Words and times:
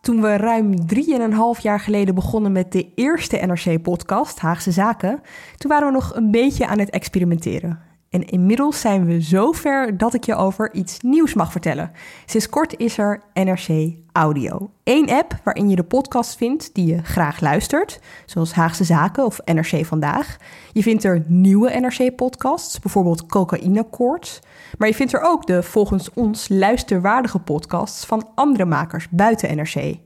Toen 0.00 0.22
we 0.22 0.36
ruim 0.36 0.86
drieënhalf 0.86 1.60
jaar 1.60 1.80
geleden 1.80 2.14
begonnen 2.14 2.52
met 2.52 2.72
de 2.72 2.92
eerste 2.94 3.36
NRC-podcast, 3.36 4.38
Haagse 4.38 4.70
Zaken, 4.70 5.20
toen 5.56 5.70
waren 5.70 5.86
we 5.86 5.92
nog 5.92 6.14
een 6.14 6.30
beetje 6.30 6.66
aan 6.66 6.78
het 6.78 6.90
experimenteren. 6.90 7.89
En 8.10 8.24
inmiddels 8.24 8.80
zijn 8.80 9.04
we 9.04 9.22
zo 9.22 9.52
ver 9.52 9.98
dat 9.98 10.14
ik 10.14 10.24
je 10.24 10.34
over 10.34 10.74
iets 10.74 11.00
nieuws 11.00 11.34
mag 11.34 11.52
vertellen. 11.52 11.90
Sinds 12.26 12.48
kort 12.48 12.78
is 12.78 12.98
er 12.98 13.22
NRC 13.34 13.94
Audio. 14.12 14.70
Eén 14.84 15.10
app 15.10 15.40
waarin 15.44 15.68
je 15.68 15.76
de 15.76 15.82
podcast 15.82 16.36
vindt 16.36 16.74
die 16.74 16.86
je 16.86 17.02
graag 17.02 17.40
luistert, 17.40 18.00
zoals 18.26 18.52
Haagse 18.52 18.84
Zaken 18.84 19.24
of 19.24 19.40
NRC 19.44 19.86
Vandaag. 19.86 20.36
Je 20.72 20.82
vindt 20.82 21.04
er 21.04 21.24
nieuwe 21.26 21.70
NRC-podcasts, 21.80 22.80
bijvoorbeeld 22.80 23.26
Cocaïne 23.26 23.86
Court. 23.90 24.40
Maar 24.78 24.88
je 24.88 24.94
vindt 24.94 25.12
er 25.12 25.22
ook 25.22 25.46
de 25.46 25.62
volgens 25.62 26.12
ons 26.12 26.48
luisterwaardige 26.48 27.38
podcasts 27.38 28.04
van 28.04 28.28
andere 28.34 28.64
makers 28.64 29.08
buiten 29.10 29.56
NRC. 29.56 29.96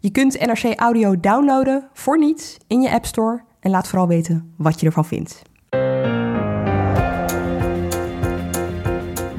Je 0.00 0.10
kunt 0.12 0.46
NRC 0.46 0.78
Audio 0.78 1.20
downloaden 1.20 1.88
voor 1.92 2.18
niets 2.18 2.56
in 2.66 2.80
je 2.80 2.90
App 2.90 3.06
Store 3.06 3.42
en 3.60 3.70
laat 3.70 3.88
vooral 3.88 4.08
weten 4.08 4.54
wat 4.56 4.80
je 4.80 4.86
ervan 4.86 5.04
vindt. 5.04 5.42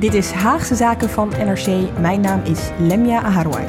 Dit 0.02 0.14
is 0.14 0.32
Haagse 0.32 0.76
Zaken 0.76 1.10
van 1.10 1.30
NRC. 1.30 1.98
Mijn 2.00 2.22
naam 2.22 2.42
is 2.44 2.70
Lemia 2.80 3.22
Aharouai. 3.22 3.66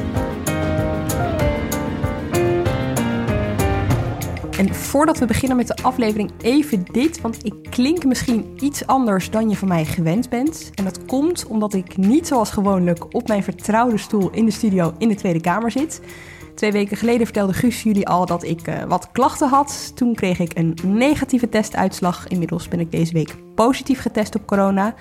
En 4.57 4.75
voordat 4.75 5.17
we 5.17 5.25
beginnen 5.25 5.57
met 5.57 5.67
de 5.67 5.75
aflevering, 5.75 6.31
even 6.41 6.85
dit, 6.91 7.21
want 7.21 7.45
ik 7.45 7.53
klink 7.69 8.05
misschien 8.05 8.53
iets 8.59 8.87
anders 8.87 9.29
dan 9.29 9.49
je 9.49 9.55
van 9.55 9.67
mij 9.67 9.85
gewend 9.85 10.29
bent. 10.29 10.71
En 10.75 10.83
dat 10.83 11.05
komt 11.05 11.45
omdat 11.47 11.73
ik 11.73 11.97
niet 11.97 12.27
zoals 12.27 12.51
gewoonlijk 12.51 13.15
op 13.15 13.27
mijn 13.27 13.43
vertrouwde 13.43 13.97
stoel 13.97 14.29
in 14.29 14.45
de 14.45 14.51
studio 14.51 14.93
in 14.97 15.07
de 15.07 15.15
Tweede 15.15 15.41
Kamer 15.41 15.71
zit. 15.71 16.01
Twee 16.55 16.71
weken 16.71 16.97
geleden 16.97 17.25
vertelde 17.25 17.53
Guus 17.53 17.83
jullie 17.83 18.07
al 18.07 18.25
dat 18.25 18.43
ik 18.43 18.67
uh, 18.67 18.83
wat 18.83 19.09
klachten 19.11 19.49
had. 19.49 19.91
Toen 19.95 20.15
kreeg 20.15 20.39
ik 20.39 20.57
een 20.57 20.77
negatieve 20.83 21.49
testuitslag. 21.49 22.27
Inmiddels 22.27 22.67
ben 22.67 22.79
ik 22.79 22.91
deze 22.91 23.13
week 23.13 23.35
positief 23.55 24.01
getest 24.01 24.35
op 24.35 24.45
corona. 24.45 24.95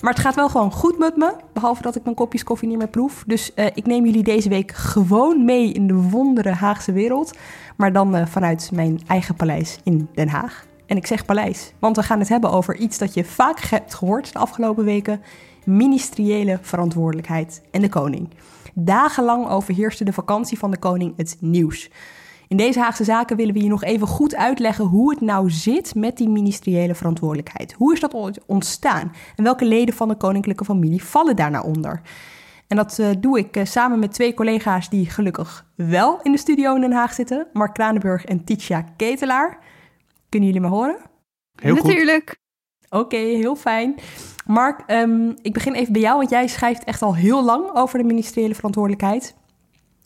Maar 0.00 0.12
het 0.12 0.22
gaat 0.22 0.34
wel 0.34 0.48
gewoon 0.48 0.72
goed 0.72 0.98
met 0.98 1.16
me. 1.16 1.34
Behalve 1.52 1.82
dat 1.82 1.96
ik 1.96 2.04
mijn 2.04 2.16
kopjes 2.16 2.44
koffie 2.44 2.68
niet 2.68 2.78
meer 2.78 2.88
proef. 2.88 3.24
Dus 3.26 3.50
uh, 3.54 3.66
ik 3.74 3.86
neem 3.86 4.04
jullie 4.04 4.22
deze 4.22 4.48
week 4.48 4.72
gewoon 4.72 5.44
mee 5.44 5.72
in 5.72 5.86
de 5.86 5.94
wondere 5.94 6.50
Haagse 6.50 6.92
wereld. 6.92 7.38
Maar 7.76 7.92
dan 7.92 8.16
uh, 8.16 8.26
vanuit 8.26 8.70
mijn 8.72 9.00
eigen 9.06 9.34
paleis 9.34 9.78
in 9.84 10.08
Den 10.14 10.28
Haag. 10.28 10.66
En 10.86 10.96
ik 10.96 11.06
zeg 11.06 11.24
paleis, 11.24 11.72
want 11.78 11.96
we 11.96 12.02
gaan 12.02 12.18
het 12.18 12.28
hebben 12.28 12.50
over 12.50 12.76
iets 12.76 12.98
dat 12.98 13.14
je 13.14 13.24
vaak 13.24 13.60
hebt 13.60 13.94
gehoord 13.94 14.32
de 14.32 14.38
afgelopen 14.38 14.84
weken: 14.84 15.20
ministeriële 15.64 16.58
verantwoordelijkheid 16.62 17.62
en 17.70 17.80
de 17.80 17.88
koning. 17.88 18.28
Dagenlang 18.74 19.48
overheerste 19.48 20.04
de 20.04 20.12
vakantie 20.12 20.58
van 20.58 20.70
de 20.70 20.78
koning 20.78 21.12
het 21.16 21.36
nieuws. 21.40 21.90
In 22.48 22.56
deze 22.56 22.80
Haagse 22.80 23.04
zaken 23.04 23.36
willen 23.36 23.54
we 23.54 23.62
je 23.62 23.68
nog 23.68 23.84
even 23.84 24.06
goed 24.06 24.34
uitleggen 24.34 24.84
hoe 24.84 25.10
het 25.10 25.20
nou 25.20 25.50
zit 25.50 25.94
met 25.94 26.16
die 26.16 26.28
ministeriële 26.28 26.94
verantwoordelijkheid. 26.94 27.72
Hoe 27.72 27.92
is 27.92 28.00
dat 28.00 28.14
ooit 28.14 28.40
ontstaan? 28.46 29.12
En 29.36 29.44
welke 29.44 29.64
leden 29.64 29.94
van 29.94 30.08
de 30.08 30.16
koninklijke 30.16 30.64
familie 30.64 31.04
vallen 31.04 31.36
daar 31.36 31.50
nou 31.50 31.66
onder? 31.66 32.00
En 32.68 32.76
dat 32.76 32.98
uh, 32.98 33.08
doe 33.18 33.38
ik 33.38 33.56
uh, 33.56 33.64
samen 33.64 33.98
met 33.98 34.12
twee 34.12 34.34
collega's 34.34 34.88
die 34.88 35.10
gelukkig 35.10 35.66
wel 35.74 36.20
in 36.22 36.32
de 36.32 36.38
studio 36.38 36.74
in 36.74 36.80
Den 36.80 36.92
Haag 36.92 37.14
zitten. 37.14 37.46
Mark 37.52 37.74
Kranenburg 37.74 38.24
en 38.24 38.44
Titia 38.44 38.84
Ketelaar. 38.96 39.58
Kunnen 40.28 40.48
jullie 40.48 40.68
me 40.68 40.74
horen? 40.74 40.96
Heel 41.54 41.74
Natuurlijk. 41.74 42.36
Oké, 42.88 42.96
okay, 42.96 43.34
heel 43.34 43.56
fijn. 43.56 43.94
Mark, 44.46 44.82
um, 44.86 45.34
ik 45.42 45.52
begin 45.52 45.74
even 45.74 45.92
bij 45.92 46.02
jou, 46.02 46.16
want 46.16 46.30
jij 46.30 46.46
schrijft 46.46 46.84
echt 46.84 47.02
al 47.02 47.14
heel 47.14 47.44
lang 47.44 47.74
over 47.74 47.98
de 47.98 48.04
ministeriële 48.04 48.54
verantwoordelijkheid. 48.54 49.34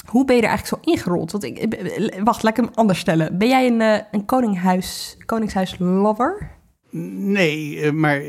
Hoe 0.06 0.25
ben 0.25 0.37
je 0.37 0.43
er 0.43 0.49
eigenlijk 0.49 0.84
zo 0.84 0.91
ingerold? 0.93 1.33
Want 1.33 1.44
ik, 1.44 1.77
wacht, 2.25 2.43
laat 2.43 2.59
ik 2.59 2.65
hem 2.65 2.75
anders 2.75 2.99
stellen. 2.99 3.38
Ben 3.38 3.49
jij 3.49 3.66
een, 3.66 3.81
uh, 3.81 3.99
een 4.11 4.25
koninghuis, 4.25 5.16
koningshuis-lover? 5.27 6.50
Nee, 6.91 7.93
maar 7.93 8.21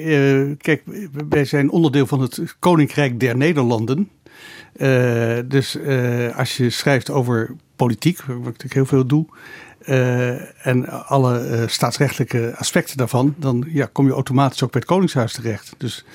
kijk, 0.57 0.83
wij 1.29 1.45
zijn 1.45 1.71
onderdeel 1.71 2.07
van 2.07 2.21
het 2.21 2.55
Koninkrijk 2.59 3.19
der 3.19 3.37
Nederlanden. 3.37 4.09
Dus 5.45 5.77
als 6.35 6.57
je 6.57 6.69
schrijft 6.69 7.09
over 7.09 7.55
politiek, 7.75 8.21
wat 8.21 8.63
ik 8.63 8.73
heel 8.73 8.85
veel 8.85 9.05
doe, 9.05 9.25
en 10.61 11.05
alle 11.07 11.63
staatsrechtelijke 11.67 12.53
aspecten 12.57 12.97
daarvan, 12.97 13.35
dan 13.37 13.65
ja, 13.67 13.89
kom 13.91 14.05
je 14.05 14.13
automatisch 14.13 14.63
ook 14.63 14.71
bij 14.71 14.81
het 14.81 14.89
Koningshuis 14.89 15.33
terecht. 15.33 15.73
Dus 15.77 16.05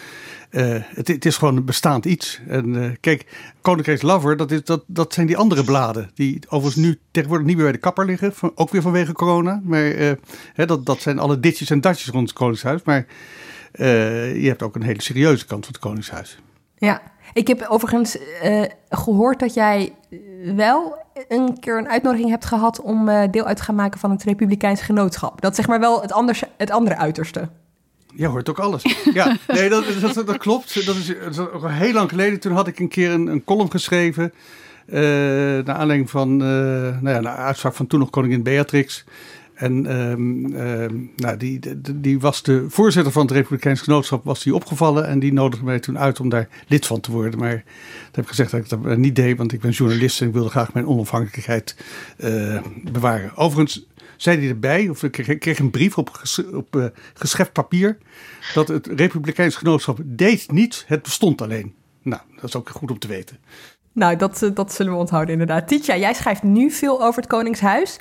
uh, 0.51 0.83
het, 0.95 1.09
het, 1.09 1.25
is 1.25 1.37
gewoon 1.37 1.57
een 1.57 1.65
bestaand 1.65 2.05
iets. 2.05 2.41
En 2.49 2.75
uh, 2.75 2.91
kijk, 3.01 3.27
Koninkrijks 3.61 4.03
Lover, 4.03 4.37
dat, 4.37 4.51
is, 4.51 4.65
dat, 4.65 4.85
dat 4.87 5.15
zijn 5.15 5.27
die 5.27 5.37
andere 5.37 5.65
bladen. 5.65 6.11
Die 6.15 6.41
overigens 6.49 6.85
nu 6.85 6.99
tegenwoordig 7.11 7.47
niet 7.47 7.57
meer 7.57 7.65
bij 7.65 7.75
de 7.75 7.81
kapper 7.81 8.05
liggen. 8.05 8.33
Ook 8.55 8.71
weer 8.71 8.83
vanwege 8.83 9.13
corona. 9.13 9.61
Maar 9.65 9.85
uh, 9.85 10.13
hè, 10.55 10.67
dat, 10.67 10.87
dat 10.87 11.01
zijn 11.01 11.19
alle 11.19 11.41
ditjes 11.41 11.71
en 11.71 11.81
datjes 11.81 12.09
rond 12.09 12.29
het 12.29 12.39
Koningshuis. 12.39 12.83
Maar 12.85 13.07
je 13.79 14.45
hebt 14.47 14.63
ook 14.63 14.75
een 14.75 14.83
hele 14.83 15.03
serieuze 15.03 15.47
kant 15.47 15.65
van 15.65 15.75
het 15.75 15.83
Koningshuis. 15.83 16.39
Ja, 16.77 17.03
ik 17.33 17.47
heb 17.47 17.67
overigens 17.69 18.19
gehoord 18.89 19.41
dat 19.41 19.55
jij 19.55 19.93
wel 20.55 21.05
een 21.29 21.59
keer 21.61 21.79
een 21.79 21.89
uitnodiging 21.89 22.31
hebt 22.31 22.45
gehad 22.45 22.81
om 22.81 23.11
deel 23.31 23.45
uit 23.45 23.57
te 23.57 23.63
gaan 23.63 23.75
maken 23.75 24.01
van 24.01 24.11
het 24.11 24.23
Republikeins 24.23 24.81
Genootschap. 24.81 25.41
Dat 25.41 25.51
is 25.51 25.57
zeg 25.57 25.67
maar 25.67 25.81
wel 25.81 26.03
het, 26.03 26.45
het 26.57 26.71
andere 26.71 26.97
uiterste. 26.97 27.49
Je 28.17 28.27
hoort 28.27 28.49
ook 28.51 28.59
alles. 28.59 28.83
Ja, 29.13 29.37
nee, 29.47 29.69
dat, 29.69 29.85
dat, 30.01 30.27
dat 30.27 30.37
klopt. 30.37 30.87
Dat 30.87 30.97
is, 30.97 31.13
heel 31.63 31.93
lang 31.93 32.09
geleden. 32.09 32.41
Toen 32.41 32.53
had 32.53 32.67
ik 32.67 32.79
een 32.79 32.89
keer 32.89 33.11
een, 33.11 33.27
een 33.27 33.45
column 33.45 33.71
geschreven. 33.71 34.33
Uh, 34.89 35.01
naar 35.65 35.73
aanleiding 35.73 36.11
van 36.11 36.33
uh, 36.33 36.49
nou 37.01 37.09
ja, 37.09 37.21
de 37.21 37.29
uitspraak 37.29 37.75
van 37.75 37.87
toen 37.87 37.99
nog 37.99 38.11
koningin 38.11 38.43
Beatrix. 38.43 39.05
En 39.55 40.01
um, 40.01 40.45
um, 40.55 41.11
nou, 41.17 41.37
die, 41.37 41.59
die, 41.59 42.01
die, 42.01 42.21
was 42.21 42.43
de 42.43 42.65
voorzitter 42.69 43.13
van 43.13 43.23
het 43.23 43.31
Republikeins 43.31 43.81
Genootschap, 43.81 44.25
was 44.25 44.43
die 44.43 44.55
opgevallen. 44.55 45.07
En 45.07 45.19
die 45.19 45.33
nodigde 45.33 45.65
mij 45.65 45.81
toen 45.81 45.99
uit 45.99 46.21
om 46.21 46.29
daar 46.29 46.49
lid 46.69 46.87
van 46.87 47.01
te 47.01 47.11
worden. 47.11 47.39
Maar 47.39 47.55
dat 48.07 48.15
heb 48.15 48.25
ik 48.25 48.31
gezegd 48.31 48.51
dat 48.51 48.61
ik 48.61 48.69
dat 48.69 48.97
niet 48.97 49.17
deed, 49.17 49.37
want 49.37 49.53
ik 49.53 49.61
ben 49.61 49.71
journalist 49.71 50.21
en 50.21 50.27
ik 50.27 50.33
wilde 50.33 50.51
graag 50.51 50.73
mijn 50.73 50.87
onafhankelijkheid 50.87 51.77
uh, 52.19 52.61
bewaren. 52.93 53.37
Overigens 53.37 53.87
zei 54.17 54.39
hij 54.39 54.49
erbij, 54.49 54.89
of 54.89 55.03
ik 55.03 55.39
kreeg, 55.41 55.59
een 55.59 55.71
brief 55.71 55.99
op, 55.99 56.23
op 56.53 56.77
uh, 56.77 56.87
gescheft 57.15 57.53
papier, 57.53 57.99
dat 58.55 58.69
het 58.69 58.87
Republikeins 58.87 59.57
Genootschap 59.57 59.99
deed 60.05 60.53
niets, 60.53 60.85
het 60.87 61.03
bestond 61.03 61.43
alleen. 61.43 61.75
Nou, 62.03 62.23
dat 62.35 62.45
is 62.45 62.57
ook 62.57 62.69
goed 62.69 62.91
om 62.91 62.99
te 62.99 63.09
weten. 63.09 63.39
Nou, 63.93 64.17
dat, 64.17 64.51
dat 64.55 64.73
zullen 64.73 64.93
we 64.93 64.99
onthouden 64.99 65.33
inderdaad. 65.33 65.69
Titia, 65.69 65.97
jij 65.97 66.15
schrijft 66.15 66.43
nu 66.43 66.71
veel 66.71 67.03
over 67.03 67.21
het 67.21 67.31
Koningshuis. 67.31 67.97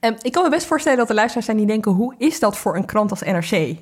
Um, 0.00 0.16
ik 0.22 0.32
kan 0.32 0.42
me 0.42 0.50
best 0.50 0.66
voorstellen 0.66 0.98
dat 0.98 1.08
er 1.08 1.14
luisteraars 1.14 1.46
zijn 1.46 1.58
die 1.58 1.66
denken, 1.66 1.92
hoe 1.92 2.14
is 2.18 2.40
dat 2.40 2.58
voor 2.58 2.76
een 2.76 2.84
krant 2.84 3.10
als 3.10 3.22
NRC? 3.22 3.76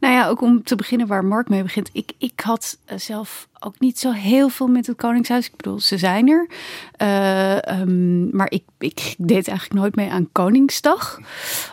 Nou 0.00 0.14
ja, 0.14 0.28
ook 0.28 0.40
om 0.40 0.62
te 0.62 0.76
beginnen 0.76 1.06
waar 1.06 1.24
Mark 1.24 1.48
mee 1.48 1.62
begint. 1.62 1.90
Ik, 1.92 2.12
ik 2.18 2.40
had 2.40 2.78
zelf 2.96 3.48
ook 3.60 3.80
niet 3.80 3.98
zo 3.98 4.10
heel 4.10 4.48
veel 4.48 4.66
met 4.66 4.86
het 4.86 4.96
Koningshuis. 4.96 5.46
Ik 5.46 5.56
bedoel, 5.56 5.80
ze 5.80 5.98
zijn 5.98 6.28
er. 6.28 6.48
Uh, 7.02 7.80
um, 7.80 8.36
maar 8.36 8.50
ik, 8.50 8.62
ik 8.78 9.14
deed 9.18 9.48
eigenlijk 9.48 9.80
nooit 9.80 9.96
mee 9.96 10.10
aan 10.10 10.28
Koningsdag. 10.32 11.20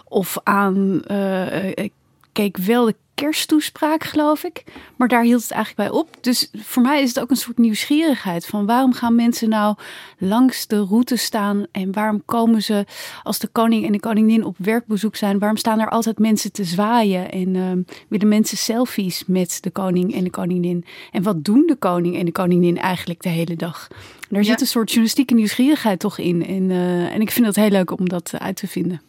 Of 0.06 0.38
aan. 0.44 1.01
Uh, 1.07 1.68
ik 1.68 1.91
keek 2.31 2.57
wel 2.57 2.85
de 2.85 2.95
kersttoespraak, 3.21 4.03
geloof 4.03 4.44
ik. 4.44 4.63
Maar 4.95 5.07
daar 5.07 5.23
hield 5.23 5.41
het 5.41 5.51
eigenlijk 5.51 5.89
bij 5.89 6.00
op. 6.00 6.18
Dus 6.21 6.50
voor 6.57 6.81
mij 6.81 7.01
is 7.01 7.09
het 7.09 7.19
ook 7.19 7.29
een 7.29 7.35
soort 7.35 7.57
nieuwsgierigheid 7.57 8.45
van 8.45 8.65
waarom 8.65 8.94
gaan 8.94 9.15
mensen 9.15 9.50
nou 9.50 9.75
langs 10.18 10.68
de 10.68 10.83
route 10.83 11.15
staan 11.15 11.65
en 11.71 11.91
waarom 11.91 12.21
komen 12.25 12.63
ze 12.63 12.85
als 13.23 13.39
de 13.39 13.47
koning 13.47 13.85
en 13.85 13.91
de 13.91 14.00
koningin 14.00 14.44
op 14.44 14.56
werkbezoek 14.57 15.15
zijn, 15.15 15.39
waarom 15.39 15.57
staan 15.57 15.79
er 15.79 15.89
altijd 15.89 16.19
mensen 16.19 16.51
te 16.51 16.63
zwaaien 16.63 17.31
en 17.31 17.56
uh, 17.56 17.71
willen 18.07 18.27
mensen 18.27 18.57
selfies 18.57 19.23
met 19.27 19.57
de 19.62 19.69
koning 19.69 20.13
en 20.13 20.23
de 20.23 20.29
koningin? 20.29 20.85
En 21.12 21.23
wat 21.23 21.44
doen 21.44 21.63
de 21.68 21.75
koning 21.75 22.18
en 22.18 22.25
de 22.25 22.31
koningin 22.31 22.77
eigenlijk 22.77 23.21
de 23.21 23.29
hele 23.29 23.56
dag? 23.56 23.88
Daar 24.29 24.44
zit 24.44 24.62
een 24.62 24.68
soort 24.68 24.88
journalistieke 24.88 25.33
nieuwsgierigheid 25.33 26.00
toch 26.00 26.18
in. 26.18 26.45
En, 26.45 26.69
uh, 26.69 27.13
en 27.13 27.21
ik 27.21 27.31
vind 27.31 27.45
het 27.45 27.56
heel 27.56 27.69
leuk 27.69 28.00
om 28.00 28.09
dat 28.09 28.33
uit 28.38 28.56
te 28.56 28.68
vinden. 28.68 29.01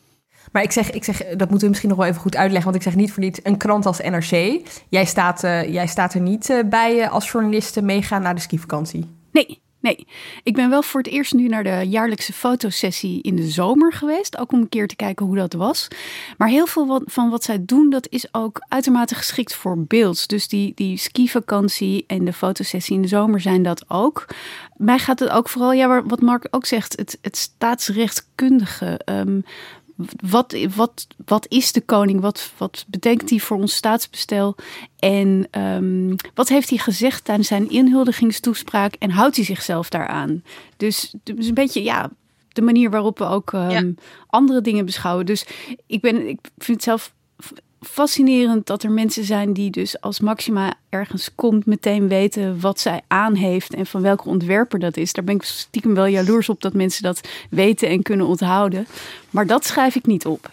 Maar 0.53 0.63
ik 0.63 0.73
zeg, 0.73 0.91
ik 0.91 1.05
zeg, 1.05 1.19
dat 1.19 1.39
moeten 1.39 1.61
we 1.61 1.69
misschien 1.69 1.89
nog 1.89 1.99
wel 1.99 2.07
even 2.07 2.21
goed 2.21 2.37
uitleggen. 2.37 2.71
Want 2.71 2.85
ik 2.85 2.91
zeg 2.91 3.01
niet 3.01 3.13
voor 3.13 3.23
niets 3.23 3.41
een 3.43 3.57
krant 3.57 3.87
als 3.87 3.99
NRC. 3.99 4.61
Jij 4.89 5.05
staat, 5.05 5.45
uh, 5.45 5.73
jij 5.73 5.87
staat 5.87 6.15
er 6.15 6.21
niet 6.21 6.51
uh, 6.51 6.59
bij 6.65 7.09
als 7.09 7.31
journalisten 7.31 7.85
meegaan 7.85 8.23
naar 8.23 8.35
de 8.35 8.41
skivakantie. 8.41 9.07
Nee, 9.33 9.61
Nee, 9.83 10.07
ik 10.43 10.55
ben 10.55 10.71
wel 10.71 10.83
voor 10.83 11.01
het 11.01 11.13
eerst 11.13 11.35
nu 11.35 11.49
naar 11.49 11.65
de 11.65 11.87
jaarlijkse 11.89 12.33
fotosessie 12.33 13.23
in 13.23 13.37
de 13.37 13.49
zomer 13.49 13.93
geweest. 13.93 14.39
Ook 14.39 14.53
om 14.53 14.61
een 14.61 14.69
keer 14.69 14.89
te 14.89 14.97
kijken 14.97 15.27
hoe 15.27 15.37
dat 15.37 15.53
was. 15.53 15.89
Maar 16.39 16.49
heel 16.49 16.67
veel 16.67 17.03
van 17.05 17.31
wat 17.31 17.45
zij 17.45 17.65
doen, 17.65 17.91
dat 17.91 18.07
is 18.09 18.35
ook 18.35 18.65
uitermate 18.69 19.15
geschikt 19.15 19.55
voor 19.55 19.85
beeld. 19.85 20.29
Dus 20.29 20.49
die, 20.49 20.73
die 20.75 20.97
skivakantie 20.97 22.05
en 22.07 22.25
de 22.25 22.33
fotosessie 22.33 22.97
in 22.97 23.03
de 23.03 23.09
zomer 23.09 23.41
zijn 23.41 23.63
dat 23.63 23.91
ook. 23.91 24.27
Mij 24.77 24.99
gaat 24.99 25.19
het 25.19 25.31
ook 25.31 25.49
vooral, 25.49 25.73
ja, 25.73 26.03
wat 26.03 26.21
Mark 26.21 26.47
ook 26.51 26.67
zegt, 26.67 26.97
het, 26.97 27.19
het 27.23 27.37
staatsrechtkundige. 27.37 29.01
Um, 29.05 29.45
wat, 30.27 30.57
wat, 30.75 31.07
wat 31.25 31.47
is 31.49 31.73
de 31.73 31.81
koning? 31.81 32.21
Wat, 32.21 32.53
wat 32.57 32.85
betekent 32.89 33.31
hij 33.31 33.39
voor 33.39 33.57
ons 33.57 33.75
staatsbestel? 33.75 34.57
En 34.99 35.49
um, 35.51 36.17
wat 36.35 36.49
heeft 36.49 36.69
hij 36.69 36.79
gezegd 36.79 37.25
tijdens 37.25 37.49
zijn 37.49 37.71
inhuldigingstoespraak? 37.71 38.95
En 38.95 39.11
houdt 39.11 39.37
hij 39.37 39.45
zichzelf 39.45 39.89
daaraan? 39.89 40.43
Dus, 40.77 41.15
dus 41.23 41.47
een 41.47 41.55
beetje, 41.55 41.83
ja, 41.83 42.11
de 42.49 42.63
manier 42.63 42.91
waarop 42.91 43.19
we 43.19 43.25
ook 43.25 43.53
um, 43.53 43.71
ja. 43.71 43.85
andere 44.27 44.61
dingen 44.61 44.85
beschouwen. 44.85 45.27
Dus 45.27 45.47
ik, 45.87 46.01
ben, 46.01 46.29
ik 46.29 46.39
vind 46.59 46.77
het 46.77 46.83
zelf 46.83 47.15
fascinerend 47.83 48.67
dat 48.67 48.83
er 48.83 48.91
mensen 48.91 49.25
zijn 49.25 49.53
die 49.53 49.71
dus 49.71 50.01
als 50.01 50.21
Maxima 50.21 50.75
ergens 50.89 51.35
komt 51.35 51.67
meteen 51.67 52.09
weten 52.09 52.61
wat 52.61 52.81
zij 52.81 53.01
aan 53.07 53.35
heeft 53.35 53.75
en 53.75 53.87
van 53.87 54.03
welke 54.03 54.29
ontwerper 54.29 54.79
dat 54.79 54.97
is. 54.97 55.13
Daar 55.13 55.25
ben 55.25 55.35
ik 55.35 55.43
stiekem 55.43 55.95
wel 55.95 56.07
jaloers 56.07 56.49
op 56.49 56.61
dat 56.61 56.73
mensen 56.73 57.03
dat 57.03 57.29
weten 57.51 57.89
en 57.89 58.03
kunnen 58.03 58.27
onthouden. 58.27 58.87
Maar 59.31 59.47
dat 59.47 59.65
schrijf 59.67 59.95
ik 59.95 60.07
niet 60.07 60.27
op. 60.27 60.51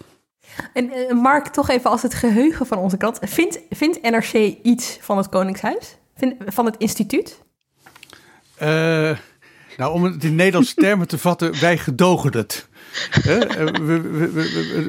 En 0.74 0.86
uh, 0.86 1.22
Mark, 1.22 1.48
toch 1.48 1.70
even 1.70 1.90
als 1.90 2.02
het 2.02 2.14
geheugen 2.14 2.66
van 2.66 2.78
onze 2.78 2.98
krant. 2.98 3.20
Vindt, 3.22 3.60
vindt 3.70 4.02
NRC 4.02 4.56
iets 4.64 4.98
van 5.02 5.18
het 5.18 5.30
Koningshuis? 5.30 5.98
Vind, 6.16 6.36
van 6.46 6.66
het 6.66 6.76
instituut? 6.78 7.42
Uh, 8.62 9.18
nou, 9.78 9.94
om 9.94 10.04
het 10.04 10.24
in 10.24 10.36
Nederlandse 10.36 10.74
termen 10.76 11.08
te 11.08 11.18
vatten, 11.18 11.60
wij 11.60 11.78
gedogen 11.78 12.38
het. 12.38 12.69
We, 13.24 14.02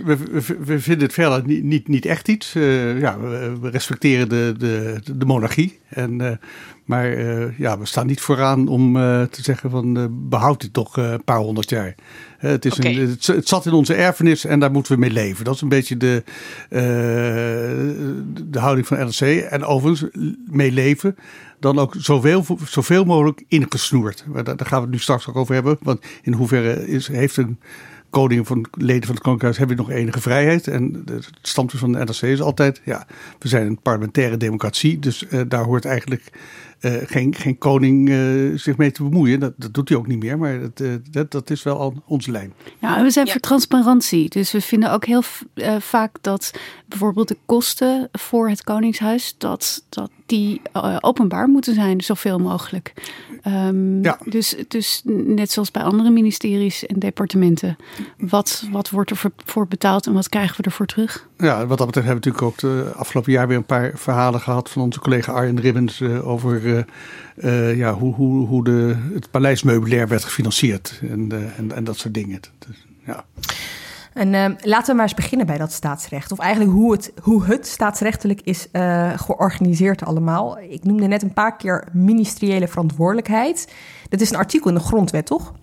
we, 0.04 0.16
we, 0.16 0.56
we, 0.64 0.80
vinden 0.80 1.04
het 1.04 1.12
verder 1.12 1.42
niet, 1.46 1.64
niet, 1.64 1.88
niet 1.88 2.06
echt 2.06 2.28
iets. 2.28 2.54
Uh, 2.54 3.00
ja, 3.00 3.18
we 3.60 3.70
respecteren 3.70 4.28
de, 4.28 4.54
de, 4.58 5.00
de 5.16 5.24
monarchie. 5.24 5.78
En, 5.88 6.22
uh, 6.22 6.30
maar 6.84 7.08
ja, 7.58 7.78
we 7.78 7.86
staan 7.86 8.06
niet 8.06 8.20
vooraan 8.20 8.68
om 8.68 8.92
te 9.30 9.42
zeggen 9.42 9.70
van 9.70 10.08
behoud 10.28 10.60
dit 10.60 10.72
toch 10.72 10.96
een 10.96 11.24
paar 11.24 11.38
honderd 11.38 11.70
jaar. 11.70 11.94
het, 12.38 12.64
is 12.64 12.78
okay. 12.78 12.94
een, 12.94 13.08
het, 13.08 13.26
het, 13.26 13.48
zat 13.48 13.66
in 13.66 13.72
onze 13.72 13.94
erfenis 13.94 14.44
en 14.44 14.60
daar 14.60 14.70
moeten 14.70 14.92
we 14.92 14.98
mee 14.98 15.10
leven. 15.10 15.44
Dat 15.44 15.54
is 15.54 15.60
een 15.60 15.68
beetje 15.68 15.96
de, 15.96 16.22
de 18.48 18.58
houding 18.58 18.86
van 18.86 18.98
NRC. 18.98 19.20
En 19.40 19.64
overigens, 19.64 20.10
mee 20.46 20.72
leven 20.72 21.16
dan 21.60 21.78
ook 21.78 21.94
zoveel, 21.98 22.44
zoveel 22.64 23.04
mogelijk 23.04 23.42
ingesnoerd. 23.48 24.24
Daar, 24.44 24.56
gaan 24.58 24.78
we 24.78 24.84
het 24.84 24.90
nu 24.90 24.98
straks 24.98 25.28
ook 25.28 25.36
over 25.36 25.54
hebben. 25.54 25.78
Want 25.82 26.04
in 26.22 26.32
hoeverre 26.32 26.88
is, 26.88 27.08
heeft 27.08 27.36
een 27.36 27.58
koning 28.10 28.46
van 28.46 28.66
leden 28.70 29.04
van 29.04 29.14
het 29.14 29.24
Koninkrijk 29.24 29.56
hebben 29.56 29.76
nog 29.76 29.90
enige 29.90 30.20
vrijheid. 30.20 30.66
En 30.68 31.02
het 31.04 31.30
standpunt 31.42 31.80
van 31.80 31.92
de 31.92 31.98
NRC 31.98 32.22
is 32.22 32.40
altijd, 32.40 32.80
ja, 32.84 33.06
we 33.38 33.48
zijn 33.48 33.66
een 33.66 33.80
parlementaire 33.80 34.36
democratie. 34.36 34.98
Dus 34.98 35.24
uh, 35.30 35.40
daar 35.48 35.64
hoort 35.64 35.84
eigenlijk 35.84 36.32
uh, 36.80 36.92
geen, 37.04 37.34
geen 37.34 37.58
koning 37.58 38.08
uh, 38.08 38.58
zich 38.58 38.76
mee 38.76 38.90
te 38.90 39.02
bemoeien. 39.02 39.40
Dat, 39.40 39.52
dat 39.56 39.74
doet 39.74 39.88
hij 39.88 39.98
ook 39.98 40.06
niet 40.06 40.22
meer, 40.22 40.38
maar 40.38 40.60
dat, 40.60 40.80
uh, 40.80 40.94
dat, 41.10 41.30
dat 41.30 41.50
is 41.50 41.62
wel 41.62 41.78
al 41.78 42.02
onze 42.06 42.30
lijn. 42.30 42.52
Ja, 42.78 43.02
we 43.02 43.10
zijn 43.10 43.26
ja. 43.26 43.32
voor 43.32 43.40
transparantie. 43.40 44.28
Dus 44.28 44.52
we 44.52 44.60
vinden 44.60 44.92
ook 44.92 45.04
heel 45.04 45.22
vaak 45.78 46.16
dat 46.20 46.50
bijvoorbeeld 46.86 47.28
de 47.28 47.36
kosten 47.46 48.08
voor 48.12 48.48
het 48.48 48.64
Koningshuis, 48.64 49.34
dat, 49.38 49.84
dat 49.88 50.10
die 50.26 50.60
openbaar 51.00 51.48
moeten 51.48 51.74
zijn, 51.74 52.00
zoveel 52.00 52.38
mogelijk. 52.38 52.92
Um, 53.46 54.02
ja. 54.02 54.18
dus, 54.24 54.56
dus 54.68 55.02
net 55.04 55.50
zoals 55.50 55.70
bij 55.70 55.82
andere 55.82 56.10
ministeries 56.10 56.86
en 56.86 56.98
departementen. 56.98 57.76
Wat, 58.18 58.66
wat 58.70 58.90
wordt 58.90 59.10
er 59.10 59.20
voor 59.44 59.66
betaald 59.68 60.06
en 60.06 60.12
wat 60.12 60.28
krijgen 60.28 60.56
we 60.56 60.62
ervoor 60.62 60.86
terug? 60.86 61.28
Ja, 61.38 61.66
wat 61.66 61.78
dat 61.78 61.86
betreft 61.86 62.06
hebben 62.06 62.24
we 62.24 62.30
natuurlijk 62.30 62.42
ook 62.42 62.58
de 62.58 62.92
afgelopen 62.94 63.32
jaar 63.32 63.48
weer 63.48 63.56
een 63.56 63.64
paar 63.64 63.92
verhalen 63.94 64.40
gehad 64.40 64.70
van 64.70 64.82
onze 64.82 65.00
collega 65.00 65.32
Arjen 65.32 65.60
Ribbens 65.60 66.02
over 66.02 66.69
uh, 66.70 66.82
uh, 67.36 67.76
ja, 67.76 67.94
hoe, 67.94 68.14
hoe, 68.14 68.46
hoe 68.46 68.64
de, 68.64 68.96
het 69.14 69.30
paleismeubilair 69.30 70.08
werd 70.08 70.24
gefinancierd 70.24 71.00
en, 71.10 71.28
uh, 71.32 71.58
en, 71.58 71.72
en 71.72 71.84
dat 71.84 71.96
soort 71.96 72.14
dingen. 72.14 72.40
Dus, 72.58 72.86
ja. 73.06 73.24
En 74.12 74.32
uh, 74.32 74.44
laten 74.60 74.86
we 74.86 74.94
maar 74.94 75.06
eens 75.06 75.14
beginnen 75.14 75.46
bij 75.46 75.58
dat 75.58 75.72
staatsrecht. 75.72 76.32
Of 76.32 76.38
eigenlijk 76.38 76.72
hoe 76.72 76.92
het, 76.92 77.12
hoe 77.22 77.44
het 77.44 77.66
staatsrechtelijk 77.66 78.40
is 78.40 78.68
uh, 78.72 79.18
georganiseerd 79.18 80.04
allemaal. 80.04 80.58
Ik 80.58 80.84
noemde 80.84 81.06
net 81.06 81.22
een 81.22 81.32
paar 81.32 81.56
keer 81.56 81.88
ministeriële 81.92 82.68
verantwoordelijkheid. 82.68 83.72
Dat 84.08 84.20
is 84.20 84.30
een 84.30 84.36
artikel 84.36 84.68
in 84.68 84.76
de 84.76 84.80
grondwet, 84.80 85.26
toch? 85.26 85.54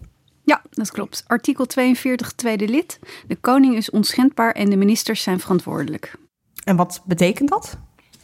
Ja, 0.44 0.62
dat 0.70 0.92
klopt. 0.92 1.24
Artikel 1.28 1.66
42, 1.66 2.32
tweede 2.32 2.68
lid. 2.68 3.00
De 3.28 3.36
koning 3.36 3.76
is 3.76 3.90
onschendbaar 3.90 4.52
en 4.52 4.70
de 4.70 4.78
ministers 4.78 5.22
zijn 5.22 5.40
verantwoordelijk. 5.40 6.16
En 6.64 6.76
wat 6.76 7.02
betekent 7.06 7.50
dat? 7.50 7.78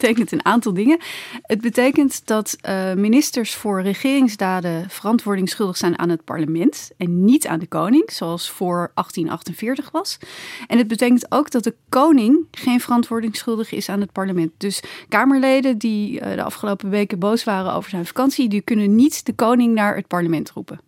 Betekent 0.04 0.32
een 0.32 0.44
aantal 0.44 0.74
dingen. 0.74 0.98
Het 1.42 1.60
betekent 1.60 2.26
dat 2.26 2.56
uh, 2.68 2.92
ministers 2.92 3.54
voor 3.54 3.82
regeringsdaden 3.82 4.90
verantwoording 4.90 5.48
schuldig 5.48 5.76
zijn 5.76 5.98
aan 5.98 6.08
het 6.08 6.24
parlement 6.24 6.90
en 6.96 7.24
niet 7.24 7.46
aan 7.46 7.58
de 7.58 7.66
koning, 7.66 8.10
zoals 8.12 8.50
voor 8.50 8.90
1848 8.94 9.90
was. 9.90 10.18
En 10.66 10.78
het 10.78 10.88
betekent 10.88 11.32
ook 11.32 11.50
dat 11.50 11.64
de 11.64 11.74
koning 11.88 12.46
geen 12.50 12.80
verantwoording 12.80 13.36
schuldig 13.36 13.72
is 13.72 13.88
aan 13.88 14.00
het 14.00 14.12
parlement. 14.12 14.50
Dus 14.56 14.82
Kamerleden 15.08 15.78
die 15.78 16.20
uh, 16.20 16.34
de 16.34 16.42
afgelopen 16.42 16.90
weken 16.90 17.18
boos 17.18 17.44
waren 17.44 17.72
over 17.72 17.90
zijn 17.90 18.06
vakantie, 18.06 18.48
die 18.48 18.60
kunnen 18.60 18.94
niet 18.94 19.26
de 19.26 19.34
koning 19.34 19.74
naar 19.74 19.96
het 19.96 20.06
parlement 20.06 20.50
roepen. 20.50 20.80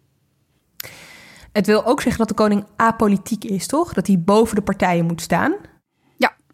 Het 1.52 1.66
wil 1.66 1.84
ook 1.84 2.00
zeggen 2.00 2.18
dat 2.18 2.28
de 2.28 2.42
koning 2.42 2.64
apolitiek 2.76 3.44
is, 3.44 3.66
toch? 3.66 3.92
Dat 3.92 4.06
hij 4.06 4.20
boven 4.20 4.56
de 4.56 4.62
partijen 4.62 5.04
moet 5.04 5.20
staan. 5.20 5.54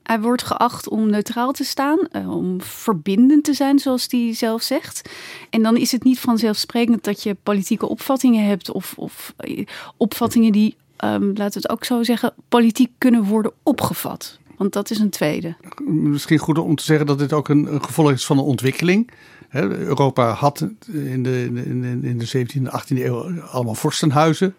Hij 0.02 0.20
wordt 0.20 0.42
geacht 0.42 0.88
om 0.88 1.10
neutraal 1.10 1.52
te 1.52 1.64
staan, 1.64 1.98
uh, 2.12 2.36
om 2.36 2.60
verbindend 2.60 3.44
te 3.44 3.52
zijn, 3.52 3.78
zoals 3.78 4.06
hij 4.10 4.34
zelf 4.34 4.62
zegt. 4.62 5.10
En 5.50 5.62
dan 5.62 5.76
is 5.76 5.92
het 5.92 6.04
niet 6.04 6.20
vanzelfsprekend 6.20 7.04
dat 7.04 7.22
je 7.22 7.36
politieke 7.42 7.88
opvattingen 7.88 8.46
hebt 8.46 8.70
of, 8.70 8.94
of 8.96 9.34
uh, 9.40 9.66
opvattingen 9.96 10.52
die, 10.52 10.76
um, 11.04 11.26
laten 11.26 11.60
we 11.60 11.68
het 11.68 11.68
ook 11.68 11.84
zo 11.84 12.02
zeggen, 12.02 12.32
politiek 12.48 12.90
kunnen 12.98 13.24
worden 13.24 13.52
opgevat. 13.62 14.38
Want 14.56 14.72
dat 14.72 14.90
is 14.90 14.98
een 14.98 15.10
tweede. 15.10 15.54
Misschien 15.84 16.38
goed 16.38 16.58
om 16.58 16.76
te 16.76 16.84
zeggen 16.84 17.06
dat 17.06 17.18
dit 17.18 17.32
ook 17.32 17.48
een, 17.48 17.82
gevolg 17.82 18.10
is 18.10 18.26
van 18.26 18.38
een 18.38 18.44
ontwikkeling. 18.44 19.10
Europa 19.50 20.32
had 20.32 20.60
in 20.92 21.22
de, 21.22 21.44
in, 21.44 21.80
de, 21.80 22.08
in 22.08 22.18
de 22.18 22.46
17e, 22.46 22.80
18e 22.80 23.04
eeuw 23.04 23.40
allemaal 23.40 23.74
vorstenhuizen. 23.74 24.54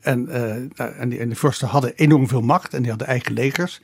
En, 0.00 0.26
uh, 0.28 1.00
en, 1.00 1.08
die, 1.08 1.18
en 1.18 1.28
de 1.28 1.34
vorsten 1.34 1.68
hadden 1.68 1.92
enorm 1.94 2.28
veel 2.28 2.40
macht 2.40 2.74
en 2.74 2.80
die 2.80 2.90
hadden 2.90 3.08
eigen 3.08 3.32
legers. 3.32 3.80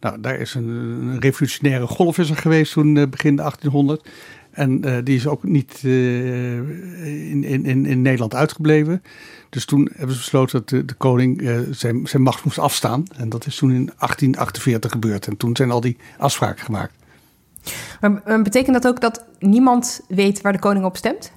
Nou, 0.00 0.20
daar 0.20 0.36
is 0.36 0.54
een, 0.54 0.68
een 0.68 1.20
revolutionaire 1.20 1.86
golf 1.86 2.18
is 2.18 2.30
er 2.30 2.36
geweest 2.36 2.72
toen 2.72 2.96
uh, 2.96 3.06
begin 3.06 3.36
1800. 3.36 4.08
En 4.50 4.86
uh, 4.86 4.96
die 5.04 5.16
is 5.16 5.26
ook 5.26 5.42
niet 5.42 5.80
uh, 5.84 6.56
in, 7.30 7.44
in, 7.44 7.86
in 7.86 8.02
Nederland 8.02 8.34
uitgebleven. 8.34 9.02
Dus 9.48 9.64
toen 9.64 9.90
hebben 9.92 10.14
ze 10.14 10.20
besloten 10.20 10.58
dat 10.58 10.68
de, 10.68 10.84
de 10.84 10.94
koning 10.94 11.50
zijn, 11.70 12.06
zijn 12.06 12.22
macht 12.22 12.44
moest 12.44 12.58
afstaan. 12.58 13.04
En 13.16 13.28
dat 13.28 13.46
is 13.46 13.56
toen 13.56 13.70
in 13.70 13.84
1848 13.84 14.90
gebeurd. 14.90 15.26
En 15.26 15.36
toen 15.36 15.56
zijn 15.56 15.70
al 15.70 15.80
die 15.80 15.96
afspraken 16.18 16.64
gemaakt. 16.64 16.94
Maar 18.00 18.42
betekent 18.42 18.82
dat 18.82 18.86
ook 18.86 19.00
dat 19.00 19.24
niemand 19.38 20.00
weet 20.08 20.40
waar 20.40 20.52
de 20.52 20.58
koning 20.58 20.84
op 20.84 20.96
stemt? 20.96 21.32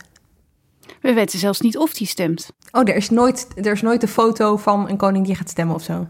We 1.01 1.13
weten 1.13 1.39
zelfs 1.39 1.62
niet 1.62 1.77
of 1.77 1.98
hij 1.98 2.08
stemt. 2.08 2.51
Oh, 2.72 2.82
er 2.82 2.96
is 2.96 3.10
nooit, 3.10 3.48
er 3.56 3.72
is 3.72 3.82
nooit 3.82 4.01
een 4.01 4.08
foto 4.08 4.58
van 4.58 4.89
een 4.89 4.98
koning 4.98 5.25
die 5.25 5.36
gaat 5.36 5.50
stemmen 5.50 5.75
of 5.75 5.84
zo? 5.84 6.08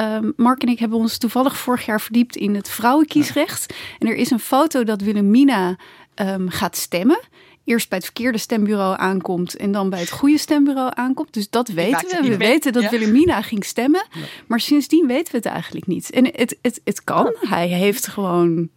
Uh, 0.00 0.18
Mark 0.36 0.62
en 0.62 0.68
ik 0.68 0.78
hebben 0.78 0.98
ons 0.98 1.18
toevallig 1.18 1.56
vorig 1.56 1.86
jaar 1.86 2.00
verdiept 2.00 2.36
in 2.36 2.54
het 2.54 2.68
vrouwenkiesrecht. 2.68 3.74
En 3.98 4.08
er 4.08 4.14
is 4.14 4.30
een 4.30 4.40
foto 4.40 4.84
dat 4.84 5.00
Wilhelmina 5.00 5.76
um, 6.14 6.48
gaat 6.50 6.76
stemmen. 6.76 7.20
Eerst 7.64 7.88
bij 7.88 7.98
het 7.98 8.06
verkeerde 8.06 8.38
stembureau 8.38 8.98
aankomt 8.98 9.56
en 9.56 9.72
dan 9.72 9.90
bij 9.90 10.00
het 10.00 10.10
goede 10.10 10.38
stembureau 10.38 10.90
aankomt. 10.94 11.32
Dus 11.32 11.50
dat 11.50 11.68
weten 11.68 12.22
we. 12.22 12.28
We 12.28 12.36
weten 12.36 12.72
dat 12.72 12.82
ja. 12.82 12.90
Wilhelmina 12.90 13.42
ging 13.42 13.64
stemmen. 13.64 14.06
Maar 14.46 14.60
sindsdien 14.60 15.06
weten 15.06 15.32
we 15.32 15.38
het 15.38 15.46
eigenlijk 15.46 15.86
niet. 15.86 16.10
En 16.10 16.24
het, 16.24 16.58
het, 16.62 16.80
het 16.84 17.04
kan. 17.04 17.34
Hij 17.40 17.68
heeft 17.68 18.06
gewoon 18.06 18.68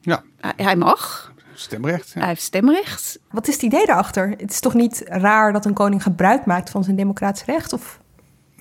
Ja. 0.00 0.22
Hij, 0.40 0.52
hij 0.56 0.76
mag. 0.76 1.32
Stemrecht. 1.54 2.10
Ja. 2.14 2.18
Hij 2.18 2.28
heeft 2.28 2.42
stemrecht. 2.42 3.18
Wat 3.30 3.48
is 3.48 3.54
het 3.54 3.62
idee 3.62 3.86
daarachter? 3.86 4.34
Het 4.36 4.50
is 4.50 4.60
toch 4.60 4.74
niet 4.74 5.02
raar 5.04 5.52
dat 5.52 5.64
een 5.64 5.74
koning 5.74 6.02
gebruik 6.02 6.46
maakt 6.46 6.70
van 6.70 6.84
zijn 6.84 6.96
democratisch 6.96 7.44
recht? 7.44 7.72
Of 7.72 8.00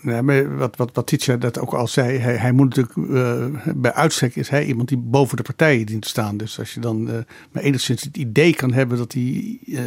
Nee, 0.07 0.21
maar 0.21 0.57
wat, 0.57 0.75
wat, 0.75 0.89
wat 0.93 1.07
Tietje 1.07 1.37
dat 1.37 1.59
ook 1.59 1.73
al 1.73 1.87
zei, 1.87 2.17
hij, 2.17 2.35
hij 2.35 2.51
moet 2.51 2.75
natuurlijk, 2.75 3.11
eh, 3.13 3.73
bij 3.75 3.93
uitstek 3.93 4.35
is 4.35 4.49
hij 4.49 4.65
iemand 4.65 4.87
die 4.87 4.97
boven 4.97 5.37
de 5.37 5.43
partijen 5.43 5.85
dient 5.85 6.01
te 6.01 6.07
staan. 6.07 6.37
Dus 6.37 6.59
als 6.59 6.73
je 6.73 6.79
dan 6.79 7.09
eh, 7.09 7.15
maar 7.51 7.63
enigszins 7.63 8.03
het 8.03 8.17
idee 8.17 8.55
kan 8.55 8.73
hebben 8.73 8.97
dat 8.97 9.13
hij 9.13 9.59
eh, 9.65 9.81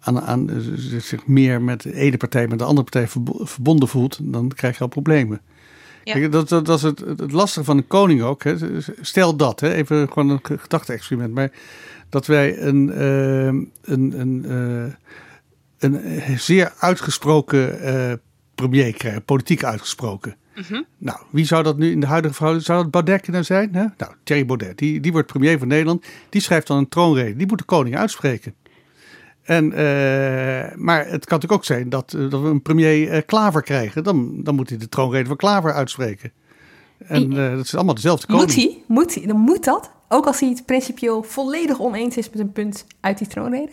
aan, 0.00 0.20
aan, 0.20 0.62
zich 0.76 1.26
meer 1.26 1.62
met 1.62 1.82
de 1.82 1.94
ene 1.94 2.16
partij 2.16 2.48
met 2.48 2.58
de 2.58 2.64
andere 2.64 2.82
partij 2.82 3.08
verbo- 3.08 3.44
verbonden 3.44 3.88
voelt, 3.88 4.18
dan 4.22 4.48
krijg 4.48 4.76
je 4.76 4.82
al 4.82 4.88
problemen. 4.88 5.40
Ja. 6.04 6.12
Kijk, 6.12 6.32
dat, 6.32 6.48
dat, 6.48 6.66
dat 6.66 6.76
is 6.76 6.82
het, 6.82 6.98
het 6.98 7.32
lastige 7.32 7.64
van 7.64 7.76
een 7.76 7.86
koning 7.86 8.22
ook. 8.22 8.44
Hè. 8.44 8.54
Stel 9.00 9.36
dat, 9.36 9.60
hè, 9.60 9.74
even 9.74 10.08
gewoon 10.08 10.30
een 10.30 10.40
ge- 10.42 10.58
gedachte-experiment, 10.58 11.34
maar 11.34 11.50
dat 12.08 12.26
wij 12.26 12.60
een, 12.60 13.00
een, 13.82 14.20
een, 14.20 14.44
een 15.78 16.38
zeer 16.38 16.72
uitgesproken 16.78 17.80
premier 18.62 18.92
krijgen, 18.92 19.24
politiek 19.24 19.64
uitgesproken. 19.64 20.36
Mhm. 20.54 20.82
Nou, 20.98 21.18
wie 21.30 21.44
zou 21.44 21.62
dat 21.62 21.78
nu 21.78 21.90
in 21.90 22.00
de 22.00 22.06
huidige 22.06 22.34
verhouding, 22.34 22.66
zou 22.66 22.82
dat 22.82 22.90
Baudet 22.90 23.20
kunnen 23.20 23.44
zijn? 23.44 23.74
Hè? 23.74 23.84
Nou, 23.96 24.12
Thierry 24.22 24.46
Baudet, 24.46 24.78
die, 24.78 25.00
die 25.00 25.12
wordt 25.12 25.26
premier 25.26 25.58
van 25.58 25.68
Nederland, 25.68 26.06
die 26.28 26.40
schrijft 26.40 26.66
dan 26.66 26.78
een 26.78 26.88
troonrede, 26.88 27.36
die 27.36 27.46
moet 27.46 27.58
de 27.58 27.64
koning 27.64 27.96
uitspreken. 27.96 28.54
En, 29.42 29.72
eh, 29.72 30.76
maar 30.76 30.98
het 30.98 31.24
kan 31.24 31.38
natuurlijk 31.38 31.52
ook 31.52 31.64
zijn 31.64 31.88
dat, 31.88 32.12
eh, 32.12 32.30
dat 32.30 32.40
we 32.40 32.48
een 32.48 32.62
premier 32.62 33.10
eh, 33.10 33.22
Klaver 33.26 33.62
krijgen, 33.62 34.04
dan, 34.04 34.42
dan 34.42 34.54
moet 34.54 34.68
hij 34.68 34.78
de 34.78 34.88
troonrede 34.88 35.28
van 35.28 35.36
Klaver 35.36 35.72
uitspreken. 35.72 36.32
En 36.98 37.30
dat 37.30 37.64
is 37.64 37.74
allemaal 37.74 37.94
dezelfde 37.94 38.26
koning. 38.26 38.46
moet 38.46 38.56
hij? 38.56 38.82
Moet 38.86 39.14
hij? 39.14 39.26
Dan 39.26 39.36
moet 39.36 39.64
dat? 39.64 39.90
Ook 40.08 40.26
als 40.26 40.40
hij 40.40 40.48
het 40.48 40.66
principieel 40.66 41.22
volledig 41.22 41.80
oneens 41.80 42.16
is 42.16 42.30
met 42.30 42.38
een 42.38 42.52
punt 42.52 42.86
uit 43.00 43.18
die 43.18 43.26
troonrede? 43.26 43.72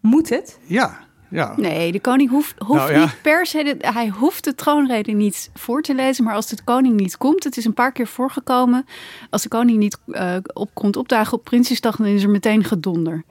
Moet 0.00 0.28
het? 0.28 0.58
Ja, 0.66 0.98
ja. 1.28 1.54
Nee, 1.56 1.92
de 1.92 2.00
koning 2.00 2.30
hoeft, 2.30 2.54
hoeft 2.58 2.80
Nou, 2.80 2.92
ja. 2.92 3.00
niet 3.00 3.22
per 3.22 3.46
se... 3.46 3.62
De, 3.78 3.90
hij 3.92 4.08
hoeft 4.08 4.44
de 4.44 4.54
troonrede 4.54 5.12
niet 5.12 5.50
voor 5.54 5.82
te 5.82 5.94
lezen. 5.94 6.24
Maar 6.24 6.34
als 6.34 6.46
de 6.48 6.56
koning 6.64 6.96
niet 7.00 7.16
komt... 7.16 7.44
Het 7.44 7.56
is 7.56 7.64
een 7.64 7.74
paar 7.74 7.92
keer 7.92 8.06
voorgekomen. 8.06 8.84
Als 9.30 9.42
de 9.42 9.48
koning 9.48 9.78
niet 9.78 9.98
eh, 10.06 10.36
op, 10.52 10.70
komt 10.74 10.96
opdagen 10.96 11.32
op 11.38 11.44
Prinsjesdag... 11.44 11.96
dan 11.96 12.06
is 12.06 12.22
er 12.22 12.30
meteen 12.30 12.64
gedonder. 12.64 13.24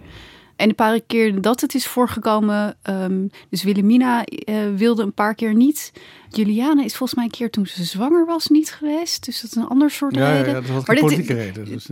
En 0.56 0.68
de 0.68 0.74
paar 0.76 1.00
keer 1.08 1.42
dat 1.42 1.62
het 1.62 1.74
is 1.76 1.88
voorgekomen... 1.88 2.76
ehm, 2.82 3.28
dus 3.50 3.64
Wilhelmina 3.64 4.24
eh, 4.26 4.56
wilde 4.76 5.04
een 5.04 5.14
paar 5.14 5.36
keer 5.36 5.54
niet. 5.54 5.92
Juliana 6.30 6.84
is 6.84 6.96
volgens 6.96 7.14
mij 7.14 7.24
een 7.24 7.32
keer 7.32 7.50
toen 7.50 7.66
ze 7.66 7.84
zwanger 7.84 8.26
was 8.26 8.48
niet 8.48 8.72
geweest. 8.72 9.26
Dus 9.26 9.42
dat 9.42 9.50
is 9.50 9.56
een 9.56 9.68
ander 9.68 9.92
soort 9.92 10.16
Ja, 10.16 10.32
reden. 10.32 10.48
ja, 10.48 10.54
dat 10.54 10.70
was 10.70 10.86
Maar 10.86 10.96
een 10.98 11.08
dit- 11.08 11.16
politieke 11.16 11.34
reden. 11.34 11.66
Dus, 11.66 11.90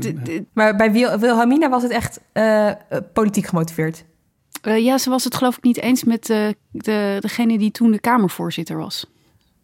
Maar 0.53 0.75
bij 0.75 0.91
Wil 0.91 1.17
Wilhelmina 1.19 1.69
was 1.69 1.83
het 1.83 1.91
echt 1.91 2.19
eh, 2.31 2.71
politiek 3.13 3.45
gemotiveerd. 3.45 4.03
Eh, 4.61 4.83
ja, 4.83 4.97
ze 4.97 5.09
was 5.09 5.23
het 5.23 5.35
geloof 5.35 5.57
ik 5.57 5.63
niet 5.63 5.81
eens 5.81 6.03
met 6.03 6.25
de, 6.25 6.55
de, 6.71 7.17
degene 7.19 7.57
die 7.57 7.71
toen 7.71 7.91
de 7.91 7.99
Kamervoorzitter 7.99 8.77
was. 8.77 9.05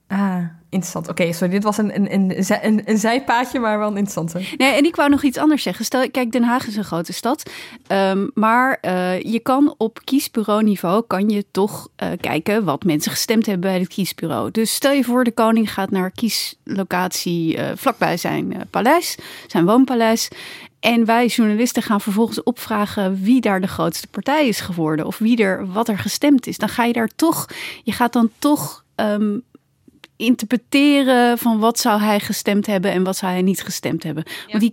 Ah, 0.08 0.44
interessant. 0.70 1.10
Oké, 1.10 1.34
sorry, 1.34 1.54
dit 1.54 1.64
was 1.64 1.78
een, 1.78 1.96
een, 1.96 2.14
een, 2.14 2.44
een, 2.62 2.82
een 2.86 2.98
zijpaadje, 2.98 3.60
maar 3.60 3.78
wel 3.78 3.92
een 3.92 3.98
interessante. 3.98 4.56
Nee, 4.58 4.74
en 4.74 4.86
ik 4.86 4.96
wou 4.96 5.10
nog 5.10 5.24
iets 5.24 5.38
anders 5.38 5.64
zeggen. 5.64 5.86
Stel, 5.86 6.12
kijk, 6.12 6.32
Den 6.32 6.44
Haag 6.44 6.68
is 6.68 6.76
een 6.76 6.84
grote 6.84 7.14
stad. 7.14 7.52
Ehm, 7.88 8.28
maar 8.34 8.78
eh, 8.82 9.22
je 9.22 9.40
kan 9.40 9.76
op 9.78 10.00
kiesbureauniveau 10.04 11.04
kan 11.08 11.30
je 11.30 11.46
toch 11.52 11.88
eh, 11.96 12.10
kijken 12.22 12.64
wat 12.64 12.84
mensen 12.84 13.12
gestemd 13.12 13.46
hebben 13.46 13.70
bij 13.70 13.80
het 13.80 13.88
kiesbureau. 13.88 14.52
Dus 14.52 14.74
stel 14.74 14.92
je 14.92 15.04
voor, 15.04 15.24
de 15.24 15.32
koning 15.32 15.74
gaat 15.74 15.92
naar 15.92 16.12
kieslocatie 16.12 17.58
eh, 17.58 17.72
vlakbij 17.76 18.18
zijn 18.18 18.54
eh, 18.54 18.62
paleis, 18.70 19.18
zijn 19.48 19.66
woonpaleis. 19.66 20.30
En 20.80 21.06
wij 21.06 21.26
journalisten 21.26 21.84
gaan 21.84 22.02
vervolgens 22.02 22.44
opvragen 22.44 23.24
wie 23.24 23.42
daar 23.42 23.62
de 23.62 23.68
grootste 23.68 24.08
partij 24.08 24.48
is 24.48 24.60
geworden. 24.60 25.06
Of 25.06 25.18
wie 25.18 25.38
er, 25.38 25.72
wat 25.72 25.88
er 25.88 25.98
gestemd 25.98 26.48
is. 26.48 26.58
Dan 26.58 26.70
ga 26.70 26.84
je 26.84 26.94
daar 26.94 27.10
toch, 27.16 27.48
je 27.84 27.92
gaat 27.92 28.14
dan 28.14 28.30
toch 28.40 28.84
ehm, 28.96 29.38
interpreteren 30.16 31.38
van 31.38 31.60
wat 31.60 31.80
zou 31.80 32.02
hij 32.02 32.20
gestemd 32.20 32.66
hebben 32.66 32.92
en 32.92 33.04
wat 33.04 33.18
zou 33.18 33.32
hij 33.32 33.42
niet 33.42 33.64
gestemd 33.64 34.04
hebben. 34.04 34.24
Want 34.48 34.60
die 34.60 34.72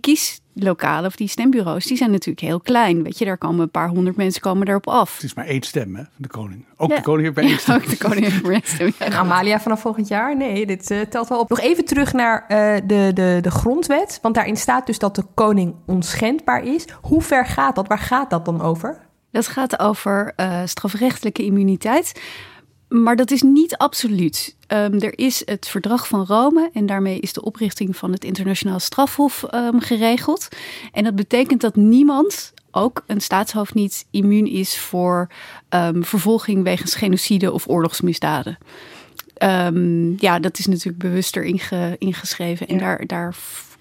kieslokalen 0.65 1.05
of 1.05 1.15
die 1.15 1.27
stembureaus, 1.27 1.85
die 1.85 1.97
zijn 1.97 2.11
natuurlijk 2.11 2.39
heel 2.47 2.59
klein. 2.59 3.03
Weet 3.03 3.17
je, 3.17 3.25
daar 3.25 3.37
komen 3.37 3.61
een 3.61 3.69
paar 3.71 3.89
honderd 3.89 4.15
mensen 4.15 4.41
komen 4.41 4.65
daarop 4.65 4.87
af. 4.87 5.13
Het 5.13 5.23
is 5.23 5.33
maar 5.33 5.45
één 5.45 5.61
stem, 5.61 5.95
hè, 5.95 6.01
van 6.03 6.11
de 6.15 6.27
koning. 6.27 6.65
Ook 6.77 6.89
Ja. 6.89 6.95
de 6.95 7.01
koning 7.01 7.23
heeft 7.23 7.35
maar 7.35 7.45
één 7.45 7.53
Ja, 7.53 7.59
stem. 7.59 7.75
ook 7.75 7.89
de 7.89 7.97
koning 7.97 8.25
heeft 8.25 8.41
maar 8.43 8.51
één 8.51 8.61
stem. 8.63 8.93
Ja, 8.99 9.05
En 9.05 9.13
Amalia 9.13 9.59
vanaf 9.59 9.81
volgend 9.81 10.07
jaar? 10.07 10.37
Nee, 10.37 10.65
dit 10.65 10.91
eh, 10.91 11.01
telt 11.01 11.27
wel 11.29 11.39
op. 11.39 11.49
Nog 11.49 11.59
even 11.59 11.85
terug 11.85 12.13
naar 12.13 12.45
eh, 12.47 12.75
de, 12.87 13.11
de, 13.13 13.37
de 13.41 13.51
grondwet. 13.51 14.19
Want 14.21 14.35
daarin 14.35 14.57
staat 14.57 14.85
dus 14.85 14.99
dat 14.99 15.15
de 15.15 15.23
koning 15.33 15.75
onschendbaar 15.85 16.63
is. 16.63 16.85
Hoe 17.01 17.21
ver 17.21 17.45
gaat 17.45 17.75
dat? 17.75 17.87
Waar 17.87 17.99
gaat 17.99 18.29
dat 18.29 18.45
dan 18.45 18.61
over? 18.61 19.03
Dat 19.31 19.47
gaat 19.47 19.79
over 19.79 20.33
eh, 20.35 20.61
strafrechtelijke 20.65 21.43
immuniteit. 21.45 22.21
Maar 22.89 23.15
dat 23.15 23.31
is 23.31 23.41
niet 23.41 23.77
absoluut. 23.77 24.55
Ehm, 24.67 24.93
er 24.99 25.17
is 25.19 25.41
het 25.45 25.67
Verdrag 25.67 26.07
van 26.07 26.25
Rome 26.25 26.69
en 26.73 26.85
daarmee 26.85 27.19
is 27.19 27.33
de 27.33 27.41
oprichting 27.43 27.97
van 27.97 28.11
het 28.11 28.23
Internationaal 28.23 28.79
Strafhof 28.79 29.43
ehm, 29.43 29.79
geregeld. 29.79 30.47
En 30.91 31.03
dat 31.03 31.15
betekent 31.15 31.61
dat 31.61 31.75
niemand, 31.75 32.53
ook 32.71 33.03
een 33.07 33.21
staatshoofd 33.21 33.73
niet, 33.73 34.05
immuun 34.11 34.47
is 34.47 34.77
voor 34.79 35.27
ehm, 35.69 36.01
vervolging 36.01 36.63
wegens 36.63 36.95
genocide 36.95 37.51
of 37.51 37.67
oorlogsmisdaden. 37.67 38.57
Ja, 40.17 40.39
dat 40.39 40.57
is 40.59 40.65
natuurlijk 40.67 40.97
bewust 41.03 41.35
erin 41.35 41.59
ge- 41.59 41.95
ingeschreven. 41.99 42.67
En 42.67 42.73
Ja. 42.75 42.81
daar, 42.81 43.05
daar 43.05 43.35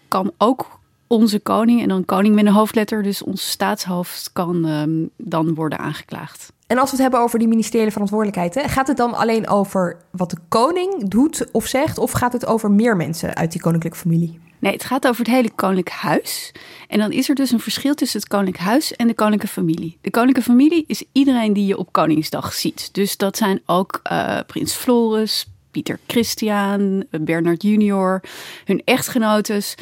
kan 0.09 0.33
ook 0.39 0.79
onze 1.07 1.39
koning, 1.41 1.83
en 1.83 1.89
dan 1.89 2.05
koning 2.05 2.35
met 2.35 2.47
een 2.47 2.53
hoofdletter, 2.53 3.03
dus 3.03 3.23
ons 3.23 3.51
staatshoofd, 3.51 4.31
kan 4.33 5.11
dan 5.17 5.55
worden 5.55 5.79
aangeklaagd. 5.79 6.53
En 6.67 6.79
als 6.79 6.91
we 6.91 6.97
het 6.97 7.03
hebben 7.03 7.21
over 7.21 7.39
die 7.39 7.49
ministeriële 7.49 7.91
verantwoordelijkheid, 7.91 8.55
hè, 8.55 8.69
gaat 8.69 8.87
het 8.87 8.97
dan 8.97 9.15
alleen 9.15 9.49
over 9.49 9.97
wat 10.11 10.31
de 10.31 10.39
koning 10.49 11.09
doet 11.09 11.47
of 11.53 11.67
zegt? 11.67 11.99
Of 11.99 12.11
gaat 12.11 12.33
het 12.33 12.47
over 12.47 12.71
meer 12.71 12.97
mensen 12.97 13.35
uit 13.35 13.53
die 13.53 13.61
koninklijke 13.61 13.99
familie? 13.99 14.43
Nee, 14.59 14.73
het 14.73 14.85
gaat 14.85 15.07
over 15.07 15.25
het 15.25 15.35
hele 15.35 15.51
koninklijk 15.51 15.97
huis. 15.97 16.53
En 16.89 16.99
dan 16.99 17.13
is 17.13 17.29
er 17.29 17.35
dus 17.35 17.51
een 17.51 17.61
verschil 17.61 17.95
tussen 17.95 18.21
het 18.21 18.29
koninklijk 18.29 18.65
huis 18.65 18.93
en 18.93 19.07
de 19.07 19.15
koninklijke 19.15 19.61
familie. 19.61 19.99
De 20.01 20.11
koninklijke 20.11 20.51
familie 20.51 20.85
is 20.87 21.05
iedereen 21.13 21.53
die 21.53 21.67
je 21.67 21.79
op 21.79 21.93
Koningsdag 21.93 22.53
ziet. 22.53 22.89
Dus 22.93 23.17
dat 23.17 23.37
zijn 23.37 23.63
ook 23.67 24.01
eh, 24.03 24.39
prins 24.47 24.73
Floris, 24.73 25.47
Pieter 25.71 25.99
Christian, 26.07 27.05
Bernard 27.11 27.63
junior, 27.63 28.21
hun 28.65 28.83
echtgenotes. 28.85 29.75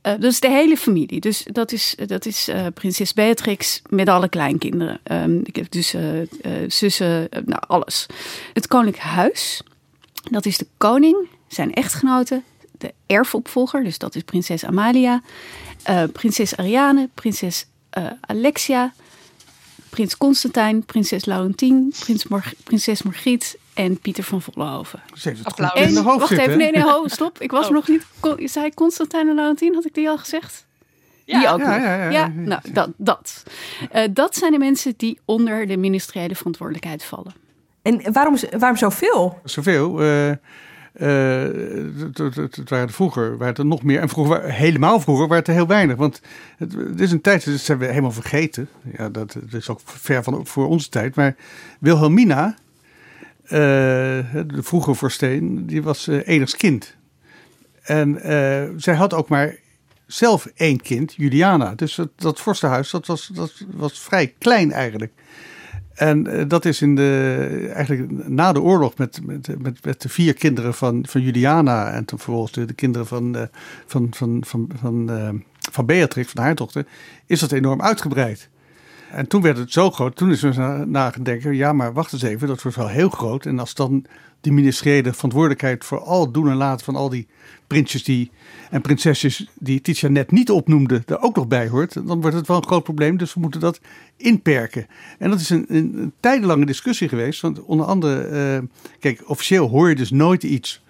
Eh, 0.00 0.22
is 0.22 0.40
de 0.40 0.50
hele 0.50 0.76
familie. 0.76 1.20
Dus 1.20 1.44
dat 1.52 1.72
is, 1.72 1.94
dat 2.06 2.26
is 2.26 2.48
eh, 2.48 2.66
prinses 2.74 3.12
Beatrix 3.12 3.82
met 3.88 4.08
alle 4.08 4.28
kleinkinderen. 4.28 5.00
Ehm, 5.02 5.38
ik 5.42 5.56
heb 5.56 5.70
dus 5.70 5.94
eh, 5.94 6.02
zussen, 6.66 7.28
nou 7.44 7.62
alles. 7.66 8.06
Het 8.52 8.66
koninklijk 8.66 9.08
huis, 9.08 9.62
dat 10.30 10.46
is 10.46 10.58
de 10.58 10.66
koning, 10.76 11.28
zijn 11.48 11.72
echtgenoten, 11.72 12.44
de 12.78 12.94
erfopvolger, 13.06 13.84
dus 13.84 13.98
dat 13.98 14.14
is 14.14 14.22
prinses 14.22 14.64
Amalia, 14.64 15.22
prinses 16.12 16.56
Ariane, 16.56 17.08
prinses 17.14 17.66
Alexia, 18.20 18.92
prins 19.90 20.16
Constantijn, 20.16 20.84
prinses 20.84 21.24
Laurentien, 21.24 21.94
prins 21.98 22.24
prinses 22.64 23.02
Margriet 23.02 23.58
en 23.84 23.98
Pieter 23.98 24.24
van 24.24 24.42
Vollenhoven. 24.42 25.00
Ze 25.14 25.28
heeft 25.28 25.38
het 25.40 25.48
Applaus. 25.48 25.70
goed 25.70 25.80
in 25.80 25.86
En 25.86 25.94
de 25.94 26.00
hoofd 26.00 26.18
wacht 26.18 26.28
zitten, 26.28 26.46
even, 26.46 26.58
nee, 26.58 26.70
nee, 26.72 26.82
ho, 26.82 27.08
stop. 27.08 27.40
Ik 27.40 27.50
was 27.50 27.66
Oh. 27.66 27.72
nog 27.72 27.88
niet. 27.88 28.06
Kon, 28.20 28.48
zei 28.48 28.74
Constantijn 28.74 29.28
en 29.28 29.34
Laurentien, 29.34 29.74
had 29.74 29.84
ik 29.84 29.94
die 29.94 30.08
al 30.08 30.18
gezegd? 30.18 30.66
Die 31.24 31.48
ook 31.48 31.58
Ja, 31.60 31.76
ja, 31.76 31.94
ja, 31.94 32.02
Ja, 32.04 32.10
ja. 32.10 32.28
nou, 32.34 32.60
dat. 32.72 32.90
Dat. 32.96 33.42
Eh, 33.90 34.04
dat 34.10 34.36
zijn 34.36 34.52
de 34.52 34.58
mensen 34.58 34.94
die 34.96 35.18
onder 35.24 35.66
de 35.66 35.76
ministeriële 35.76 36.34
verantwoordelijkheid 36.34 37.04
vallen. 37.04 37.32
En 37.82 38.12
waarom, 38.12 38.36
waarom 38.58 38.78
zoveel? 38.78 39.40
Zoveel. 39.44 40.00
eh, 40.00 40.30
eh, 40.30 40.36
het- 41.98 42.18
het- 42.18 42.34
het- 42.36 42.56
het 42.56 42.70
waren 42.70 42.86
er 42.86 42.92
vroeger 42.92 43.36
waren 43.38 43.54
er 43.54 43.66
nog 43.66 43.82
meer. 43.82 44.00
En 44.00 44.08
vroeger, 44.08 44.42
helemaal 44.52 45.00
vroeger, 45.00 45.22
waren 45.24 45.38
het 45.38 45.48
er 45.48 45.54
heel 45.54 45.66
weinig. 45.66 45.96
Want 45.96 46.20
het, 46.56 46.72
het 46.72 47.00
is 47.00 47.12
een 47.12 47.20
tijd, 47.20 47.44
dat 47.44 47.58
zijn 47.58 47.78
we 47.78 47.86
helemaal 47.86 48.12
vergeten. 48.12 48.68
Ja, 48.96 49.08
dat, 49.08 49.32
dat 49.32 49.52
is 49.60 49.68
ook 49.68 49.80
ver 49.84 50.22
van 50.22 50.46
voor 50.46 50.66
onze 50.68 50.88
tijd. 50.88 51.14
Maar 51.14 51.36
Wilhelmina, 51.80 52.54
de 53.50 54.58
vroege 54.62 54.94
vorsteen, 54.94 55.66
die 55.66 55.82
was 55.82 56.06
eh 56.06 56.28
enigst 56.28 56.56
kind. 56.56 56.96
En 57.82 58.22
eh, 58.22 58.68
zij 58.76 58.94
had 58.94 59.14
ook 59.14 59.28
maar 59.28 59.56
zelf 60.06 60.46
één 60.54 60.80
kind, 60.80 61.14
Juliana. 61.14 61.74
Dus 61.74 61.94
dat, 61.94 62.08
dat 62.16 62.40
vorstenhuis, 62.40 62.90
dat 62.90 63.06
was, 63.06 63.26
dat 63.26 63.52
was 63.76 64.00
vrij 64.00 64.34
klein 64.38 64.72
eigenlijk. 64.72 65.12
En 66.00 66.26
eh, 66.26 66.44
dat 66.48 66.64
is 66.64 66.82
in 66.82 66.94
de, 66.94 67.70
eigenlijk 67.74 68.28
na 68.28 68.52
de 68.52 68.60
oorlog 68.60 68.96
met, 68.96 69.20
met, 69.26 69.62
met, 69.62 69.84
met 69.84 70.02
de 70.02 70.08
vier 70.08 70.34
kinderen 70.34 70.74
van, 70.74 71.04
van 71.08 71.20
Juliana 71.20 71.90
en 71.90 72.04
toen 72.04 72.18
vervolgens 72.18 72.52
de, 72.52 72.64
de 72.64 72.72
kinderen 72.72 73.06
van, 73.06 73.36
eh, 73.36 73.42
van, 73.86 74.06
van, 74.10 74.42
van, 74.46 74.70
van, 74.80 75.10
eh, 75.10 75.28
van 75.72 75.86
Beatrix, 75.86 76.32
van 76.32 76.42
haar 76.42 76.54
dochter, 76.54 76.86
is 77.26 77.40
dat 77.40 77.52
enorm 77.52 77.82
uitgebreid. 77.82 78.48
En 79.12 79.26
toen 79.26 79.42
werd 79.42 79.56
het 79.56 79.72
zo 79.72 79.90
groot. 79.90 80.16
Toen 80.16 80.30
is 80.30 80.42
er 80.42 80.88
nagedacht, 80.88 81.42
ja, 81.42 81.72
maar 81.72 81.92
wacht 81.92 82.12
eens 82.12 82.22
even, 82.22 82.48
dat 82.48 82.62
wordt 82.62 82.76
wel 82.76 82.88
heel 82.88 83.10
groot. 83.10 83.46
En 83.46 83.58
als 83.58 83.74
dan 83.74 84.04
die 84.40 84.52
ministeriële 84.52 85.12
verantwoordelijkheid 85.12 85.84
voor 85.84 86.00
al 86.00 86.20
het 86.20 86.34
doen 86.34 86.50
en 86.50 86.56
laten 86.56 86.84
van 86.84 86.96
al 86.96 87.08
die 87.08 87.26
prinsjes 87.66 88.04
die, 88.04 88.30
en 88.70 88.80
prinsesjes 88.80 89.48
die 89.54 89.80
Titia 89.80 90.08
net 90.08 90.30
niet 90.30 90.50
opnoemde, 90.50 91.02
er 91.06 91.20
ook 91.20 91.36
nog 91.36 91.48
bij 91.48 91.68
hoort, 91.68 91.94
dan 92.06 92.20
wordt 92.20 92.36
het 92.36 92.46
wel 92.46 92.56
een 92.56 92.66
groot 92.66 92.82
probleem. 92.82 93.16
Dus 93.16 93.34
we 93.34 93.40
moeten 93.40 93.60
dat 93.60 93.80
inperken. 94.16 94.86
En 95.18 95.30
dat 95.30 95.40
is 95.40 95.50
een, 95.50 95.64
een, 95.68 96.12
tijdenlange 96.20 96.66
discussie 96.66 97.08
geweest. 97.08 97.40
Want 97.40 97.62
onder 97.62 97.86
andere, 97.86 98.60
uh, 98.60 98.68
kijk, 98.98 99.22
officieel 99.26 99.68
hoor 99.68 99.88
je 99.88 99.94
dus 99.94 100.10
nooit 100.10 100.42
iets 100.42 100.82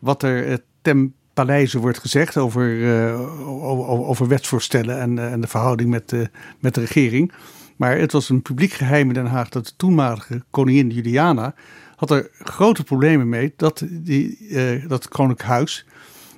wat 0.00 0.22
er 0.22 0.48
uh, 0.48 0.54
ten 0.82 1.14
paleizen 1.34 1.80
wordt 1.80 1.98
gezegd 1.98 2.36
over, 2.36 2.76
uh, 2.76 3.20
over, 3.62 3.86
over, 3.86 4.28
wetsvoorstellen 4.28 5.00
en, 5.00 5.18
en 5.18 5.40
de 5.40 5.46
verhouding 5.46 5.90
met, 5.90 6.12
met 6.58 6.74
de 6.74 6.80
regering. 6.80 7.32
Maar 7.76 7.98
het 7.98 8.12
was 8.12 8.28
een 8.28 8.42
publiek 8.42 8.72
geheim 8.72 9.08
in 9.08 9.14
Den 9.14 9.26
Haag 9.26 9.48
dat 9.48 9.66
de 9.66 9.72
toenmalige 9.76 10.42
koningin 10.50 10.90
Juliana 10.90 11.54
had 11.96 12.10
er 12.10 12.30
grote 12.32 12.84
problemen 12.84 13.28
mee 13.28 13.52
dat, 13.56 13.84
die, 13.90 14.38
uh, 14.38 14.88
dat 14.88 15.08
Koninklijk 15.08 15.50
Huis 15.50 15.86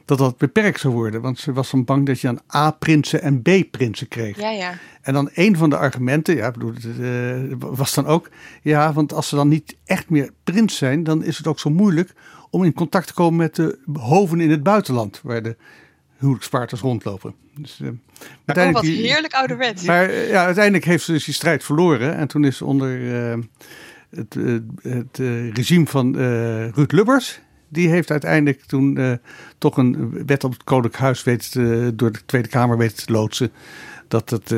dat 0.08 0.18
dat 0.18 0.36
beperkt 0.36 0.80
zou 0.80 0.94
worden. 0.94 1.20
Want 1.20 1.38
ze 1.38 1.52
was 1.52 1.70
dan 1.70 1.84
bang 1.84 2.06
dat 2.06 2.20
je 2.20 2.26
dan 2.26 2.40
A-prinsen 2.54 3.22
en 3.22 3.42
B-prinsen 3.42 4.08
kreeg. 4.08 4.40
Ja, 4.40 4.50
ja. 4.50 4.74
En 5.02 5.12
dan 5.12 5.30
een 5.34 5.56
van 5.56 5.70
de 5.70 5.76
argumenten, 5.76 6.36
ja, 6.36 6.50
bedoel, 6.50 6.72
uh, 7.00 7.52
was 7.58 7.94
dan 7.94 8.06
ook, 8.06 8.30
ja, 8.62 8.92
want 8.92 9.12
als 9.12 9.28
ze 9.28 9.36
dan 9.36 9.48
niet 9.48 9.76
echt 9.84 10.10
meer 10.10 10.30
prins 10.44 10.76
zijn, 10.76 11.04
dan 11.04 11.24
is 11.24 11.38
het 11.38 11.46
ook 11.46 11.58
zo 11.58 11.70
moeilijk 11.70 12.14
om 12.50 12.64
in 12.64 12.72
contact 12.72 13.06
te 13.06 13.14
komen 13.14 13.36
met 13.36 13.54
de 13.54 13.78
hoven 13.92 14.40
in 14.40 14.50
het 14.50 14.62
buitenland, 14.62 15.20
waar 15.22 15.42
de 15.42 15.56
huwelijkspartners 16.16 16.82
rondlopen. 16.82 17.34
Dus, 17.58 17.78
uh, 17.82 17.88
oh, 18.46 18.72
wat 18.72 18.84
heerlijk 18.84 19.32
ouderwets. 19.32 19.82
Maar 19.82 20.12
ja, 20.12 20.44
uiteindelijk 20.44 20.84
heeft 20.84 21.04
ze 21.04 21.12
dus 21.12 21.24
die 21.24 21.34
strijd 21.34 21.64
verloren. 21.64 22.16
En 22.16 22.28
toen 22.28 22.44
is 22.44 22.62
onder 22.62 23.00
het, 24.10 24.36
eh, 24.36 24.52
het 24.82 25.18
eh, 25.18 25.52
regime 25.52 25.86
van 25.86 26.16
Ruud 26.74 26.92
Lubbers. 26.92 27.40
Die 27.68 27.88
heeft 27.88 28.10
uiteindelijk 28.10 28.62
toen 28.62 29.18
toch 29.58 29.76
een 29.76 30.26
wet 30.26 30.44
op 30.44 30.52
het 30.52 30.64
Koninklijk 30.64 30.96
Huis 30.96 31.24
weet, 31.24 31.52
door 31.98 32.12
de 32.12 32.24
Tweede 32.26 32.48
Kamer 32.48 32.78
weten 32.78 33.06
te 33.06 33.12
loodsen. 33.12 33.50
Dat 34.08 34.30
het, 34.30 34.54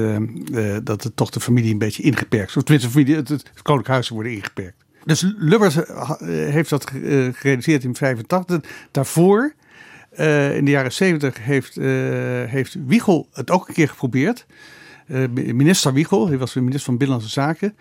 dat 0.87 1.03
het 1.03 1.17
toch 1.17 1.31
de 1.31 1.41
familie 1.41 1.73
een 1.73 1.79
beetje 1.79 2.03
ingeperkt 2.03 2.57
Of 2.57 2.63
tenminste, 2.63 2.91
familie, 2.91 3.17
het, 3.17 3.29
het 3.29 3.63
Koninklijk 3.63 3.89
Huis 3.89 4.09
worden 4.09 4.33
ingeperkt. 4.33 4.85
Dus 5.05 5.35
Lubbers 5.37 5.79
heeft 6.27 6.71
dat 6.71 6.91
gerealiseerd 7.33 7.85
in 7.85 7.95
85. 7.95 8.61
Daarvoor, 8.91 9.55
in 10.57 10.65
de 10.65 10.71
jaren 10.71 10.93
70, 10.93 11.45
heeft, 11.45 11.75
heeft 12.51 12.77
Wiegel 12.87 13.29
het 13.33 13.51
ook 13.51 13.69
een 13.69 13.75
keer 13.75 13.89
geprobeerd. 13.89 14.47
minister 15.33 15.93
Wiegel, 15.93 16.29
hij 16.29 16.39
was 16.39 16.55
minister 16.55 16.85
van 16.85 16.97
Binnenlandse 16.97 17.33
Zaken. 17.33 17.75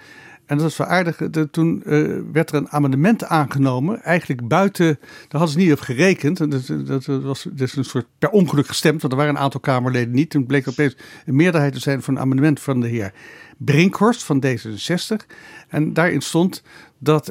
En 0.49 0.57
dat 0.57 0.69
is 0.69 0.77
wel 0.77 0.87
aardig. 0.87 1.21
Toen 1.51 1.83
werd 2.31 2.49
er 2.49 2.55
een 2.55 2.69
amendement 2.69 3.23
aangenomen. 3.23 4.01
Eigenlijk 4.01 4.47
buiten. 4.47 4.99
Daar 5.01 5.39
hadden 5.39 5.49
ze 5.49 5.57
niet 5.57 5.71
op 5.71 5.79
gerekend. 5.79 6.37
Dat, 6.37 6.87
dat, 6.87 7.05
was 7.05 7.47
dus 7.51 7.75
een 7.75 7.85
soort 7.85 8.05
per 8.19 8.29
ongeluk 8.29 8.67
gestemd. 8.67 9.01
Want 9.01 9.13
er 9.13 9.19
waren 9.19 9.35
een 9.35 9.41
aantal 9.41 9.59
Kamerleden 9.59 10.13
niet. 10.13 10.29
Toen 10.29 10.45
bleek 10.45 10.67
opeens 10.67 10.97
een 11.25 11.35
meerderheid 11.35 11.73
te 11.73 11.79
zijn 11.79 12.01
voor 12.01 12.13
een 12.13 12.19
amendement 12.19 12.59
van 12.59 12.79
de 12.79 12.87
heer 12.87 13.13
Brinkhorst 13.57 14.23
van 14.23 14.43
D66. 14.45 15.25
En 15.67 15.93
daarin 15.93 16.21
stond 16.21 16.63
dat 16.97 17.25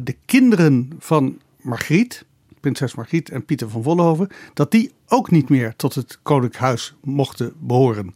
de 0.00 0.16
kinderen 0.24 0.90
van 0.98 1.38
Margriet. 1.60 2.24
Prinses 2.66 2.94
Margriet 2.94 3.30
en 3.30 3.44
Pieter 3.44 3.70
van 3.70 3.82
Vollenhoven. 3.82 4.28
dat 4.54 4.70
die 4.70 4.92
ook 5.08 5.30
niet 5.30 5.48
meer 5.48 5.74
tot 5.76 5.94
het 5.94 6.18
Koninklijk 6.22 6.56
Huis 6.56 6.94
mochten 7.02 7.52
behoren. 7.58 8.14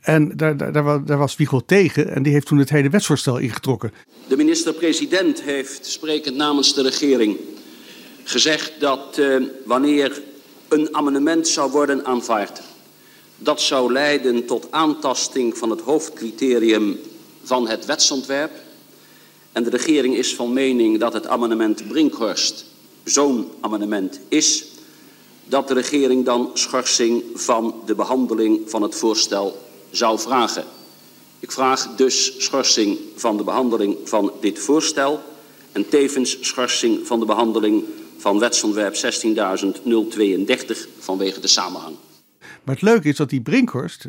En 0.00 0.36
daar, 0.36 0.56
daar, 0.56 1.04
daar, 1.04 1.18
was 1.18 1.36
Wiegel 1.36 1.64
tegen 1.64 2.14
en 2.14 2.22
die 2.22 2.32
heeft 2.32 2.46
toen 2.46 2.58
het 2.58 2.70
hele 2.70 2.88
wetsvoorstel 2.88 3.38
ingetrokken. 3.38 3.92
De 4.28 4.36
minister-president 4.36 5.42
heeft, 5.42 5.86
sprekend 5.86 6.36
namens 6.36 6.74
de 6.74 6.82
regering, 6.82 7.36
gezegd 8.24 8.72
dat 8.80 9.18
uh, 9.18 9.42
wanneer 9.64 10.22
een 10.68 10.94
amendement 10.94 11.48
zou 11.48 11.70
worden 11.70 12.04
aanvaard, 12.04 12.62
dat 13.36 13.60
zou 13.60 13.92
leiden 13.92 14.46
tot 14.46 14.66
aantasting 14.70 15.58
van 15.58 15.70
het 15.70 15.80
hoofdcriterium 15.80 16.98
van 17.42 17.68
het 17.68 17.86
wetsontwerp. 17.86 18.52
En 19.52 19.62
de 19.62 19.70
regering 19.70 20.16
is 20.16 20.34
van 20.34 20.52
mening 20.52 20.98
dat 20.98 21.12
het 21.12 21.26
amendement 21.26 21.88
Brinkhorst 21.88 22.72
zo'n 23.04 23.50
amendement 23.60 24.20
is, 24.28 24.64
dat 25.44 25.68
de 25.68 25.74
regering 25.74 26.24
dan 26.24 26.50
schorsing 26.54 27.22
van 27.34 27.74
de 27.86 27.94
behandeling 27.94 28.60
van 28.66 28.82
het 28.82 28.94
voorstel 28.94 29.62
zou 29.90 30.18
vragen. 30.18 30.64
Ik 31.40 31.52
vraag 31.52 31.94
dus 31.96 32.44
schorsing 32.44 32.98
van 33.16 33.36
de 33.36 33.44
behandeling 33.44 33.96
van 34.04 34.32
dit 34.40 34.58
voorstel 34.58 35.22
en 35.72 35.88
tevens 35.88 36.38
schorsing 36.40 37.06
van 37.06 37.20
de 37.20 37.26
behandeling 37.26 37.84
van 38.16 38.38
wetsontwerp 38.38 38.94
16.032 38.94 39.00
vanwege 40.98 41.40
de 41.40 41.46
samenhang. 41.46 41.96
Maar 42.64 42.74
het 42.74 42.84
leuke 42.84 43.08
is 43.08 43.16
dat 43.16 43.30
die 43.30 43.40
Brinkhorst. 43.40 44.08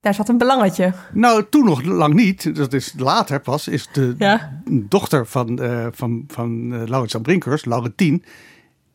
Daar 0.00 0.14
zat 0.14 0.28
een 0.28 0.38
belangetje. 0.38 0.92
Nou, 1.12 1.44
toen 1.50 1.64
nog 1.64 1.82
lang 1.82 2.14
niet. 2.14 2.56
Dat 2.56 2.72
is 2.72 2.94
later 2.96 3.40
pas. 3.40 3.68
Is 3.68 3.88
de 3.92 4.14
ja. 4.18 4.62
dochter 4.70 5.26
van, 5.26 5.62
uh, 5.62 5.86
van, 5.90 6.24
van 6.28 6.72
uh, 6.72 6.82
Laurens 6.86 7.14
aan 7.14 7.22
Brinkhorst, 7.22 7.66
Laurentien. 7.66 8.24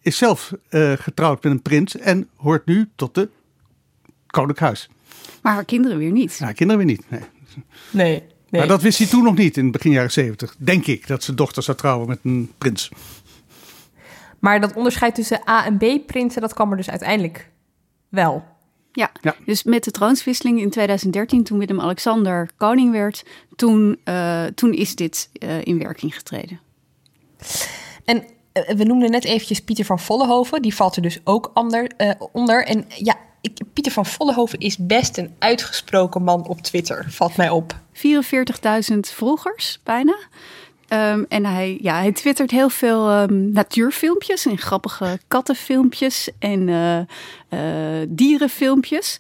Is 0.02 0.18
zelf 0.18 0.54
uh, 0.70 0.92
getrouwd 0.92 1.44
met 1.44 1.52
een 1.52 1.62
prins 1.62 1.98
en 1.98 2.30
hoort 2.36 2.66
nu 2.66 2.90
tot 2.96 3.16
de 3.16 3.30
Koninklijk 4.28 4.60
Huis. 4.60 4.90
Maar 5.42 5.54
haar 5.54 5.66
kinderen 5.66 5.98
weer 5.98 6.12
niet. 6.12 6.38
Ja, 6.38 6.52
kinderen 6.52 6.86
weer 6.86 6.96
niet, 6.96 7.10
nee. 7.10 7.22
Nee. 7.92 8.24
nee. 8.50 8.62
Maar 8.62 8.68
dat 8.68 8.82
wist 8.82 8.98
hij 8.98 9.08
toen 9.08 9.24
nog 9.24 9.36
niet 9.36 9.58
in 9.58 9.64
het 9.64 9.72
begin 9.72 9.92
jaren 9.92 10.12
zeventig. 10.12 10.56
Denk 10.58 10.86
ik, 10.86 11.08
dat 11.08 11.24
zijn 11.24 11.36
dochter 11.38 11.64
zou 11.64 11.78
trouwen 11.78 12.08
met 12.08 12.20
een 12.24 12.52
prins. 12.58 12.92
Maar 14.40 14.62
dat 14.62 14.74
onderscheid 14.74 15.16
tussen 15.16 15.50
A 15.50 15.66
en 15.66 15.78
B 15.78 16.06
prinsen, 16.06 16.42
dat 16.42 16.54
kwam 16.54 16.72
er 16.72 16.78
dus 16.78 16.90
uiteindelijk 16.90 17.50
wel. 18.10 18.44
Ja, 18.92 19.12
ja. 19.22 19.36
dus 19.46 19.64
met 19.64 19.84
de 19.84 19.92
troonswisseling 19.92 20.62
in 20.62 20.70
2013, 20.70 21.44
toen 21.44 21.60
Willem-Alexander 21.60 22.50
koning 22.58 22.92
werd, 22.92 23.24
toen, 23.56 24.00
uh, 24.06 24.44
toen 24.46 24.74
is 24.74 24.96
dit 24.96 25.30
uh, 25.34 25.66
in 25.66 25.80
werking 25.80 26.16
getreden. 26.16 26.60
En 28.06 28.18
uh, 28.18 28.76
we 28.76 28.84
noemden 28.84 29.12
net 29.12 29.24
eventjes 29.24 29.62
Pieter 29.62 29.86
van 29.86 30.00
Vollenhoven, 30.00 30.62
die 30.62 30.76
valt 30.76 30.96
er 30.96 31.02
dus 31.02 31.20
ook 31.24 31.52
ander, 31.54 31.92
onder. 32.32 32.66
En 32.66 32.86
ja, 32.88 33.16
ik, 33.42 33.60
Pieter 33.74 33.92
van 33.92 34.06
Vollenhoven 34.06 34.60
is 34.60 34.78
best 34.78 35.18
een 35.18 35.36
uitgesproken 35.40 36.24
man 36.24 36.48
op 36.48 36.62
Twitter, 36.62 37.06
valt 37.10 37.38
mij 37.38 37.50
op. 37.50 37.80
44.000 37.94 39.00
volgers, 39.00 39.80
bijna. 39.84 40.18
Um, 40.94 41.26
en 41.28 41.46
hij, 41.46 41.78
ja, 41.82 41.96
hij 41.96 42.12
twittert 42.12 42.52
heel 42.52 42.70
veel 42.70 43.22
um, 43.22 43.52
natuurfilmpjes 43.52 44.46
en 44.46 44.58
grappige 44.58 45.20
kattenfilmpjes 45.28 46.30
en 46.40 46.68
uh, 46.68 47.00
uh, 47.50 48.08
dierenfilmpjes. 48.08 49.18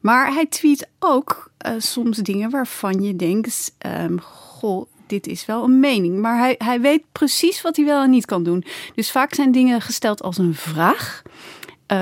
Maar 0.00 0.32
hij 0.32 0.46
tweet 0.46 0.88
ook 0.98 1.50
uh, 1.66 1.72
soms 1.78 2.16
dingen 2.16 2.50
waarvan 2.50 3.02
je 3.02 3.16
denkt: 3.16 3.74
um, 3.86 4.20
goh, 4.20 4.86
dit 5.06 5.26
is 5.26 5.46
wel 5.46 5.64
een 5.64 5.80
mening. 5.80 6.18
Maar 6.18 6.38
hij, 6.38 6.54
hij 6.58 6.80
weet 6.80 7.02
precies 7.12 7.62
wat 7.62 7.76
hij 7.76 7.84
wel 7.84 8.02
en 8.02 8.10
niet 8.10 8.26
kan 8.26 8.42
doen. 8.42 8.64
Dus 8.94 9.10
vaak 9.10 9.34
zijn 9.34 9.52
dingen 9.52 9.80
gesteld 9.80 10.22
als 10.22 10.38
een 10.38 10.54
vraag. 10.54 11.22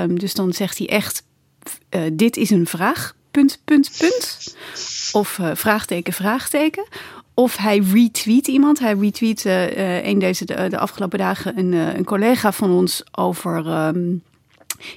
dus 0.07 0.33
dan 0.33 0.53
zegt 0.53 0.77
hij 0.77 0.87
echt 0.87 1.23
dit 2.13 2.37
is 2.37 2.49
een 2.49 2.67
vraag, 2.67 3.15
punt, 3.31 3.61
punt, 3.65 3.91
punt. 3.97 4.55
Of 5.11 5.39
vraagteken, 5.53 6.13
vraagteken. 6.13 6.85
Of 7.39 7.57
hij 7.57 7.77
retweet 7.77 8.47
iemand. 8.47 8.79
Hij 8.79 8.93
retweet 8.93 9.45
uh, 9.45 10.05
een 10.05 10.19
deze 10.19 10.45
de, 10.45 10.67
de, 10.69 10.77
afgelopen 10.77 11.19
dagen 11.19 11.57
een, 11.57 11.73
een 11.73 12.03
collega 12.03 12.51
van 12.51 12.71
ons 12.71 13.03
over 13.11 13.87
um, 13.87 14.23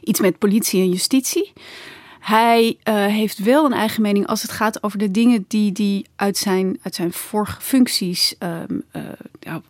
iets 0.00 0.20
met 0.20 0.38
politie 0.38 0.80
en 0.80 0.88
justitie. 0.88 1.52
Hij 2.20 2.76
uh, 2.88 2.94
heeft 3.06 3.38
wel 3.38 3.64
een 3.64 3.72
eigen 3.72 4.02
mening 4.02 4.26
als 4.26 4.42
het 4.42 4.50
gaat 4.50 4.82
over 4.82 4.98
de 4.98 5.10
dingen 5.10 5.44
die 5.48 5.70
hij 5.74 6.06
uit 6.16 6.36
zijn, 6.36 6.78
uit 6.82 6.94
zijn 6.94 7.12
vorige 7.12 7.60
functies, 7.60 8.34
um, 8.38 8.82
uh, 8.92 9.02
ja, 9.40 9.62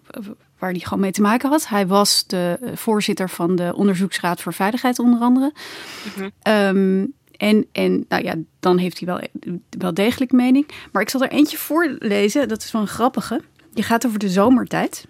waar 0.59 0.71
hij 0.71 0.81
gewoon 0.81 1.01
mee 1.01 1.13
te 1.13 1.23
maken 1.23 1.51
had. 1.51 1.69
Hij 1.69 1.87
was 1.87 2.27
de 2.27 2.73
voorzitter 2.75 3.31
van 3.31 3.57
de 3.57 3.73
Onderzoeksraad 3.77 4.41
voor 4.41 4.55
Veiligheid, 4.55 4.99
onder 4.99 5.21
andere. 5.21 5.53
Mm 6.17 6.31
um, 6.43 7.15
en, 7.43 7.67
en 7.73 8.05
nou 8.09 8.25
ja, 8.25 8.35
dan 8.61 8.79
heeft 8.79 8.99
hij 8.99 9.09
wel, 9.09 9.21
wel 9.79 9.95
degelijk 9.95 10.33
mening. 10.33 10.67
Maar 10.93 11.03
ik 11.03 11.09
zal 11.09 11.23
er 11.23 11.31
eentje 11.31 11.57
voorlezen, 11.57 12.49
dat 12.49 12.63
is 12.63 12.73
wel 12.73 12.83
een 12.83 12.89
grappige. 12.89 13.41
Die 13.73 13.85
gaat 13.85 14.07
over 14.07 14.19
de 14.19 14.29
zomertijd. 14.29 15.07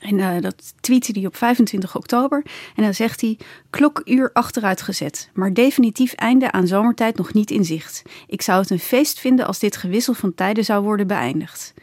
En 0.00 0.18
uh, 0.18 0.40
dat 0.40 0.74
tweette 0.80 1.12
hij 1.12 1.26
op 1.26 1.36
25 1.36 1.96
oktober. 1.96 2.44
En 2.74 2.82
dan 2.82 2.94
zegt 2.94 3.20
hij: 3.20 3.38
klokuur 3.70 4.30
achteruit 4.32 4.82
gezet, 4.82 5.30
maar 5.34 5.54
definitief 5.54 6.12
einde 6.12 6.52
aan 6.52 6.66
zomertijd 6.66 7.16
nog 7.16 7.32
niet 7.32 7.50
in 7.50 7.64
zicht. 7.64 8.02
Ik 8.26 8.42
zou 8.42 8.60
het 8.60 8.70
een 8.70 8.78
feest 8.78 9.20
vinden 9.20 9.46
als 9.46 9.58
dit 9.58 9.76
gewissel 9.76 10.14
van 10.14 10.34
tijden 10.34 10.64
zou 10.64 10.82
worden 10.82 11.06
beëindigd. 11.06 11.74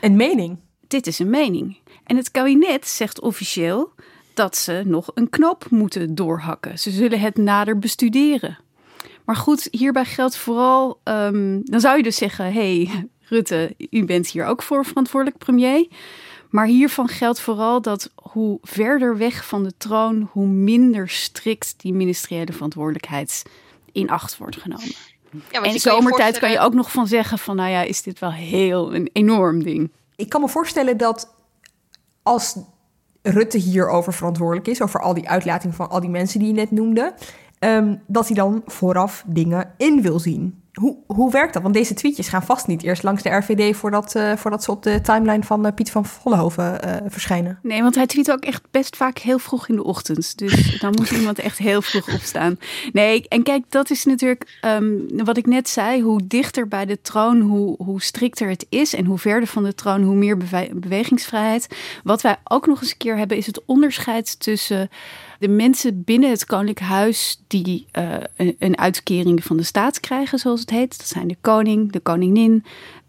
Een 0.00 0.16
mening? 0.16 0.58
Dit 0.88 1.06
is 1.06 1.18
een 1.18 1.30
mening. 1.30 1.78
En 2.04 2.16
het 2.16 2.30
kabinet 2.30 2.86
zegt 2.86 3.20
officieel 3.20 3.92
dat 4.34 4.56
ze 4.56 4.82
nog 4.84 5.10
een 5.14 5.30
knop 5.30 5.66
moeten 5.70 6.14
doorhakken. 6.14 6.78
Ze 6.78 6.90
zullen 6.90 7.20
het 7.20 7.36
nader 7.36 7.78
bestuderen. 7.78 8.64
Maar 9.26 9.36
goed, 9.36 9.68
hierbij 9.70 10.04
geldt 10.04 10.36
vooral, 10.36 11.00
um, 11.04 11.60
dan 11.64 11.80
zou 11.80 11.96
je 11.96 12.02
dus 12.02 12.16
zeggen, 12.16 12.52
hey, 12.52 13.08
Rutte, 13.20 13.74
u 13.90 14.04
bent 14.04 14.26
hier 14.26 14.46
ook 14.46 14.62
voor 14.62 14.84
verantwoordelijk 14.84 15.38
premier. 15.38 15.88
Maar 16.50 16.66
hiervan 16.66 17.08
geldt 17.08 17.40
vooral 17.40 17.82
dat 17.82 18.10
hoe 18.14 18.58
verder 18.62 19.16
weg 19.16 19.46
van 19.46 19.62
de 19.62 19.72
troon, 19.76 20.28
hoe 20.32 20.46
minder 20.46 21.08
strikt 21.08 21.74
die 21.76 21.92
ministeriële 21.92 22.52
verantwoordelijkheid 22.52 23.42
in 23.92 24.10
acht 24.10 24.36
wordt 24.36 24.56
genomen. 24.56 24.94
Ja, 25.50 25.62
en 25.62 25.80
zomertijd 25.80 26.38
kan 26.38 26.50
je 26.50 26.58
ook 26.58 26.74
nog 26.74 26.90
van 26.90 27.06
zeggen 27.06 27.38
van, 27.38 27.56
nou 27.56 27.70
ja, 27.70 27.82
is 27.82 28.02
dit 28.02 28.18
wel 28.18 28.32
heel 28.32 28.94
een 28.94 29.10
enorm 29.12 29.62
ding. 29.62 29.90
Ik 30.16 30.28
kan 30.28 30.40
me 30.40 30.48
voorstellen 30.48 30.96
dat 30.96 31.34
als 32.22 32.56
Rutte 33.22 33.58
hierover 33.58 34.12
verantwoordelijk 34.12 34.68
is, 34.68 34.82
over 34.82 35.00
al 35.00 35.14
die 35.14 35.28
uitlating 35.28 35.74
van 35.74 35.90
al 35.90 36.00
die 36.00 36.10
mensen 36.10 36.38
die 36.38 36.48
je 36.48 36.54
net 36.54 36.70
noemde, 36.70 37.14
ehm, 37.66 37.96
dat 38.06 38.26
hij 38.26 38.36
dan 38.36 38.62
vooraf 38.66 39.24
dingen 39.26 39.70
in 39.76 40.02
wil 40.02 40.18
zien. 40.18 40.64
Hoe, 40.72 40.96
hoe 41.06 41.30
werkt 41.30 41.52
dat? 41.52 41.62
Want 41.62 41.74
deze 41.74 41.94
tweetjes 41.94 42.28
gaan 42.28 42.42
vast 42.42 42.66
niet 42.66 42.82
eerst 42.82 43.02
langs 43.02 43.22
de 43.22 43.28
RVD 43.28 43.76
voordat, 43.76 44.14
uh, 44.16 44.36
voordat 44.36 44.64
ze 44.64 44.70
op 44.70 44.82
de 44.82 45.00
timeline 45.00 45.42
van 45.42 45.66
uh, 45.66 45.72
Piet 45.74 45.90
van 45.90 46.06
Vollenhoven 46.06 46.80
uh, 46.84 46.94
verschijnen. 47.06 47.58
Nee, 47.62 47.82
want 47.82 47.94
hij 47.94 48.06
tweet 48.06 48.30
ook 48.30 48.44
echt 48.44 48.62
best 48.70 48.96
vaak 48.96 49.18
heel 49.18 49.38
vroeg 49.38 49.68
in 49.68 49.76
de 49.76 49.84
ochtend. 49.84 50.38
Dus 50.38 50.70
dan 50.80 50.94
moet 50.96 51.10
iemand 51.10 51.38
echt 51.38 51.58
heel 51.58 51.82
vroeg 51.82 52.14
opstaan. 52.14 52.58
Nee, 52.92 53.28
en 53.28 53.42
kijk, 53.42 53.64
dat 53.68 53.90
is 53.90 54.04
natuurlijk 54.04 54.58
um, 54.64 55.06
wat 55.24 55.36
ik 55.36 55.46
net 55.46 55.68
zei. 55.68 56.02
Hoe 56.02 56.26
dichter 56.26 56.68
bij 56.68 56.86
de 56.86 57.00
troon, 57.00 57.40
hoe, 57.40 57.74
hoe 57.78 58.02
strikter 58.02 58.48
het 58.48 58.66
is. 58.68 58.94
En 58.94 59.04
hoe 59.04 59.18
verder 59.18 59.48
van 59.48 59.64
de 59.64 59.74
troon, 59.74 60.02
hoe 60.02 60.16
meer 60.16 60.36
bewegingsvrijheid. 60.74 61.76
Wat 62.04 62.22
wij 62.22 62.36
ook 62.44 62.66
nog 62.66 62.80
eens 62.80 62.90
een 62.90 62.96
keer 62.96 63.16
hebben, 63.16 63.36
is 63.36 63.46
het 63.46 63.64
onderscheid 63.64 64.40
tussen 64.40 64.88
de 65.38 65.48
mensen 65.48 66.04
binnen 66.04 66.30
het 66.30 66.46
Koninklijk 66.46 66.90
Huis 66.90 67.42
die 67.46 67.86
een, 68.36 68.56
een, 68.58 68.78
uitkering 68.78 69.44
van 69.44 69.56
de 69.56 69.62
staat 69.62 70.00
krijgen, 70.00 70.38
zoals 70.38 70.60
het 70.60 70.70
heet. 70.70 70.98
Dat 70.98 71.06
zijn 71.06 71.28
de 71.28 71.36
koning, 71.40 71.92
de 71.92 72.00
koningin, 72.00 72.64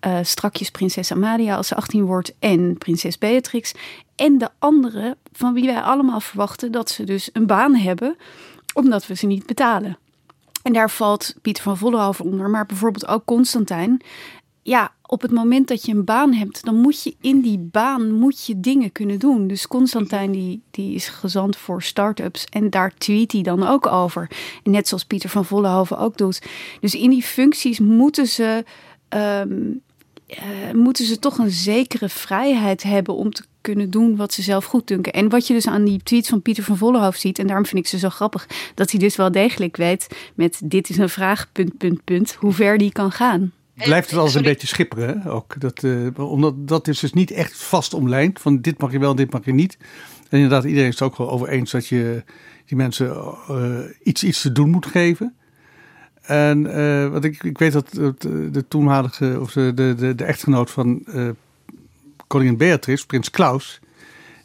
uh, 0.07 0.19
strakjes 0.21 0.69
prinses 0.69 1.11
Amalia 1.11 1.55
als 1.55 1.67
ze 1.67 1.75
18 1.75 2.05
wordt 2.05 2.35
en 2.39 2.77
prinses 2.77 3.17
Beatrix. 3.17 3.73
En 4.15 4.37
de 4.37 4.49
anderen 4.59 5.17
van 5.31 5.53
wie 5.53 5.65
wij 5.65 5.81
allemaal 5.81 6.19
verwachten 6.19 6.71
dat 6.71 6.89
ze 6.89 7.03
dus 7.03 7.29
een 7.33 7.47
baan 7.47 7.75
hebben, 7.75 8.17
omdat 8.73 9.07
we 9.07 9.15
ze 9.15 9.25
niet 9.25 9.45
betalen. 9.45 9.97
En 10.63 10.73
daar 10.73 10.89
valt 10.89 11.35
Pieter 11.41 11.63
van 11.63 11.77
Vollenhoven 11.77 12.25
onder, 12.25 12.49
maar 12.49 12.65
bijvoorbeeld 12.65 13.07
ook 13.07 13.25
Constantijn 13.25 14.01
ja, 14.67 14.91
op 15.07 15.21
het 15.21 15.31
moment 15.31 15.67
dat 15.67 15.85
je 15.85 15.91
een 15.91 16.03
baan 16.03 16.33
hebt, 16.33 16.65
dan 16.65 16.75
moet 16.75 17.03
je 17.03 17.15
in 17.21 17.41
die 17.41 17.57
baan 17.57 18.11
moet 18.11 18.45
je 18.45 18.59
dingen 18.59 18.91
kunnen 18.91 19.19
doen. 19.19 19.47
Dus 19.47 19.67
Constantijn 19.67 20.31
die, 20.31 20.61
die 20.71 20.95
is 20.95 21.07
gezant 21.07 21.57
voor 21.57 21.83
start-ups 21.83 22.45
en 22.45 22.69
daar 22.69 22.93
tweet 22.97 23.31
hij 23.31 23.41
dan 23.41 23.67
ook 23.67 23.87
over. 23.87 24.29
Net 24.63 24.87
zoals 24.87 25.05
Pieter 25.05 25.29
van 25.29 25.45
Vollenhoven 25.45 25.97
ook 25.97 26.17
doet. 26.17 26.41
Dus 26.79 26.95
in 26.95 27.09
die 27.09 27.23
functies 27.23 27.79
moeten 27.79 28.27
ze, 28.27 28.63
ehm, 29.09 29.51
eh, 30.27 30.71
moeten 30.73 31.05
ze 31.05 31.19
toch 31.19 31.37
een 31.37 31.51
zekere 31.51 32.09
vrijheid 32.09 32.83
hebben 32.83 33.15
om 33.15 33.31
te 33.31 33.43
kunnen 33.61 33.89
doen 33.89 34.15
wat 34.15 34.33
ze 34.33 34.41
zelf 34.41 34.65
goed 34.65 34.87
dunken. 34.87 35.13
En 35.13 35.29
wat 35.29 35.47
je 35.47 35.53
dus 35.53 35.67
aan 35.67 35.83
die 35.83 36.03
tweets 36.03 36.29
van 36.29 36.41
Pieter 36.41 36.63
van 36.63 36.77
Vollenhoven 36.77 37.19
ziet, 37.19 37.39
en 37.39 37.47
daarom 37.47 37.65
vind 37.65 37.83
ik 37.83 37.89
ze 37.89 37.97
zo 37.97 38.09
grappig, 38.09 38.47
dat 38.75 38.91
hij 38.91 38.99
dus 38.99 39.15
wel 39.15 39.31
degelijk 39.31 39.77
weet 39.77 40.07
met 40.35 40.61
dit 40.63 40.89
is 40.89 40.97
een 40.97 41.09
vraag, 41.09 41.51
punt, 41.51 41.77
punt, 41.77 42.03
punt, 42.03 42.33
hoe 42.33 42.53
ver 42.53 42.77
die 42.77 42.91
kan 42.91 43.11
gaan 43.11 43.51
blijft 43.77 44.09
het 44.09 44.19
als 44.19 44.35
een 44.35 44.43
beetje 44.43 44.67
schipperen 44.67 45.25
ook. 45.25 45.59
Dat, 45.59 45.83
uh, 45.83 46.19
omdat 46.19 46.67
dat 46.67 46.87
is 46.87 46.99
dus 46.99 47.13
niet 47.13 47.31
echt 47.31 47.57
vast 47.63 47.93
omlijnd. 47.93 48.39
Van 48.39 48.61
dit 48.61 48.77
mag 48.77 48.91
je 48.91 48.99
wel, 48.99 49.15
dit 49.15 49.31
mag 49.31 49.45
je 49.45 49.53
niet. 49.53 49.77
En 50.29 50.39
inderdaad, 50.39 50.63
iedereen 50.63 50.87
is 50.87 50.99
het 50.99 51.09
ook 51.09 51.17
wel 51.17 51.29
over 51.29 51.47
eens 51.47 51.71
dat 51.71 51.87
je 51.87 52.23
die 52.65 52.77
mensen 52.77 53.35
uh, 53.51 53.79
iets, 54.03 54.23
iets 54.23 54.41
te 54.41 54.51
doen 54.51 54.69
moet 54.69 54.85
geven. 54.85 55.35
En 56.21 56.65
uh, 56.65 57.07
wat 57.07 57.23
ik, 57.23 57.43
ik 57.43 57.57
weet 57.57 57.71
dat 57.71 57.89
de 58.51 58.65
toenmalige, 58.67 59.37
of 59.39 59.51
de, 59.51 59.71
de, 59.73 60.15
de, 60.15 60.23
echtgenoot 60.23 60.71
van 60.71 61.05
koningin 62.27 62.57
Beatrix, 62.57 63.05
prins 63.05 63.29
Klaus, 63.29 63.79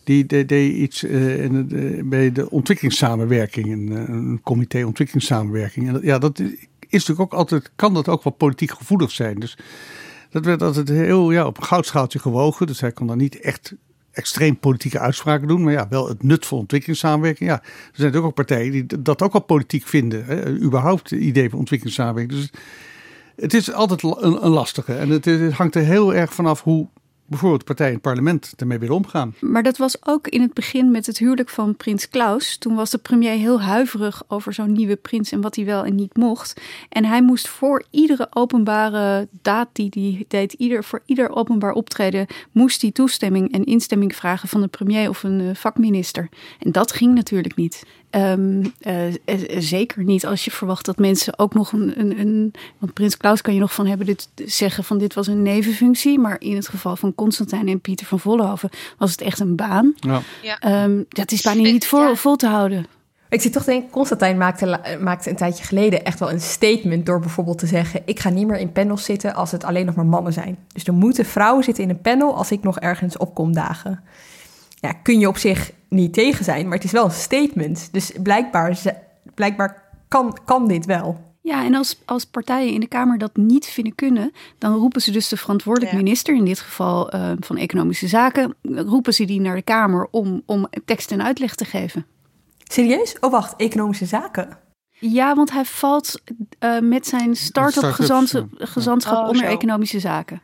die 0.05 0.27
deed, 0.27 0.49
deed 0.49 0.75
iets 0.75 1.05
in 1.05 1.68
de, 1.68 2.03
bij 2.05 2.33
de 2.33 2.51
ontwikkelingssamenwerking, 2.51 3.73
een, 3.73 4.12
een 4.12 4.40
comité 4.42 4.85
ontwikkelingssamenwerking. 4.85 5.88
En 5.88 6.01
ja, 6.03 6.18
dat, 6.18 6.42
is 6.92 7.07
natuurlijk 7.07 7.33
ook 7.33 7.38
altijd, 7.38 7.70
kan 7.76 7.94
dat 7.94 8.09
ook 8.09 8.24
wel 8.24 8.33
politiek 8.33 8.70
gevoelig 8.70 9.11
zijn. 9.11 9.38
Dus 9.38 9.59
dat 10.31 10.44
werd 10.44 10.62
altijd 10.62 10.88
heel 10.88 11.31
ja, 11.31 11.46
op 11.46 11.57
een 11.57 11.64
goudschaaltje 11.64 12.18
gewogen. 12.18 12.66
Dus 12.66 12.81
hij 12.81 12.92
kon 12.92 13.07
dan 13.07 13.18
niet 13.18 13.40
echt 13.40 13.74
extreem 14.12 14.59
politieke 14.59 14.98
uitspraken 14.98 15.48
doen. 15.48 15.62
Maar 15.62 15.72
ja, 15.72 15.88
wel 15.88 16.09
het 16.09 16.22
nut 16.22 16.46
van 16.46 16.59
ontwikkelingssamenwerking. 16.59 17.50
Ja, 17.50 17.57
er 17.57 17.64
zijn 17.64 17.92
natuurlijk 17.92 18.24
ook 18.24 18.35
partijen 18.35 18.72
die 18.72 19.02
dat 19.02 19.22
ook 19.22 19.33
wel 19.33 19.42
politiek 19.42 19.87
vinden. 19.87 20.24
Hè? 20.24 20.48
Überhaupt 20.50 21.11
het 21.11 21.20
idee 21.20 21.50
van 21.50 21.59
ontwikkelingssamenwerking. 21.59 22.40
Dus 22.40 22.50
het 23.37 23.55
is 23.55 23.72
altijd 23.72 24.02
een, 24.02 24.44
een 24.44 24.50
lastige. 24.50 24.94
En 24.94 25.09
het, 25.09 25.24
het 25.24 25.52
hangt 25.52 25.74
er 25.74 25.85
heel 25.85 26.14
erg 26.14 26.35
vanaf 26.35 26.62
hoe 26.62 26.88
bijvoorbeeld 27.33 27.64
partijen 27.64 27.92
in 27.92 27.99
het 27.99 28.07
parlement 28.07 28.53
ermee 28.57 28.79
willen 28.79 28.95
omgaan. 28.95 29.35
Maar 29.40 29.62
dat 29.62 29.77
was 29.77 30.07
ook 30.07 30.29
in 30.29 30.40
het 30.40 30.55
begin 30.55 30.90
met 30.90 31.07
het 31.07 31.18
huwelijk 31.18 31.49
van 31.49 31.77
prins 31.77 32.09
Klaus. 32.09 32.57
Toen 32.57 32.75
was 32.75 32.90
de 32.90 32.99
premier 32.99 33.37
heel 33.38 33.62
huiverig 33.62 34.23
over 34.29 34.53
zo'n 34.53 34.73
nieuwe 34.73 34.97
prins 34.97 35.33
en 35.33 35.40
wat 35.40 35.57
hij 35.57 35.64
wel 35.64 35.85
en 35.85 35.95
niet 35.95 36.16
mocht. 36.16 36.61
En 36.88 37.05
hij 37.05 37.23
moest 37.23 37.49
voor 37.49 37.85
iedere 37.90 38.27
openbare 38.31 39.29
daad 39.42 39.68
die 39.73 39.88
hij 39.90 40.25
deed, 40.29 40.53
ieder, 40.53 40.85
voor 40.85 41.03
ieder 41.07 41.31
openbaar 41.31 41.73
optreden, 41.73 42.27
moest 42.53 42.83
hij 42.83 42.90
toestemming 42.90 43.53
en 43.53 43.64
instemming 43.64 44.16
vragen 44.16 44.49
van 44.49 44.61
de 44.61 44.68
premier 44.68 45.09
of 45.09 45.23
een 45.23 45.40
eh, 45.40 45.55
vakminister. 45.55 46.29
En 46.59 46.73
dat 46.73 46.92
ging 46.92 47.14
natuurlijk 47.14 47.57
niet. 47.57 47.83
Um, 48.16 48.73
uh, 48.81 48.97
zeker 49.59 50.05
niet 50.05 50.27
als 50.27 50.45
je 50.45 50.51
verwacht 50.51 50.85
dat 50.87 50.99
mensen 50.99 51.38
ook 51.38 51.55
nog 51.55 51.73
een, 51.73 52.01
een, 52.01 52.18
een, 52.18 52.53
Want 52.79 52.92
Prins 52.92 53.16
Klaus 53.16 53.40
kan 53.40 53.55
je 53.55 53.61
nog 53.61 53.75
van 53.75 53.87
hebben 53.87 54.07
dit 54.07 54.29
zeggen 54.35 54.85
van 54.85 54.99
dit 54.99 55.14
was 55.14 55.27
een 55.27 55.42
nevenfunctie. 55.42 56.18
Maar 56.18 56.37
in 56.40 56.57
het 56.57 56.68
geval 56.68 56.97
van 56.97 57.14
Constantijn 57.22 57.68
en 57.68 57.80
Pieter 57.80 58.06
van 58.06 58.20
Vollenhoven 58.20 58.70
was 58.98 59.11
het 59.11 59.20
echt 59.20 59.40
een 59.40 59.56
baan. 59.56 59.94
Ja. 60.42 60.85
Um, 60.85 61.04
dat 61.08 61.32
is 61.32 61.42
bijna 61.42 61.62
niet 61.62 61.87
vol, 61.87 62.14
vol 62.14 62.37
te 62.37 62.46
houden. 62.46 62.87
Ik 63.28 63.40
zit 63.40 63.52
toch 63.52 63.62
te 63.62 63.70
denken, 63.70 63.90
Constantijn 63.90 64.37
maakte, 64.37 64.80
maakte 65.00 65.30
een 65.30 65.37
tijdje 65.37 65.64
geleden 65.64 66.04
echt 66.04 66.18
wel 66.18 66.30
een 66.30 66.40
statement 66.40 67.06
door 67.06 67.20
bijvoorbeeld 67.20 67.58
te 67.58 67.66
zeggen: 67.66 68.02
Ik 68.04 68.20
ga 68.20 68.28
niet 68.28 68.46
meer 68.46 68.58
in 68.58 68.72
panels 68.72 69.04
zitten 69.04 69.35
als 69.35 69.50
het 69.50 69.64
alleen 69.64 69.87
nog 69.87 69.94
maar 69.94 70.06
mannen 70.06 70.32
zijn. 70.32 70.58
Dus 70.72 70.85
er 70.85 70.94
moeten 70.94 71.24
vrouwen 71.24 71.64
zitten 71.64 71.85
in 71.85 71.90
een 71.90 72.00
panel 72.00 72.37
als 72.37 72.50
ik 72.50 72.62
nog 72.62 72.78
ergens 72.78 73.16
op 73.16 73.35
kom 73.35 73.52
dagen. 73.52 74.00
Ja, 74.80 74.92
kun 74.92 75.18
je 75.18 75.28
op 75.28 75.37
zich 75.37 75.72
niet 75.88 76.12
tegen 76.12 76.44
zijn, 76.44 76.64
maar 76.64 76.76
het 76.76 76.85
is 76.85 76.92
wel 76.92 77.04
een 77.04 77.11
statement. 77.11 77.88
Dus 77.92 78.12
blijkbaar, 78.22 78.78
blijkbaar 79.35 79.82
kan, 80.08 80.38
kan 80.44 80.68
dit 80.68 80.87
wel. 80.87 81.32
Ja, 81.44 81.64
en 81.64 81.74
als, 81.74 81.98
als 82.05 82.24
partijen 82.24 82.72
in 82.72 82.81
de 82.81 82.87
Kamer 82.87 83.18
dat 83.18 83.37
niet 83.37 83.66
vinden 83.66 83.94
kunnen, 83.94 84.33
dan 84.59 84.74
roepen 84.74 85.00
ze 85.00 85.11
dus 85.11 85.28
de 85.28 85.37
verantwoordelijk 85.37 85.92
minister, 85.92 86.35
in 86.35 86.44
dit 86.44 86.61
geval 86.61 87.14
uh, 87.14 87.33
van 87.40 87.57
Economische 87.57 88.09
Zaken, 88.09 88.55
roepen 88.62 89.14
ze 89.14 89.24
die 89.24 89.40
naar 89.40 89.55
de 89.55 89.62
Kamer 89.62 90.09
om, 90.11 90.42
om 90.46 90.68
tekst 90.85 91.11
en 91.11 91.22
uitleg 91.22 91.55
te 91.55 91.64
geven. 91.64 92.07
Serieus? 92.64 93.16
Oh, 93.20 93.31
wacht, 93.31 93.57
Economische 93.57 94.07
Zaken? 94.07 94.59
Ja, 94.98 95.35
want 95.35 95.52
hij 95.52 95.64
valt 95.64 96.22
uh, 96.61 96.78
met 96.81 97.07
zijn 97.07 97.37
start-up 97.37 97.92
gezant, 97.92 98.44
gezantschap 98.59 99.22
oh, 99.22 99.28
onder 99.28 99.44
Economische 99.44 100.00
Zaken. 100.00 100.42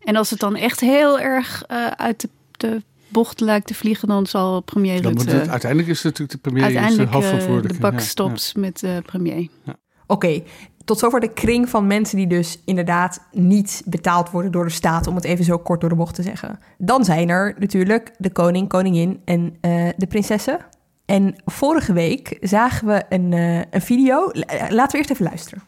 En 0.00 0.16
als 0.16 0.30
het 0.30 0.38
dan 0.38 0.56
echt 0.56 0.80
heel 0.80 1.20
erg 1.20 1.64
uh, 1.70 1.86
uit 1.86 2.20
de, 2.20 2.28
de 2.50 2.82
bocht 3.08 3.40
lijkt 3.40 3.66
te 3.66 3.74
vliegen, 3.74 4.08
dan 4.08 4.26
zal 4.26 4.60
premier 4.60 5.02
dan 5.02 5.12
Rutte... 5.12 5.36
Het, 5.36 5.48
uiteindelijk 5.48 5.90
is 5.90 6.02
het 6.02 6.18
natuurlijk 6.18 6.32
de 6.32 6.38
premier 6.38 6.64
uiteindelijk, 6.64 7.10
de 7.10 7.16
hoofdverantwoordelijke. 7.16 7.80
de 7.80 7.90
bak 7.90 8.00
stopt 8.00 8.56
met 8.56 8.80
de 8.80 9.02
premier. 9.06 9.48
Ja. 9.64 9.76
Oké, 10.06 10.42
tot 10.84 10.98
zover 10.98 11.20
de 11.20 11.32
kring 11.32 11.68
van 11.68 11.86
mensen 11.86 12.16
die 12.16 12.26
dus 12.26 12.58
inderdaad 12.64 13.20
niet 13.32 13.82
betaald 13.84 14.30
worden 14.30 14.52
door 14.52 14.64
de 14.64 14.70
staat, 14.70 15.06
om 15.06 15.14
het 15.14 15.24
even 15.24 15.44
zo 15.44 15.58
kort 15.58 15.80
door 15.80 15.90
de 15.90 15.96
bocht 15.96 16.14
te 16.14 16.22
zeggen. 16.22 16.58
Dan 16.78 17.04
zijn 17.04 17.28
er 17.28 17.54
natuurlijk 17.58 18.14
de 18.18 18.32
koning, 18.32 18.68
koningin 18.68 19.20
en 19.24 19.40
uh, 19.40 19.88
de 19.96 20.06
prinsessen. 20.08 20.58
En 21.04 21.34
vorige 21.44 21.92
week 21.92 22.38
zagen 22.40 22.86
we 22.86 23.02
een, 23.08 23.32
uh, 23.32 23.56
een 23.70 23.82
video. 23.82 24.30
Laten 24.68 24.90
we 24.90 24.96
eerst 24.96 25.10
even 25.10 25.24
luisteren. 25.24 25.62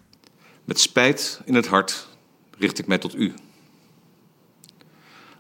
Met 0.64 0.80
spijt 0.80 1.40
in 1.44 1.54
het 1.54 1.66
hart 1.66 2.08
richt 2.58 2.78
ik 2.78 2.86
mij 2.86 2.98
tot 2.98 3.14
u. 3.14 3.34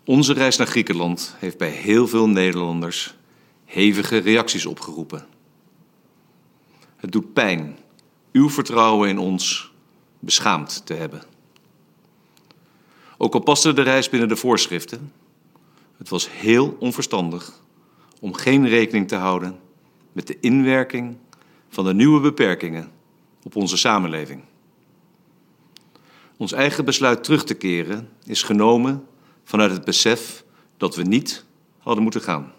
Onze 0.04 0.32
reis 0.32 0.56
naar 0.56 0.66
Griekenland 0.66 1.34
heeft 1.38 1.58
bij 1.58 1.70
heel 1.70 2.08
veel 2.08 2.28
Nederlanders 2.28 3.16
hevige 3.64 4.18
reacties 4.18 4.66
opgeroepen. 4.66 5.26
Het 6.96 7.12
doet 7.12 7.32
pijn 7.32 7.76
uw 8.36 8.50
vertrouwen 8.50 9.08
in 9.08 9.18
ons 9.18 9.72
beschaamd 10.18 10.86
te 10.86 10.94
hebben. 10.94 11.22
Ook 13.18 13.34
al 13.34 13.40
paste 13.40 13.72
de 13.72 13.82
reis 13.82 14.08
binnen 14.08 14.28
de 14.28 14.36
voorschriften, 14.36 15.12
het 15.96 16.08
was 16.08 16.30
heel 16.30 16.76
onverstandig 16.78 17.60
om 18.20 18.34
geen 18.34 18.68
rekening 18.68 19.08
te 19.08 19.16
houden 19.16 19.58
met 20.12 20.26
de 20.26 20.40
inwerking 20.40 21.16
van 21.68 21.84
de 21.84 21.94
nieuwe 21.94 22.20
beperkingen 22.20 22.90
op 23.42 23.56
onze 23.56 23.76
samenleving. 23.76 24.42
Ons 26.36 26.52
eigen 26.52 26.84
besluit 26.84 27.24
terug 27.24 27.44
te 27.44 27.54
keren 27.54 28.08
is 28.24 28.42
genomen 28.42 29.06
vanuit 29.44 29.70
het 29.70 29.84
besef 29.84 30.44
dat 30.76 30.96
we 30.96 31.02
niet 31.02 31.44
hadden 31.78 32.02
moeten 32.02 32.20
gaan. 32.20 32.52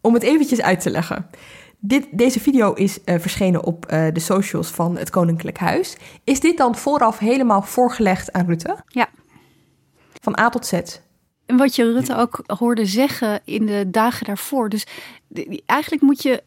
Om 0.00 0.14
het 0.14 0.22
eventjes 0.22 0.60
uit 0.60 0.80
te 0.80 0.90
leggen. 0.90 1.30
Dit, 1.78 2.06
deze 2.10 2.40
video 2.40 2.72
is 2.72 2.98
uh, 3.04 3.18
verschenen 3.18 3.64
op 3.64 3.92
uh, 3.92 4.06
de 4.12 4.20
socials 4.20 4.68
van 4.68 4.96
het 4.96 5.10
Koninklijk 5.10 5.58
Huis. 5.58 5.96
Is 6.24 6.40
dit 6.40 6.56
dan 6.56 6.76
vooraf 6.76 7.18
helemaal 7.18 7.62
voorgelegd 7.62 8.32
aan 8.32 8.46
Rutte? 8.46 8.76
Ja. 8.86 9.08
Van 10.20 10.38
A 10.38 10.48
tot 10.48 10.66
Z. 10.66 10.72
En 11.46 11.56
wat 11.56 11.76
je 11.76 11.92
Rutte 11.92 12.16
ook 12.16 12.42
hoorde 12.46 12.86
zeggen 12.86 13.40
in 13.44 13.66
de 13.66 13.90
dagen 13.90 14.26
daarvoor. 14.26 14.68
Dus 14.68 14.86
eigenlijk 15.66 16.02
moet 16.02 16.22
je, 16.22 16.42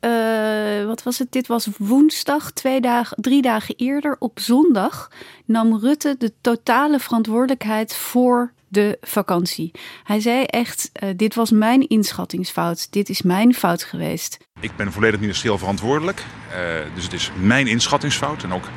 uh, 0.81 0.87
wat 0.87 1.03
was 1.03 1.19
het? 1.19 1.31
Dit 1.31 1.47
was 1.47 1.69
woensdag, 1.77 2.51
twee 2.51 2.81
dagen, 2.81 3.21
drie 3.21 3.41
dagen 3.41 3.75
eerder. 3.75 4.15
Op 4.19 4.39
zondag 4.39 5.11
nam 5.45 5.77
Rutte 5.77 6.15
de 6.17 6.33
totale 6.41 6.99
verantwoordelijkheid 6.99 7.95
voor 7.95 8.53
de 8.69 8.97
vakantie. 9.01 9.71
Hij 10.03 10.19
zei 10.19 10.43
echt: 10.43 10.91
uh, 11.03 11.09
dit 11.15 11.35
was 11.35 11.51
mijn 11.51 11.87
inschattingsfout. 11.87 12.91
Dit 12.91 13.09
is 13.09 13.21
mijn 13.21 13.53
fout 13.53 13.83
geweest. 13.83 14.37
Ik 14.59 14.75
ben 14.75 14.91
volledig 14.91 15.19
ministerieel 15.19 15.57
verantwoordelijk. 15.57 16.25
Uh, 16.51 16.55
dus 16.95 17.03
het 17.03 17.13
is 17.13 17.31
mijn 17.41 17.67
inschattingsfout 17.67 18.43
en 18.43 18.53
ook 18.53 18.69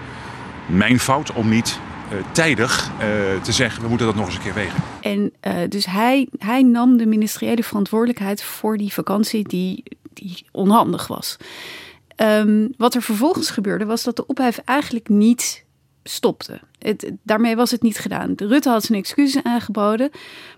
mijn 0.67 0.99
fout 0.99 1.33
om 1.33 1.49
niet 1.49 1.79
uh, 2.13 2.19
tijdig 2.33 2.91
te 3.43 3.53
zeggen, 3.53 3.83
we 3.83 3.89
moeten 3.89 4.07
dat 4.07 4.17
nog 4.17 4.27
eens 4.27 4.35
een 4.35 4.43
keer 4.43 4.55
wegen. 4.55 4.83
En 5.01 5.33
dus 5.71 5.87
hij, 5.87 6.29
hij 6.39 6.63
nam 6.63 6.97
de 6.97 7.07
ministeriële 7.07 7.63
verantwoordelijkheid 7.63 8.43
voor 8.43 8.77
die 8.77 8.93
vakantie 8.93 9.49
die, 9.49 9.83
die 10.13 10.47
onhandig 10.51 11.07
was. 11.07 11.37
Um, 12.17 12.75
wat 12.77 12.95
er 12.95 13.03
vervolgens 13.03 13.51
gebeurde 13.51 13.85
was 13.85 14.03
dat 14.03 14.17
de 14.17 14.27
ophef 14.27 14.59
eigenlijk 14.65 15.09
niet 15.09 15.65
stopte. 16.05 16.61
Het, 16.79 17.13
daarmee 17.23 17.57
was 17.57 17.71
het 17.71 17.83
niet 17.83 17.99
gedaan. 17.99 18.35
De 18.35 18.47
Rutte 18.47 18.69
had 18.69 18.85
zijn 18.85 18.99
excuses 18.99 19.43
aangeboden, 19.43 20.11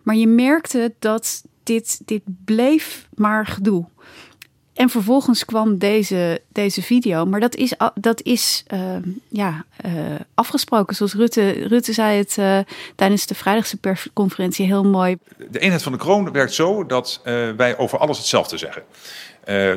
maar 0.03 0.15
je 0.15 0.27
merkte 0.27 0.95
dat 0.99 1.45
dit, 1.63 2.01
dit 2.05 2.23
bleef 2.45 3.09
maar 3.15 3.47
gedoe. 3.47 3.87
En 4.75 4.89
vervolgens 4.89 5.45
kwam 5.45 5.79
deze, 5.79 6.41
deze 6.53 6.83
video. 6.83 7.27
Maar 7.27 7.41
dat 7.41 7.55
is, 7.55 7.75
dat 7.95 8.23
is 8.23 8.65
uh, 8.75 8.97
ja, 9.29 9.65
uh, 9.87 9.93
afgesproken. 10.35 10.97
Zoals 10.97 11.15
Rutte, 11.15 11.51
Rutte 11.51 11.93
zei 11.93 12.19
het 12.19 12.37
uh, 12.39 12.59
tijdens 12.95 13.27
de 13.27 13.35
vrijdagse 13.35 13.77
persconferentie 13.77 14.67
heel 14.67 14.85
mooi. 14.85 15.17
De 15.51 15.59
eenheid 15.59 15.83
van 15.83 15.93
de 15.93 15.99
kroon 15.99 16.33
werkt 16.33 16.53
zo 16.53 16.87
dat 16.87 17.21
wij 17.57 17.79
over 17.79 17.99
alles 17.99 18.19
hetzelfde 18.19 18.59
zeggen. 18.59 18.83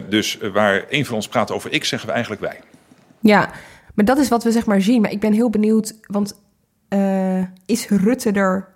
dus 0.09 0.37
waar 0.53 0.85
een 0.89 1.05
van 1.05 1.15
ons 1.15 1.27
praat 1.27 1.51
over 1.51 1.71
ik, 1.71 1.85
zeggen 1.85 2.07
we 2.07 2.13
eigenlijk 2.13 2.43
wij. 2.43 2.59
Ja, 3.19 3.51
maar 3.97 4.05
dat 4.05 4.17
is 4.17 4.29
wat 4.29 4.43
we 4.43 4.51
zeg 4.51 4.65
maar 4.65 4.81
zien. 4.81 5.01
Maar 5.01 5.11
ik 5.11 5.19
ben 5.19 5.33
heel 5.33 5.49
benieuwd, 5.49 5.95
want 6.07 6.41
is 7.65 7.87
Rutte 7.87 8.31
er 8.31 8.67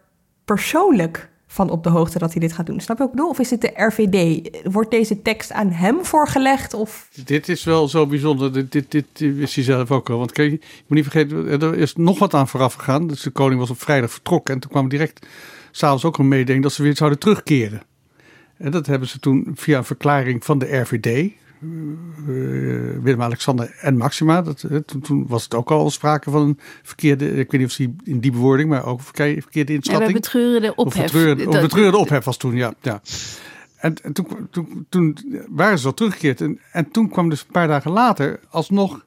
persoonlijk 0.46 1.30
van 1.48 1.70
op 1.70 1.84
de 1.84 1.90
hoogte 1.90 2.20
dat 2.20 2.32
hij 2.32 2.42
dit 2.42 2.54
gaat 2.54 2.66
doen. 2.66 2.80
Snap 2.80 2.98
je 2.98 3.04
wat 3.04 3.12
ik 3.12 3.18
bedoel? 3.18 3.32
Of 3.32 3.40
is 3.40 3.50
het 3.50 3.62
de 3.62 3.72
RVD? 3.76 4.50
Wordt 4.72 4.92
deze 4.92 5.22
tekst 5.22 5.52
aan 5.52 5.72
hem 5.72 6.06
voorgelegd? 6.06 6.74
Of? 6.74 7.10
Dit 7.26 7.50
is 7.50 7.64
wel 7.64 7.88
zo 7.88 8.08
bijzonder. 8.08 8.54
Dit, 8.54 8.72
dit, 8.72 8.92
dit 8.92 9.36
wist 9.36 9.56
hij 9.56 9.64
zelf 9.64 9.92
ook 9.92 10.10
al. 10.10 10.18
Want 10.18 10.32
kijk, 10.32 10.52
je 10.52 10.84
moet 10.88 10.98
niet 10.98 11.10
vergeten, 11.10 11.62
er 11.62 11.76
is 11.78 11.96
nog 11.96 12.20
wat 12.20 12.34
aan 12.34 12.48
vooraf 12.48 12.74
gegaan. 12.74 13.08
Dus 13.08 13.22
de 13.22 13.30
koning 13.30 13.60
was 13.60 13.70
op 13.70 13.82
vrijdag 13.82 14.12
vertrokken. 14.12 14.54
En 14.54 14.60
toen 14.60 14.72
kwam 14.72 14.90
direct 14.90 15.28
s'avonds 15.72 16.06
ook 16.06 16.18
een 16.18 16.28
mededeling 16.28 16.64
dat 16.64 16.74
ze 16.74 16.84
weer 16.84 16.96
zouden 16.96 17.20
terugkeren. 17.20 17.82
En 18.58 18.72
dat 18.72 18.86
hebben 18.86 19.08
ze 19.08 19.20
toen 19.20 19.52
via 19.56 19.78
een 19.78 19.86
verklaring 19.86 20.46
van 20.46 20.60
de 20.60 20.78
RVD, 20.78 21.32
Willem-Alexander 23.02 23.76
en 23.82 23.98
Maxima. 23.98 24.42
Dat, 24.42 24.64
uh, 24.70 24.78
toen, 24.78 25.02
toen, 25.02 25.28
was 25.28 25.44
het 25.44 25.54
ook 25.54 25.72
al 25.72 25.90
sprake 25.90 26.30
van 26.30 26.42
een 26.42 26.60
verkeerde, 26.84 27.30
ik 27.30 27.52
weet 27.52 27.62
niet 27.62 27.70
of 27.70 27.72
ze 27.72 27.94
in 28.04 28.20
die 28.20 28.32
bewoording, 28.32 28.70
maar 28.70 28.86
ook 28.86 29.00
een 29.00 29.42
verkeerde 29.42 29.74
inschatting. 29.74 30.08
Ja, 30.10 30.16
we 30.16 30.22
betreurde 30.22 30.76
ophef. 30.76 31.04
Of 31.04 31.12
betreurde, 31.12 31.48
of 31.48 31.62
betreurde 31.62 31.98
ophef 31.98 32.24
was 32.24 32.38
toen, 32.38 32.56
ja. 32.56 32.74
ja. 32.82 33.02
En, 33.78 33.96
en 34.04 34.14
toen, 34.14 34.28
toen, 34.52 34.86
toen, 34.90 35.18
waren 35.50 35.80
ze 35.80 35.88
al 35.88 35.94
teruggekeerd. 35.94 36.42
En, 36.42 36.60
en 36.72 36.92
toen 36.92 37.10
kwam 37.10 37.30
dus 37.30 37.42
een 37.42 37.52
paar 37.52 37.68
dagen 37.68 37.92
later 37.92 38.40
alsnog 38.50 39.06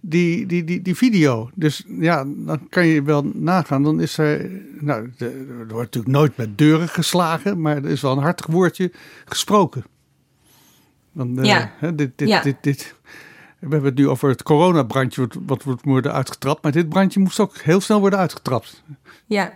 die, 0.00 0.46
die, 0.46 0.64
die, 0.64 0.82
die 0.82 0.96
video. 0.96 1.50
Dus 1.54 1.84
ja, 1.88 2.24
dan 2.26 2.68
kan 2.68 2.86
je 2.86 3.02
wel 3.02 3.30
nagaan. 3.34 3.82
Dan 3.82 4.00
is 4.00 4.18
er, 4.18 4.50
nou, 4.80 5.10
er 5.18 5.32
wordt 5.68 5.94
natuurlijk 5.94 6.14
nooit 6.14 6.36
met 6.36 6.58
deuren 6.58 6.88
geslagen, 6.88 7.60
maar 7.60 7.76
er 7.76 7.90
is 7.90 8.00
wel 8.00 8.12
een 8.12 8.22
hartig 8.22 8.46
woordje 8.46 8.92
gesproken. 9.24 9.84
Dan, 11.14 11.38
uh, 11.38 11.44
ja. 11.44 11.70
Hè, 11.78 11.94
dit, 11.94 12.18
dit, 12.18 12.28
ja. 12.28 12.42
dit, 12.42 12.56
dit, 12.60 12.94
we 13.58 13.68
hebben 13.68 13.84
het 13.84 13.98
nu 13.98 14.08
over 14.08 14.28
het 14.28 14.42
coronabrandje 14.42 15.20
wat, 15.20 15.38
wat 15.44 15.62
wordt 15.62 15.84
worden 15.84 16.12
uitgetrapt. 16.12 16.62
Maar 16.62 16.72
dit 16.72 16.88
brandje 16.88 17.20
moest 17.20 17.40
ook 17.40 17.56
heel 17.56 17.80
snel 17.80 18.00
worden 18.00 18.18
uitgetrapt. 18.18 18.82
Ja, 19.26 19.52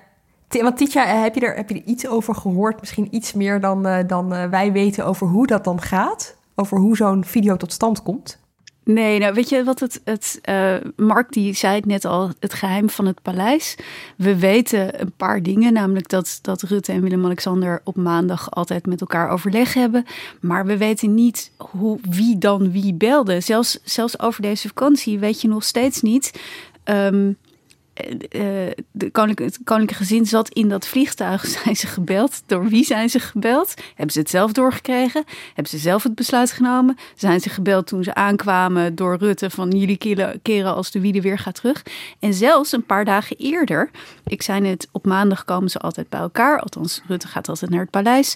want 0.48 0.76
Tietja, 0.76 1.06
heb 1.22 1.34
je, 1.34 1.40
er, 1.40 1.56
heb 1.56 1.68
je 1.68 1.74
er 1.74 1.84
iets 1.84 2.06
over 2.06 2.34
gehoord? 2.34 2.80
Misschien 2.80 3.14
iets 3.14 3.32
meer 3.32 3.60
dan, 3.60 3.86
uh, 3.86 3.98
dan 4.06 4.34
uh, 4.34 4.44
wij 4.44 4.72
weten 4.72 5.06
over 5.06 5.26
hoe 5.26 5.46
dat 5.46 5.64
dan 5.64 5.80
gaat? 5.80 6.36
Over 6.54 6.78
hoe 6.78 6.96
zo'n 6.96 7.24
video 7.24 7.56
tot 7.56 7.72
stand 7.72 8.02
komt? 8.02 8.38
Nee, 8.90 9.18
nou 9.18 9.34
weet 9.34 9.48
je 9.48 9.64
wat 9.64 9.80
het, 9.80 10.00
het 10.04 10.40
uh, 10.48 10.74
Mark 10.96 11.32
die 11.32 11.54
zei 11.54 11.74
het 11.74 11.86
net 11.86 12.04
al, 12.04 12.30
het 12.40 12.54
geheim 12.54 12.90
van 12.90 13.06
het 13.06 13.22
paleis. 13.22 13.76
We 14.16 14.38
weten 14.38 15.00
een 15.00 15.12
paar 15.16 15.42
dingen, 15.42 15.72
namelijk 15.72 16.08
dat, 16.08 16.38
dat 16.42 16.62
Rutte 16.62 16.92
en 16.92 17.02
Willem-Alexander 17.02 17.80
op 17.84 17.96
maandag 17.96 18.50
altijd 18.50 18.86
met 18.86 19.00
elkaar 19.00 19.30
overleg 19.30 19.74
hebben. 19.74 20.04
Maar 20.40 20.66
we 20.66 20.76
weten 20.76 21.14
niet 21.14 21.50
hoe, 21.56 21.98
wie 22.10 22.38
dan 22.38 22.72
wie 22.72 22.94
belde. 22.94 23.40
Zelfs, 23.40 23.78
zelfs 23.84 24.20
over 24.20 24.42
deze 24.42 24.68
vakantie 24.68 25.18
weet 25.18 25.40
je 25.40 25.48
nog 25.48 25.64
steeds 25.64 26.02
niet. 26.02 26.40
Uh, 26.84 27.34
koninklijke, 29.12 29.42
het 29.42 29.58
koninklijke 29.64 30.04
gezin 30.04 30.26
zat 30.26 30.48
in 30.48 30.68
dat 30.68 30.86
vliegtuig. 30.86 31.46
Zijn 31.62 31.76
ze 31.76 31.86
gebeld? 31.86 32.42
Door 32.46 32.68
wie 32.68 32.84
zijn 32.84 33.10
ze 33.10 33.20
gebeld? 33.20 33.74
Hebben 33.94 34.12
ze 34.12 34.18
het 34.18 34.30
zelf 34.30 34.52
doorgekregen? 34.52 35.24
Hebben 35.46 35.66
ze 35.66 35.78
zelf 35.78 36.02
het 36.02 36.14
besluit 36.14 36.52
genomen? 36.52 36.96
Zijn 37.14 37.40
ze 37.40 37.48
gebeld 37.48 37.86
toen 37.86 38.04
ze 38.04 38.14
aankwamen 38.14 38.94
door 38.94 39.16
Rutte 39.16 39.50
van 39.50 39.70
jullie 39.70 40.38
keren, 40.42 40.74
als 40.74 40.90
de 40.90 41.00
wiede 41.00 41.20
weer 41.20 41.38
gaat 41.38 41.54
terug? 41.54 41.82
En 42.18 42.34
zelfs 42.34 42.72
een 42.72 42.86
paar 42.86 43.04
dagen 43.04 43.36
eerder, 43.36 43.90
ik 44.26 44.42
zei 44.42 44.60
net, 44.60 44.88
op 44.92 45.06
maandag 45.06 45.44
komen 45.44 45.70
ze 45.70 45.78
altijd 45.78 46.08
bij 46.08 46.20
elkaar. 46.20 46.60
Althans, 46.60 47.02
Rutte 47.06 47.28
gaat 47.28 47.48
altijd 47.48 47.70
naar 47.70 47.80
het 47.80 47.90
paleis. 47.90 48.34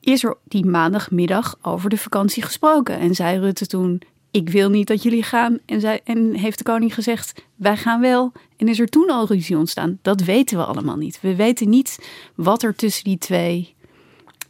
Is 0.00 0.24
er 0.24 0.36
die 0.44 0.66
maandagmiddag 0.66 1.58
over 1.62 1.90
de 1.90 1.98
vakantie 1.98 2.42
gesproken? 2.42 2.98
En 2.98 3.14
zei 3.14 3.38
Rutte 3.38 3.66
toen: 3.66 4.02
ik 4.36 4.48
wil 4.48 4.68
niet 4.68 4.86
dat 4.86 5.02
jullie 5.02 5.22
gaan. 5.22 5.58
En, 5.66 5.80
zij, 5.80 6.00
en 6.04 6.34
heeft 6.34 6.58
de 6.58 6.64
koning 6.64 6.94
gezegd, 6.94 7.44
wij 7.54 7.76
gaan 7.76 8.00
wel. 8.00 8.32
En 8.56 8.68
is 8.68 8.80
er 8.80 8.88
toen 8.88 9.10
al 9.10 9.26
ruzie 9.26 9.56
ontstaan? 9.56 9.98
Dat 10.02 10.20
weten 10.20 10.56
we 10.56 10.64
allemaal 10.64 10.96
niet. 10.96 11.18
We 11.20 11.36
weten 11.36 11.68
niet 11.68 11.98
wat 12.34 12.62
er 12.62 12.74
tussen 12.74 13.04
die 13.04 13.18
twee 13.18 13.74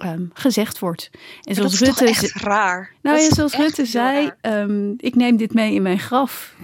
um, 0.04 0.30
gezegd 0.34 0.78
wordt. 0.78 1.10
En 1.42 1.54
zoals 1.54 1.72
dat 1.72 1.80
is 1.80 1.86
Rutte, 1.88 2.04
echt 2.04 2.32
raar. 2.32 2.92
Nou 3.02 3.18
ja, 3.18 3.34
zoals 3.34 3.56
Rutte 3.56 3.86
zei, 3.86 4.32
um, 4.42 4.94
ik 4.96 5.14
neem 5.14 5.36
dit 5.36 5.54
mee 5.54 5.74
in 5.74 5.82
mijn 5.82 5.98
graf. 5.98 6.54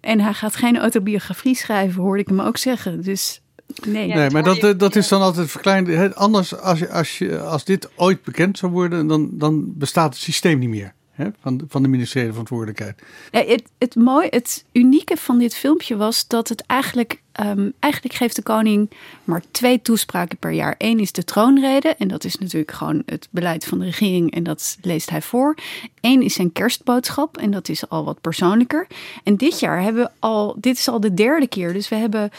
En 0.00 0.20
hij 0.20 0.32
gaat 0.32 0.56
geen 0.56 0.78
autobiografie 0.78 1.56
schrijven, 1.56 2.02
hoorde 2.02 2.22
ik 2.22 2.28
hem 2.28 2.40
ook 2.40 2.56
zeggen. 2.56 3.02
Dus 3.02 3.42
Nee, 3.86 4.06
nee 4.06 4.30
maar 4.30 4.42
dat, 4.42 4.78
dat 4.78 4.96
is 4.96 5.08
dan 5.08 5.20
altijd 5.20 5.50
verkleind. 5.50 6.14
Anders, 6.14 6.56
als, 6.56 6.78
je, 6.78 6.90
als, 6.90 7.18
je, 7.18 7.40
als 7.40 7.64
dit 7.64 7.88
ooit 7.96 8.22
bekend 8.22 8.58
zou 8.58 8.72
worden, 8.72 9.06
dan, 9.06 9.28
dan 9.32 9.72
bestaat 9.76 10.12
het 10.12 10.22
systeem 10.22 10.58
niet 10.58 10.68
meer. 10.68 10.94
Van, 11.40 11.56
de, 11.56 11.64
van 11.68 11.82
de 11.82 12.06
verantwoordelijkheid. 12.06 13.02
Het, 13.30 13.62
het, 13.78 13.94
mooie, 13.94 14.26
het 14.30 14.64
unieke 14.72 15.16
van 15.16 15.38
dit 15.38 15.54
filmpje 15.54 15.96
was 15.96 16.26
dat 16.26 16.48
het 16.48 16.66
eigenlijk, 16.66 17.20
um, 17.40 17.72
eigenlijk 17.78 18.14
geeft 18.14 18.36
de 18.36 18.42
koning 18.42 18.90
maar 19.24 19.42
twee 19.50 19.82
toespraken 19.82 20.38
per 20.38 20.50
jaar. 20.50 20.74
Eén 20.78 20.98
is 20.98 21.12
de 21.12 21.24
troonrede 21.24 21.88
en 21.88 22.08
dat 22.08 22.24
is 22.24 22.36
natuurlijk 22.36 22.72
gewoon 22.72 23.02
het 23.06 23.28
beleid 23.30 23.64
van 23.64 23.78
de 23.78 23.84
regering 23.84 24.32
en 24.34 24.42
dat 24.42 24.78
leest 24.82 25.10
hij 25.10 25.22
voor. 25.22 25.56
Eén 26.00 26.22
is 26.22 26.34
zijn 26.34 26.52
kerstboodschap 26.52 27.36
en 27.36 27.50
dat 27.50 27.68
is 27.68 27.88
al 27.88 28.04
wat 28.04 28.20
persoonlijker. 28.20 28.86
En 29.24 29.36
dit 29.36 29.60
jaar 29.60 29.82
hebben 29.82 30.02
we 30.02 30.10
al, 30.18 30.56
dit 30.58 30.78
is 30.78 30.88
al 30.88 31.00
de 31.00 31.14
derde 31.14 31.48
keer, 31.48 31.72
dus 31.72 31.88
we 31.88 31.96
hebben 31.96 32.30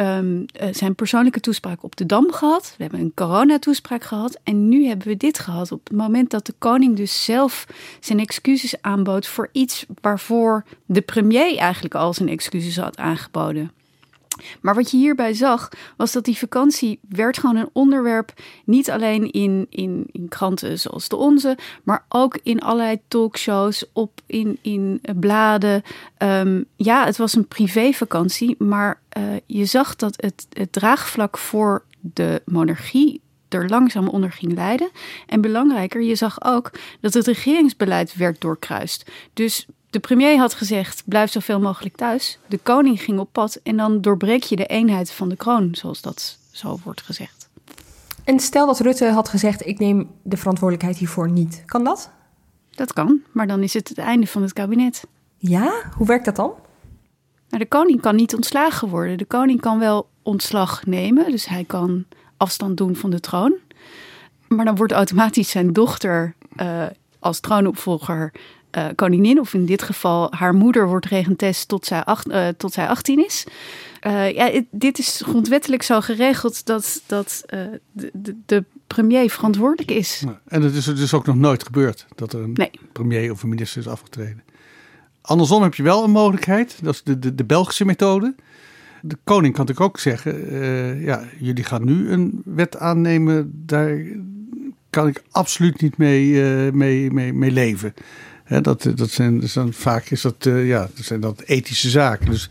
um, 0.00 0.46
zijn 0.70 0.94
persoonlijke 0.94 1.40
toespraak 1.40 1.82
op 1.82 1.96
de 1.96 2.06
Dam 2.06 2.32
gehad. 2.32 2.74
We 2.76 2.82
hebben 2.82 3.00
een 3.00 3.12
coronatoespraak 3.14 4.04
gehad. 4.04 4.38
En 4.42 4.68
nu 4.68 4.86
hebben 4.86 5.06
we 5.06 5.16
dit 5.16 5.38
gehad. 5.38 5.72
Op 5.72 5.88
het 5.88 5.96
moment 5.96 6.30
dat 6.30 6.46
de 6.46 6.54
koning 6.58 6.96
dus 6.96 7.24
zelf 7.24 7.66
zijn 8.00 8.18
excuses 8.18 8.82
aanbood 8.82 9.26
voor 9.26 9.48
iets 9.52 9.86
waarvoor 10.00 10.64
de 10.86 11.00
premier 11.00 11.56
eigenlijk 11.56 11.94
al 11.94 12.14
zijn 12.14 12.28
excuses 12.28 12.76
had 12.76 12.96
aangeboden. 12.96 13.70
Maar 14.60 14.74
wat 14.74 14.90
je 14.90 14.96
hierbij 14.96 15.34
zag, 15.34 15.68
was 15.96 16.12
dat 16.12 16.24
die 16.24 16.38
vakantie 16.38 16.98
werd 17.08 17.38
gewoon 17.38 17.56
een 17.56 17.70
onderwerp. 17.72 18.32
Niet 18.64 18.90
alleen 18.90 19.30
in, 19.30 19.66
in, 19.70 20.06
in 20.12 20.28
kranten 20.28 20.78
zoals 20.78 21.08
de 21.08 21.16
onze, 21.16 21.58
maar 21.82 22.04
ook 22.08 22.38
in 22.42 22.60
allerlei 22.60 23.00
talkshows, 23.08 23.84
op, 23.92 24.20
in, 24.26 24.58
in 24.62 25.00
bladen. 25.20 25.82
Um, 26.18 26.64
ja, 26.76 27.04
het 27.04 27.16
was 27.16 27.34
een 27.34 27.48
privévakantie, 27.48 28.54
maar 28.58 29.00
uh, 29.18 29.24
je 29.46 29.64
zag 29.64 29.96
dat 29.96 30.14
het, 30.16 30.46
het 30.52 30.72
draagvlak 30.72 31.38
voor 31.38 31.84
de 32.00 32.42
monarchie 32.44 33.20
er 33.48 33.68
langzaam 33.68 34.08
onder 34.08 34.32
ging 34.32 34.54
leiden. 34.54 34.90
En 35.26 35.40
belangrijker, 35.40 36.02
je 36.02 36.14
zag 36.14 36.44
ook 36.44 36.70
dat 37.00 37.14
het 37.14 37.26
regeringsbeleid 37.26 38.14
werd 38.14 38.40
doorkruist. 38.40 39.10
Dus 39.32 39.66
de 39.90 40.00
premier 40.00 40.38
had 40.38 40.54
gezegd: 40.54 41.02
blijf 41.06 41.30
zoveel 41.30 41.60
mogelijk 41.60 41.96
thuis. 41.96 42.38
De 42.46 42.58
koning 42.58 43.02
ging 43.02 43.18
op 43.18 43.32
pad 43.32 43.60
en 43.62 43.76
dan 43.76 44.00
doorbreek 44.00 44.42
je 44.42 44.56
de 44.56 44.66
eenheid 44.66 45.10
van 45.10 45.28
de 45.28 45.36
kroon, 45.36 45.68
zoals 45.72 46.00
dat 46.00 46.38
zo 46.50 46.78
wordt 46.84 47.02
gezegd. 47.02 47.48
En 48.24 48.40
stel 48.40 48.66
dat 48.66 48.80
Rutte 48.80 49.10
had 49.10 49.28
gezegd: 49.28 49.66
ik 49.66 49.78
neem 49.78 50.10
de 50.22 50.36
verantwoordelijkheid 50.36 50.98
hiervoor 50.98 51.30
niet. 51.30 51.62
Kan 51.66 51.84
dat? 51.84 52.10
Dat 52.70 52.92
kan, 52.92 53.20
maar 53.32 53.46
dan 53.46 53.62
is 53.62 53.74
het 53.74 53.88
het 53.88 53.98
einde 53.98 54.26
van 54.26 54.42
het 54.42 54.52
kabinet. 54.52 55.04
Ja, 55.36 55.72
hoe 55.96 56.06
werkt 56.06 56.24
dat 56.24 56.36
dan? 56.36 56.52
Nou, 57.48 57.62
de 57.62 57.68
koning 57.68 58.00
kan 58.00 58.16
niet 58.16 58.34
ontslagen 58.34 58.88
worden. 58.88 59.18
De 59.18 59.24
koning 59.24 59.60
kan 59.60 59.78
wel 59.78 60.08
ontslag 60.22 60.86
nemen, 60.86 61.30
dus 61.30 61.46
hij 61.46 61.64
kan 61.64 62.04
afstand 62.36 62.76
doen 62.76 62.96
van 62.96 63.10
de 63.10 63.20
troon. 63.20 63.54
Maar 64.48 64.64
dan 64.64 64.76
wordt 64.76 64.92
automatisch 64.92 65.50
zijn 65.50 65.72
dochter 65.72 66.34
uh, 66.56 66.82
als 67.18 67.40
troonopvolger 67.40 68.32
uh, 68.76 68.86
koningin. 68.94 69.40
Of 69.40 69.54
in 69.54 69.66
dit 69.66 69.82
geval 69.82 70.32
haar 70.34 70.54
moeder 70.54 70.88
wordt 70.88 71.06
regentes 71.06 71.64
tot 71.64 71.86
zij, 71.86 72.04
acht, 72.04 72.28
uh, 72.28 72.48
tot 72.48 72.72
zij 72.72 72.88
18 72.88 73.24
is. 73.24 73.46
ja, 74.34 74.62
dit 74.70 74.98
is 74.98 75.22
grondwettelijk 75.24 75.82
zo 75.82 76.00
geregeld 76.00 76.66
dat, 76.66 77.02
dat 77.06 77.42
de, 77.92 78.10
de, 78.12 78.36
de, 78.46 78.64
premier 78.86 79.30
verantwoordelijk 79.30 79.90
is. 79.90 80.24
En 80.46 80.62
het 80.62 80.74
is 80.74 80.84
dus 80.84 81.14
ook 81.14 81.26
nog 81.26 81.36
nooit 81.36 81.64
gebeurd 81.64 82.06
dat 82.14 82.32
er 82.32 82.42
een 82.42 82.52
nee. 82.52 82.70
premier 82.92 83.30
of 83.30 83.42
een 83.42 83.48
minister 83.48 83.80
is 83.80 83.88
afgetreden. 83.88 84.42
Andersom 85.20 85.62
heb 85.62 85.74
je 85.74 85.82
wel 85.82 86.04
een 86.04 86.10
mogelijkheid, 86.10 86.78
dat 86.82 86.94
is 86.94 87.02
de, 87.02 87.18
de, 87.18 87.34
de 87.34 87.44
Belgische 87.44 87.84
methode. 87.84 88.34
De 89.02 89.16
koning 89.24 89.54
kan 89.54 89.66
natuurlijk 89.66 89.90
ook 89.90 89.98
zeggen: 89.98 90.50
ja, 91.00 91.24
jullie 91.38 91.64
gaan 91.64 91.84
nu 91.84 92.10
een 92.10 92.42
wet 92.44 92.76
aannemen, 92.76 93.62
daar 93.66 93.98
kan 94.90 95.08
ik 95.08 95.22
absoluut 95.30 95.80
niet 95.80 95.96
mee, 95.96 96.42
mee, 96.72 97.10
mee, 97.10 97.32
mee 97.32 97.50
leven. 97.50 97.94
Dat, 98.58 98.90
dat, 98.94 99.10
zijn, 99.10 99.40
dat 99.40 99.48
zijn, 99.50 99.72
vaak 99.72 100.04
is 100.04 100.20
dat, 100.20 100.46
uh, 100.46 100.66
ja, 100.66 100.88
dat 100.94 101.04
zijn 101.04 101.20
dat 101.20 101.40
ethische 101.40 101.90
zaken. 101.90 102.30
Dus 102.30 102.50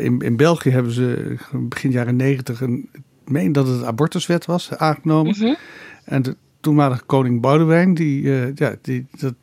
in, 0.00 0.20
in 0.20 0.36
België 0.36 0.70
hebben 0.70 0.92
ze 0.92 1.36
begin 1.52 1.90
jaren 1.90 2.16
negentig 2.16 2.60
een, 2.60 2.88
ik 2.92 3.30
meen 3.32 3.52
dat 3.52 3.66
het 3.66 3.84
abortuswet 3.84 4.44
was, 4.44 4.70
aangenomen. 4.70 5.34
Mm 5.36 5.44
-hmm. 5.44 5.56
En 6.04 6.22
de 6.22 6.36
toenmalige 6.60 7.04
koning 7.04 7.40
Boudewijn, 7.40 7.94
die, 7.94 8.22
ja, 8.54 8.76
die, 8.82 9.06
dat, 9.18 9.34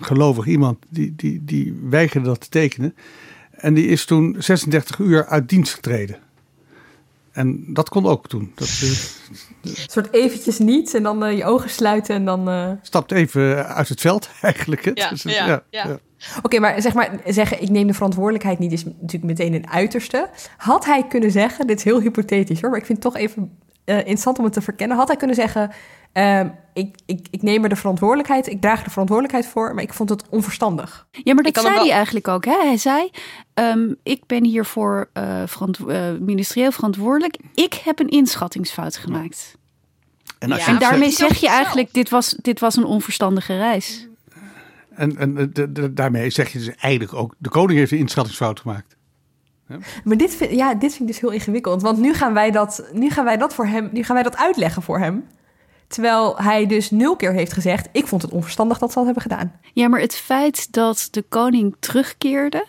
gelovig 0.00 0.46
iemand, 0.46 0.78
die, 0.88 1.12
die, 1.16 1.44
die 1.44 1.78
weigerde 1.88 2.26
dat 2.26 2.40
te 2.40 2.48
tekenen. 2.48 2.94
En 3.50 3.74
die 3.74 3.86
is 3.86 4.04
toen 4.04 4.36
36 4.38 4.98
uur 4.98 5.26
uit 5.26 5.48
dienst 5.48 5.74
getreden. 5.74 6.18
En 7.38 7.64
dat 7.66 7.88
kon 7.88 8.06
ook 8.06 8.28
toen. 8.28 8.52
Dat, 8.54 8.80
uh, 8.82 8.90
een 9.62 9.76
soort 9.86 10.12
eventjes 10.12 10.58
niet 10.58 10.94
en 10.94 11.02
dan 11.02 11.24
uh, 11.24 11.36
je 11.36 11.44
ogen 11.44 11.70
sluiten 11.70 12.14
en 12.14 12.24
dan... 12.24 12.48
Uh... 12.48 12.70
Stapt 12.82 13.12
even 13.12 13.66
uit 13.66 13.88
het 13.88 14.00
veld 14.00 14.28
eigenlijk. 14.40 14.98
Ja, 14.98 15.08
dus, 15.08 15.22
ja, 15.22 15.46
ja, 15.46 15.62
ja. 15.70 15.84
Oké, 15.84 16.00
okay, 16.42 16.60
maar 16.60 16.82
zeg 16.82 16.94
maar 16.94 17.20
zeggen 17.26 17.62
ik 17.62 17.68
neem 17.68 17.86
de 17.86 17.94
verantwoordelijkheid 17.94 18.58
niet 18.58 18.72
is 18.72 18.84
natuurlijk 18.84 19.24
meteen 19.24 19.54
een 19.54 19.68
uiterste. 19.68 20.30
Had 20.56 20.84
hij 20.84 21.06
kunnen 21.06 21.30
zeggen, 21.30 21.66
dit 21.66 21.78
is 21.78 21.84
heel 21.84 22.00
hypothetisch 22.00 22.60
hoor, 22.60 22.70
maar 22.70 22.78
ik 22.78 22.86
vind 22.86 23.04
het 23.04 23.12
toch 23.12 23.22
even 23.22 23.58
interessant 23.84 24.38
om 24.38 24.44
het 24.44 24.52
te 24.52 24.62
verkennen. 24.62 24.96
Had 24.96 25.08
hij 25.08 25.16
kunnen 25.16 25.36
zeggen, 25.36 25.70
Uh, 26.14 26.40
ik, 26.72 26.96
ik, 27.06 27.26
ik 27.30 27.42
neem 27.42 27.62
er 27.62 27.68
de 27.68 27.76
verantwoordelijkheid, 27.76 28.46
ik 28.46 28.60
draag 28.60 28.84
de 28.84 28.90
verantwoordelijkheid 28.90 29.46
voor, 29.46 29.74
maar 29.74 29.82
ik 29.82 29.92
vond 29.92 30.08
het 30.08 30.28
onverstandig. 30.28 31.06
Ja, 31.10 31.34
maar 31.34 31.44
dat 31.44 31.58
zei 31.58 31.74
wel... 31.74 31.84
hij 31.84 31.92
eigenlijk 31.92 32.28
ook. 32.28 32.44
Hè? 32.44 32.56
Hij 32.62 32.76
zei: 32.76 33.10
um, 33.54 33.96
Ik 34.02 34.26
ben 34.26 34.44
hiervoor 34.44 35.10
uh, 35.14 35.42
verantwo 35.46 35.90
uh, 35.90 36.12
ministerieel 36.20 36.72
verantwoordelijk. 36.72 37.38
Ik 37.54 37.74
heb 37.74 37.98
een 37.98 38.08
inschattingsfout 38.08 38.96
gemaakt. 38.96 39.56
En, 40.38 40.48
ja. 40.48 40.66
en 40.66 40.78
daarmee 40.78 41.10
zeg 41.10 41.40
je 41.40 41.48
eigenlijk: 41.48 41.92
dit 41.92 42.08
was, 42.08 42.36
dit 42.42 42.60
was 42.60 42.76
een 42.76 42.84
onverstandige 42.84 43.56
reis. 43.56 44.08
En, 44.94 45.16
en 45.16 45.50
de, 45.52 45.72
de, 45.72 45.92
daarmee 45.92 46.30
zeg 46.30 46.52
je 46.52 46.58
dus 46.58 46.74
eigenlijk 46.74 47.14
ook: 47.14 47.34
de 47.38 47.48
koning 47.48 47.78
heeft 47.78 47.92
een 47.92 47.98
inschattingsfout 47.98 48.60
gemaakt. 48.60 48.96
Ja. 49.68 49.78
Maar 50.04 50.16
dit 50.16 50.34
vind, 50.34 50.50
ja, 50.50 50.74
dit 50.74 50.90
vind 50.90 51.00
ik 51.00 51.06
dus 51.06 51.20
heel 51.20 51.30
ingewikkeld. 51.30 51.82
Want 51.82 51.98
nu 51.98 52.14
gaan 52.14 52.34
wij 52.34 52.50
dat, 52.50 52.88
nu 52.92 53.10
gaan 53.10 53.24
wij 53.24 53.36
dat 53.36 53.54
voor 53.54 53.66
hem, 53.66 53.88
nu 53.92 54.02
gaan 54.02 54.14
wij 54.14 54.24
dat 54.24 54.36
uitleggen 54.36 54.82
voor 54.82 54.98
hem. 54.98 55.24
Terwijl 55.88 56.36
hij 56.36 56.66
dus 56.66 56.90
nul 56.90 57.16
keer 57.16 57.32
heeft 57.32 57.52
gezegd: 57.52 57.88
Ik 57.92 58.06
vond 58.06 58.22
het 58.22 58.30
onverstandig 58.30 58.78
dat 58.78 58.88
ze 58.88 58.94
dat 58.94 59.04
hebben 59.04 59.22
gedaan. 59.22 59.52
Ja, 59.72 59.88
maar 59.88 60.00
het 60.00 60.14
feit 60.14 60.72
dat 60.72 61.08
de 61.10 61.22
koning 61.22 61.76
terugkeerde. 61.78 62.66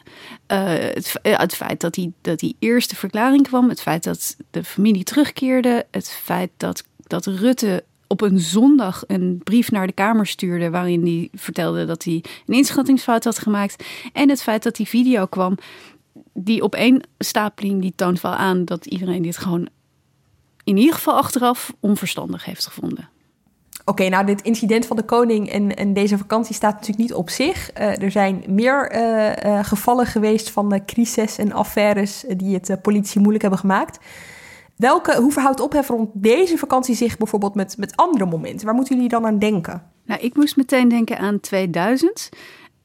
Uh, 0.48 0.64
het, 0.68 1.20
uh, 1.24 1.38
het, 1.38 1.56
feit 1.56 1.82
dat 1.82 1.96
hij, 1.96 2.12
dat 2.22 2.40
die 2.40 2.56
eerste 2.60 2.96
verklaring 2.96 3.48
kwam. 3.48 3.70
Het 3.70 3.82
feit 3.82 4.04
dat 4.04 4.36
de 4.52 4.64
familie 4.64 5.04
terugkeerde. 5.04 5.86
Het 5.92 6.10
feit 6.10 6.50
dat, 6.58 6.84
dat 6.98 7.26
Rutte 7.26 7.84
op 8.08 8.22
een 8.22 8.40
zondag 8.40 9.04
een 9.08 9.42
brief 9.44 9.72
naar 9.72 9.88
de 9.88 9.94
Kamer 9.94 10.28
stuurde. 10.28 10.70
waarin 10.70 11.02
hij 11.06 11.30
vertelde 11.34 11.86
dat 11.86 12.04
hij 12.04 12.24
een 12.46 12.56
inschattingsfout 12.56 13.24
had 13.24 13.40
gemaakt. 13.40 13.84
En 14.14 14.30
het 14.30 14.42
feit 14.42 14.64
dat 14.64 14.76
die 14.76 14.88
video 14.88 15.26
kwam. 15.26 15.58
Die 16.34 16.64
op 16.64 16.76
één 16.76 17.02
stapeling 17.18 17.82
die 17.82 17.94
toont 17.96 18.22
wel 18.22 18.34
aan 18.34 18.66
dat 18.66 18.86
iedereen 18.86 19.22
dit 19.22 19.38
gewoon 19.38 19.70
in 20.70 20.78
ieder 20.78 20.96
geval 20.96 21.14
achteraf 21.14 21.74
onverstandig 21.80 22.46
heeft 22.46 22.66
gevonden. 22.66 23.10
Oké, 23.86 24.10
nou 24.10 24.26
dit 24.26 24.42
incident 24.42 24.86
van 24.86 24.98
de 24.98 25.04
koning 25.04 25.50
en, 25.50 25.76
en, 25.76 25.94
deze 25.94 26.18
vakantie 26.18 26.56
staat 26.56 26.74
natuurlijk 26.74 27.00
niet 27.00 27.14
op 27.14 27.30
zich. 27.30 27.72
Uh, 27.78 28.02
er 28.02 28.12
zijn 28.12 28.44
meer 28.48 28.96
uh, 28.96 29.32
uh, 29.46 29.64
gevallen 29.64 30.06
geweest 30.06 30.50
van 30.50 30.70
de 30.70 30.86
crisis 30.86 31.38
en 31.38 31.52
affaires 31.52 32.24
die 32.28 32.54
het 32.54 32.82
politie 32.82 33.20
moeilijk 33.20 33.42
hebben 33.42 33.60
gemaakt. 33.60 34.00
Welke, 34.76 35.16
hoe 35.22 35.32
verhoudt 35.32 35.60
ophef 35.60 35.88
rond 35.88 36.10
deze 36.14 36.58
vakantie 36.58 36.96
zich 36.96 37.18
bijvoorbeeld 37.18 37.56
met, 37.56 37.78
met 37.78 37.96
andere 37.96 38.26
momenten? 38.26 38.66
Waar 38.66 38.76
moeten 38.76 38.96
jullie 38.96 39.10
dan 39.10 39.26
aan 39.26 39.40
denken? 39.40 39.84
Nou, 40.06 40.22
ik 40.22 40.36
moest 40.36 40.58
meteen 40.58 40.88
denken 40.88 41.18
aan 41.18 41.40
2000. 41.40 42.30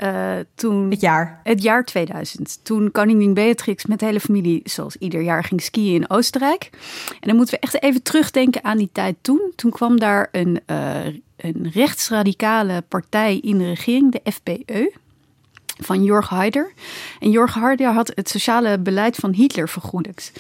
Uh, 0.04 0.32
toen, 0.54 0.90
het 0.90 1.00
jaar? 1.00 1.40
Het 1.42 1.62
jaar 1.62 1.84
2000. 1.84 2.58
Toen 2.62 2.90
koningin 2.90 3.34
Beatrix 3.34 3.86
met 3.86 3.98
de 3.98 4.06
hele 4.06 4.20
familie, 4.20 4.60
zoals 4.64 4.96
ieder 4.96 5.22
jaar, 5.22 5.44
ging 5.44 5.62
skiën 5.62 5.94
in 5.94 6.10
Oostenrijk. 6.10 6.70
En 7.20 7.28
dan 7.28 7.36
moeten 7.36 7.54
we 7.54 7.60
echt 7.60 7.82
even 7.82 8.02
terugdenken 8.02 8.64
aan 8.64 8.78
die 8.78 8.90
tijd 8.92 9.16
toen. 9.20 9.52
Toen 9.56 9.70
kwam 9.70 9.98
daar 9.98 10.28
een, 10.32 10.60
uh, 10.66 11.06
een 11.36 11.70
rechtsradicale 11.72 12.84
partij 12.88 13.38
in 13.38 13.58
de 13.58 13.68
regering, 13.68 14.12
de 14.12 14.32
FPE, 14.32 14.92
van 15.78 16.04
Jorg 16.04 16.28
Haider. 16.28 16.72
En 17.20 17.30
Jorg 17.30 17.54
Haider 17.54 17.92
had 17.92 18.12
het 18.14 18.28
sociale 18.28 18.78
beleid 18.78 19.16
van 19.16 19.32
Hitler 19.32 19.68
vergoedelijkt. 19.68 20.32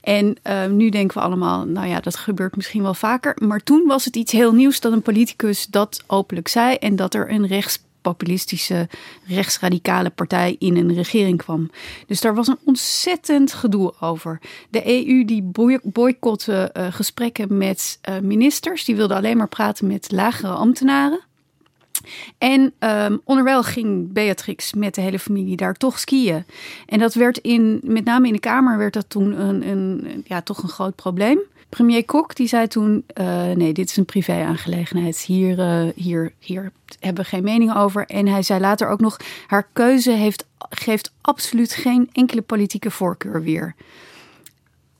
En 0.00 0.36
uh, 0.44 0.66
nu 0.66 0.88
denken 0.88 1.18
we 1.18 1.24
allemaal, 1.24 1.64
nou 1.64 1.86
ja, 1.88 2.00
dat 2.00 2.16
gebeurt 2.16 2.56
misschien 2.56 2.82
wel 2.82 2.94
vaker. 2.94 3.36
Maar 3.38 3.60
toen 3.60 3.86
was 3.86 4.04
het 4.04 4.16
iets 4.16 4.32
heel 4.32 4.52
nieuws 4.52 4.80
dat 4.80 4.92
een 4.92 5.02
politicus 5.02 5.66
dat 5.66 6.02
openlijk 6.06 6.48
zei. 6.48 6.74
En 6.74 6.96
dat 6.96 7.14
er 7.14 7.30
een 7.30 7.46
rechts 7.46 7.86
populistische 8.00 8.88
rechtsradicale 9.26 10.10
partij 10.10 10.56
in 10.58 10.76
een 10.76 10.94
regering 10.94 11.38
kwam. 11.38 11.70
Dus 12.06 12.20
daar 12.20 12.34
was 12.34 12.46
een 12.46 12.58
ontzettend 12.64 13.52
gedoe 13.52 13.92
over. 14.00 14.40
De 14.70 14.86
EU 14.86 15.24
die 15.24 15.50
boycotte 15.82 16.70
uh, 16.76 16.86
gesprekken 16.90 17.56
met 17.58 17.98
uh, 18.08 18.18
ministers. 18.18 18.84
Die 18.84 18.96
wilden 18.96 19.16
alleen 19.16 19.36
maar 19.36 19.48
praten 19.48 19.86
met 19.86 20.12
lagere 20.12 20.52
ambtenaren. 20.52 21.26
En 22.38 22.72
um, 22.78 23.20
onderwijl 23.24 23.62
ging 23.62 24.12
Beatrix 24.12 24.74
met 24.74 24.94
de 24.94 25.00
hele 25.00 25.18
familie 25.18 25.56
daar 25.56 25.74
toch 25.74 25.98
skiën. 25.98 26.44
En 26.86 26.98
dat 26.98 27.14
werd 27.14 27.38
in, 27.38 27.80
met 27.82 28.04
name 28.04 28.26
in 28.26 28.32
de 28.32 28.38
Kamer, 28.38 28.78
werd 28.78 28.92
dat 28.92 29.10
toen 29.10 29.40
een, 29.40 29.68
een 29.68 30.24
ja, 30.26 30.42
toch 30.42 30.62
een 30.62 30.68
groot 30.68 30.94
probleem. 30.94 31.38
Premier 31.68 32.04
Kok 32.04 32.34
die 32.34 32.48
zei 32.48 32.66
toen: 32.66 33.04
uh, 33.20 33.50
nee, 33.50 33.72
dit 33.72 33.88
is 33.88 33.96
een 33.96 34.04
privé-aangelegenheid. 34.04 35.18
Hier, 35.18 35.58
uh, 35.58 35.92
hier, 35.94 36.32
hier 36.38 36.72
hebben 37.00 37.22
we 37.22 37.28
geen 37.28 37.44
mening 37.44 37.74
over. 37.74 38.06
En 38.06 38.26
hij 38.26 38.42
zei 38.42 38.60
later 38.60 38.88
ook 38.88 39.00
nog: 39.00 39.16
haar 39.46 39.68
keuze 39.72 40.10
heeft, 40.10 40.46
geeft 40.70 41.12
absoluut 41.20 41.72
geen 41.72 42.08
enkele 42.12 42.42
politieke 42.42 42.90
voorkeur 42.90 43.42
weer. 43.42 43.74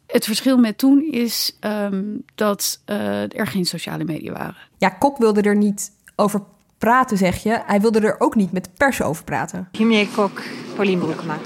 Het 0.07 0.25
verschil 0.25 0.59
met 0.59 0.79
toen 0.79 1.03
is 1.03 1.57
um, 1.61 2.23
dat 2.35 2.81
uh, 2.87 3.39
er 3.39 3.47
geen 3.47 3.65
sociale 3.65 4.05
media 4.05 4.33
waren. 4.33 4.57
Ja, 4.79 4.89
Kok 4.89 5.19
wilde 5.19 5.41
er 5.41 5.57
niet 5.57 5.93
over 6.17 6.43
praten, 6.79 7.17
zeg 7.17 7.43
je. 7.43 7.63
Hij 7.67 7.81
wilde 7.81 8.01
er 8.01 8.21
ook 8.21 8.35
niet 8.35 8.53
met 8.53 8.65
de 8.65 8.71
pers 8.77 9.03
over 9.03 9.25
praten. 9.25 9.69
Premier 9.73 10.07
Kok, 10.07 10.43
Paulien 10.75 10.99
Broekema 10.99 11.39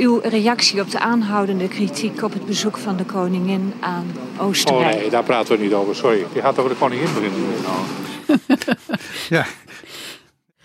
uw 0.00 0.20
reactie 0.22 0.80
op 0.80 0.90
de 0.90 0.98
aanhoudende 0.98 1.68
kritiek 1.68 2.22
op 2.22 2.32
het 2.32 2.46
bezoek 2.46 2.76
van 2.76 2.96
de 2.96 3.04
koningin 3.04 3.72
aan 3.80 4.06
Oostenrijk? 4.38 4.94
Oh 4.94 5.00
nee, 5.00 5.10
daar 5.10 5.24
praten 5.24 5.56
we 5.56 5.62
niet 5.62 5.72
over, 5.72 5.96
sorry. 5.96 6.26
Je 6.34 6.40
gaat 6.40 6.58
over 6.58 6.70
de 6.70 6.76
koningin 6.76 7.08
beginnen. 7.14 7.40
ja. 9.36 9.46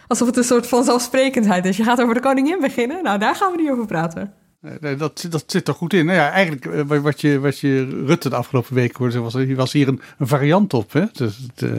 Alsof 0.07 0.27
het 0.27 0.37
een 0.37 0.43
soort 0.43 0.67
van 0.67 0.83
zelfsprekendheid 0.83 1.65
is. 1.65 1.77
Je 1.77 1.83
gaat 1.83 2.01
over 2.01 2.13
de 2.13 2.19
koningin 2.19 2.59
beginnen? 2.59 3.03
Nou, 3.03 3.19
daar 3.19 3.35
gaan 3.35 3.51
we 3.51 3.61
niet 3.61 3.71
over 3.71 3.85
praten. 3.85 4.33
Nee, 4.79 4.95
dat, 4.95 5.27
dat 5.29 5.43
zit 5.47 5.67
er 5.67 5.73
goed 5.73 5.93
in. 5.93 6.05
Nou 6.05 6.17
ja, 6.17 6.29
eigenlijk 6.29 6.65
eh, 6.65 7.01
wat 7.01 7.21
je, 7.21 7.39
wat 7.39 7.59
je 7.59 8.03
Rutte 8.05 8.29
de 8.29 8.35
afgelopen 8.35 8.73
week 8.73 8.95
hoorde, 8.95 9.19
was, 9.19 9.35
was 9.55 9.73
hier 9.73 9.87
een, 9.87 10.01
een 10.17 10.27
variant 10.27 10.73
op. 10.73 10.93
Hè? 10.93 11.05
Dus, 11.11 11.37
het, 11.37 11.61
uh, 11.61 11.71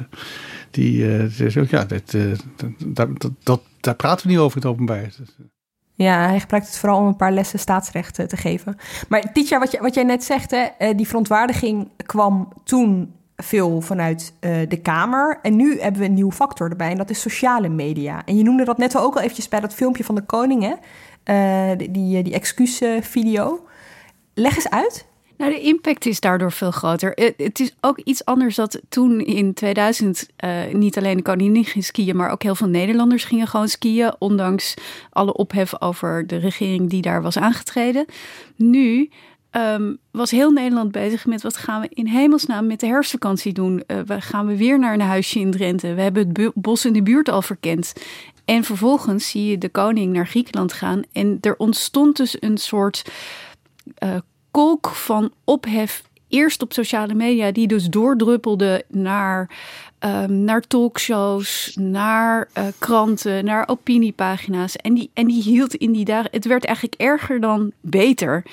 die, 0.70 0.98
uh, 0.98 1.68
ja, 1.70 1.84
dat, 1.84 2.16
dat, 2.78 3.08
dat, 3.20 3.30
dat, 3.42 3.60
daar 3.80 3.94
praten 3.94 4.26
we 4.26 4.32
niet 4.32 4.40
over 4.40 4.56
in 4.56 4.62
het 4.62 4.72
openbaar. 4.72 5.10
Ja, 5.96 6.28
hij 6.28 6.40
gebruikt 6.40 6.66
het 6.66 6.76
vooral 6.76 6.98
om 6.98 7.06
een 7.06 7.16
paar 7.16 7.32
lessen 7.32 7.58
staatsrecht 7.58 8.28
te 8.28 8.36
geven. 8.36 8.76
Maar 9.08 9.32
Tietja, 9.32 9.58
wat, 9.58 9.70
je, 9.70 9.80
wat 9.80 9.94
jij 9.94 10.04
net 10.04 10.24
zegt, 10.24 10.50
hè, 10.50 10.62
eh, 10.78 10.96
die 10.96 11.06
verontwaardiging 11.06 11.90
kwam 12.06 12.52
toen 12.64 13.14
veel 13.36 13.80
vanuit 13.80 14.32
uh, 14.40 14.68
de 14.68 14.76
Kamer. 14.76 15.38
En 15.42 15.56
nu 15.56 15.80
hebben 15.80 16.00
we 16.00 16.06
een 16.06 16.14
nieuwe 16.14 16.32
factor 16.32 16.70
erbij 16.70 16.90
en 16.90 16.96
dat 16.96 17.10
is 17.10 17.20
sociale 17.20 17.68
media. 17.68 18.22
En 18.24 18.36
je 18.36 18.42
noemde 18.42 18.64
dat 18.64 18.78
net 18.78 18.96
ook 18.96 19.14
al 19.14 19.20
eventjes 19.20 19.48
bij 19.48 19.60
dat 19.60 19.74
filmpje 19.74 20.04
van 20.04 20.14
de 20.14 20.22
koning, 20.22 20.62
hè? 20.62 20.74
Uh, 21.70 21.78
die, 21.78 21.90
die, 21.90 22.22
die 22.22 22.34
excuusvideo. 22.34 23.66
Leg 24.34 24.54
eens 24.54 24.70
uit. 24.70 25.06
Nou, 25.36 25.52
de 25.52 25.60
impact 25.60 26.06
is 26.06 26.20
daardoor 26.20 26.52
veel 26.52 26.70
groter. 26.70 27.32
Het 27.36 27.60
is 27.60 27.74
ook 27.80 27.98
iets 27.98 28.24
anders 28.24 28.54
dat 28.54 28.80
toen 28.88 29.20
in 29.20 29.54
2000 29.54 30.28
uh, 30.44 30.64
eh, 30.64 30.74
niet 30.74 30.96
alleen 30.96 31.16
de 31.16 31.22
koningin 31.22 31.64
ging 31.64 31.84
skiën, 31.84 32.16
maar 32.16 32.30
ook 32.30 32.42
heel 32.42 32.54
veel 32.54 32.68
Nederlanders 32.68 33.24
gingen 33.24 33.46
gewoon 33.46 33.68
skiën, 33.68 34.14
ondanks 34.18 34.74
alle 35.10 35.32
ophef 35.32 35.80
over 35.80 36.26
de 36.26 36.36
regering 36.36 36.90
die 36.90 37.02
daar 37.02 37.22
was 37.22 37.38
aangetreden. 37.38 38.06
Nu 38.56 39.10
ehm, 39.50 39.94
was 40.10 40.30
heel 40.30 40.50
Nederland 40.50 40.92
bezig 40.92 41.26
met 41.26 41.42
wat 41.42 41.56
gaan 41.56 41.80
we 41.80 41.88
in 41.90 42.06
hemelsnaam 42.06 42.66
met 42.66 42.80
de 42.80 42.86
herfstvakantie 42.86 43.52
doen. 43.52 43.82
Uh, 43.86 44.00
we 44.06 44.20
gaan 44.20 44.46
we 44.46 44.56
weer 44.56 44.78
naar 44.78 44.94
een 44.94 45.00
huisje 45.00 45.40
in 45.40 45.50
Drenthe. 45.50 45.94
We 45.94 46.00
hebben 46.00 46.28
het 46.32 46.52
bos 46.54 46.84
in 46.84 46.92
de 46.92 47.02
buurt 47.02 47.28
al 47.28 47.42
verkend. 47.42 47.92
En 48.44 48.64
vervolgens 48.64 49.30
zie 49.30 49.46
je 49.46 49.58
de 49.58 49.68
koning 49.68 50.12
naar 50.12 50.26
Griekenland 50.26 50.72
gaan. 50.72 51.02
En 51.12 51.38
er 51.40 51.56
ontstond 51.56 52.16
dus 52.16 52.36
een 52.42 52.58
soort 52.58 53.04
kolk 54.56 54.88
van 54.88 55.32
ophef. 55.44 56.02
Eerst 56.28 56.62
op 56.62 56.72
sociale 56.72 57.14
media, 57.14 57.52
die 57.52 57.66
dus 57.66 57.84
doordruppelde 57.84 58.84
naar, 58.88 59.50
um, 60.00 60.44
naar 60.44 60.60
talkshows, 60.60 61.76
naar 61.80 62.48
uh, 62.58 62.64
kranten, 62.78 63.44
naar 63.44 63.68
opiniepagina's. 63.68 64.76
En 64.76 64.94
die, 64.94 65.10
en 65.14 65.26
die 65.26 65.42
hield 65.42 65.74
in 65.74 65.92
die 65.92 66.04
dagen. 66.04 66.30
Het 66.32 66.44
werd 66.44 66.64
eigenlijk 66.64 67.00
erger 67.00 67.40
dan 67.40 67.72
beter. 67.80 68.44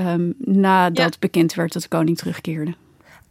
Um, 0.00 0.34
nadat 0.38 1.12
ja. 1.12 1.18
bekend 1.18 1.54
werd 1.54 1.72
dat 1.72 1.82
de 1.82 1.88
koning 1.88 2.18
terugkeerde. 2.18 2.74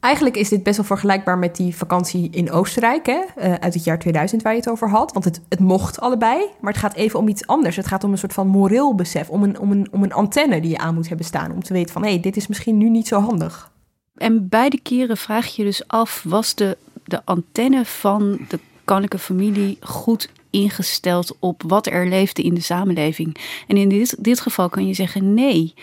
Eigenlijk 0.01 0.37
is 0.37 0.49
dit 0.49 0.63
best 0.63 0.77
wel 0.77 0.85
vergelijkbaar 0.85 1.37
met 1.37 1.55
die 1.55 1.75
vakantie 1.75 2.29
in 2.31 2.51
Oostenrijk, 2.51 3.05
hè, 3.05 3.21
uh, 3.37 3.53
uit 3.53 3.73
het 3.73 3.83
jaar 3.83 3.99
2000 3.99 4.41
waar 4.41 4.51
je 4.51 4.59
het 4.59 4.69
over 4.69 4.89
had. 4.89 5.13
Want 5.13 5.25
het, 5.25 5.41
het 5.49 5.59
mocht 5.59 5.99
allebei, 5.99 6.45
maar 6.61 6.71
het 6.71 6.81
gaat 6.81 6.93
even 6.93 7.19
om 7.19 7.27
iets 7.27 7.47
anders. 7.47 7.75
Het 7.75 7.87
gaat 7.87 8.03
om 8.03 8.11
een 8.11 8.17
soort 8.17 8.33
van 8.33 8.47
moreel 8.47 8.95
besef, 8.95 9.29
om 9.29 9.43
een, 9.43 9.59
om, 9.59 9.71
een, 9.71 9.87
om 9.91 10.03
een 10.03 10.13
antenne 10.13 10.61
die 10.61 10.69
je 10.69 10.77
aan 10.77 10.93
moet 10.93 11.07
hebben 11.07 11.25
staan. 11.25 11.51
Om 11.51 11.63
te 11.63 11.73
weten 11.73 11.93
van, 11.93 12.03
hé, 12.03 12.09
hey, 12.09 12.19
dit 12.19 12.37
is 12.37 12.47
misschien 12.47 12.77
nu 12.77 12.89
niet 12.89 13.07
zo 13.07 13.19
handig. 13.19 13.71
En 14.15 14.49
beide 14.49 14.79
keren 14.81 15.17
vraag 15.17 15.47
je 15.47 15.63
dus 15.63 15.87
af, 15.87 16.23
was 16.27 16.55
de, 16.55 16.77
de 17.03 17.21
antenne 17.25 17.85
van 17.85 18.39
de 18.49 18.59
koninklijke 18.85 19.25
familie 19.25 19.77
goed 19.81 20.29
ingesteld 20.51 21.35
op 21.39 21.63
wat 21.67 21.87
er 21.87 22.07
leefde 22.07 22.41
in 22.41 22.53
de 22.53 22.61
samenleving. 22.61 23.37
En 23.67 23.77
in 23.77 23.89
dit, 23.89 24.23
dit 24.23 24.39
geval 24.39 24.69
kan 24.69 24.87
je 24.87 24.93
zeggen 24.93 25.33
nee, 25.33 25.73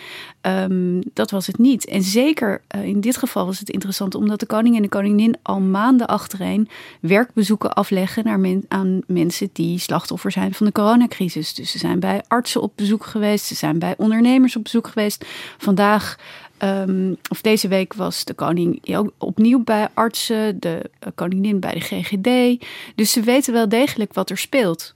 um, 0.43 1.01
dat 1.13 1.31
was 1.31 1.47
het 1.47 1.59
niet. 1.59 1.87
En 1.87 2.03
zeker 2.03 2.61
uh, 2.77 2.85
in 2.85 3.01
dit 3.01 3.17
geval 3.17 3.47
was 3.47 3.59
het 3.59 3.71
interessant 3.71 4.15
omdat 4.15 4.41
de 4.41 4.47
koning 4.47 4.77
en 4.77 4.83
de 4.83 4.89
koningin 4.89 5.37
al 5.43 5.61
maanden 5.61 6.07
achtereen 6.07 6.69
werkbezoeken 7.01 7.73
afleggen 7.73 8.25
naar 8.25 8.41
men, 8.41 8.65
aan 8.69 9.01
mensen 9.07 9.51
die 9.53 9.79
slachtoffer 9.79 10.31
zijn 10.31 10.55
van 10.55 10.67
de 10.67 10.73
coronacrisis. 10.73 11.55
Dus 11.55 11.71
ze 11.71 11.79
zijn 11.79 12.01
bij 12.01 12.23
artsen 12.29 12.63
op 12.63 12.73
bezoek 12.75 13.05
geweest, 13.05 13.45
ze 13.45 13.55
zijn 13.55 13.79
bij 13.79 13.95
ondernemers 13.97 14.57
op 14.57 14.63
bezoek 14.63 14.87
geweest. 14.87 15.25
Vandaag 15.59 16.19
Um, 16.63 17.17
of 17.29 17.41
deze 17.41 17.69
week 17.69 17.95
was 17.95 18.25
de 18.25 18.35
koning 18.35 18.97
ook 18.97 19.13
opnieuw 19.19 19.65
bij 19.65 19.89
artsen, 19.95 20.61
de 20.61 20.91
uh, 21.07 21.09
koningin 21.15 21.61
bij 21.61 21.73
de 21.73 21.81
GGD. 21.81 22.65
Dus 22.95 23.13
ze 23.13 23.21
weten 23.21 23.53
wel 23.53 23.69
degelijk 23.69 24.15
wat 24.15 24.31
er 24.31 24.39
speelt. 24.39 24.95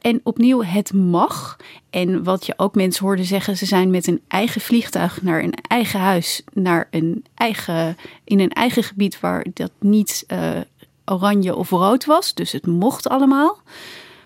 En 0.00 0.20
opnieuw, 0.22 0.62
het 0.62 0.92
mag. 0.92 1.56
En 1.90 2.22
wat 2.22 2.46
je 2.46 2.54
ook 2.56 2.74
mensen 2.74 3.04
hoorde 3.04 3.24
zeggen, 3.24 3.56
ze 3.56 3.66
zijn 3.66 3.90
met 3.90 4.06
een 4.06 4.20
eigen 4.28 4.60
vliegtuig 4.60 5.22
naar 5.22 5.42
een 5.42 5.54
eigen 5.68 6.00
huis, 6.00 6.42
naar 6.52 6.88
een 6.90 7.24
eigen, 7.34 7.96
in 8.24 8.40
een 8.40 8.52
eigen 8.52 8.82
gebied 8.82 9.20
waar 9.20 9.46
dat 9.54 9.70
niet 9.78 10.24
uh, 10.32 10.60
oranje 11.04 11.56
of 11.56 11.70
rood 11.70 12.04
was. 12.04 12.34
Dus 12.34 12.52
het 12.52 12.66
mocht 12.66 13.08
allemaal. 13.08 13.58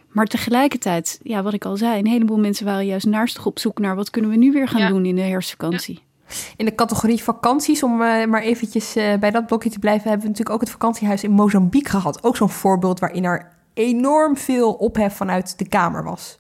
Maar 0.08 0.26
tegelijkertijd, 0.26 1.20
ja, 1.22 1.42
wat 1.42 1.52
ik 1.52 1.64
al 1.64 1.76
zei, 1.76 1.98
een 1.98 2.06
heleboel 2.06 2.38
mensen 2.38 2.64
waren 2.64 2.86
juist 2.86 3.06
naastig 3.06 3.46
op 3.46 3.58
zoek 3.58 3.78
naar 3.78 3.96
wat 3.96 4.10
kunnen 4.10 4.30
we 4.30 4.36
nu 4.36 4.52
weer 4.52 4.68
gaan 4.68 4.80
ja. 4.80 4.88
doen 4.88 5.06
in 5.06 5.14
de 5.14 5.22
herfstvakantie. 5.22 5.94
Ja. 5.94 6.07
In 6.56 6.64
de 6.64 6.74
categorie 6.74 7.22
vakanties, 7.22 7.82
om 7.82 7.92
uh, 7.92 8.24
maar 8.24 8.42
eventjes 8.42 8.96
uh, 8.96 9.14
bij 9.14 9.30
dat 9.30 9.46
blokje 9.46 9.70
te 9.70 9.78
blijven, 9.78 10.02
hebben 10.02 10.20
we 10.20 10.28
natuurlijk 10.28 10.54
ook 10.54 10.60
het 10.60 10.70
vakantiehuis 10.70 11.24
in 11.24 11.30
Mozambique 11.30 11.90
gehad. 11.90 12.24
Ook 12.24 12.36
zo'n 12.36 12.50
voorbeeld 12.50 13.00
waarin 13.00 13.24
er 13.24 13.48
enorm 13.74 14.36
veel 14.36 14.72
ophef 14.72 15.16
vanuit 15.16 15.58
de 15.58 15.68
Kamer 15.68 16.04
was. 16.04 16.38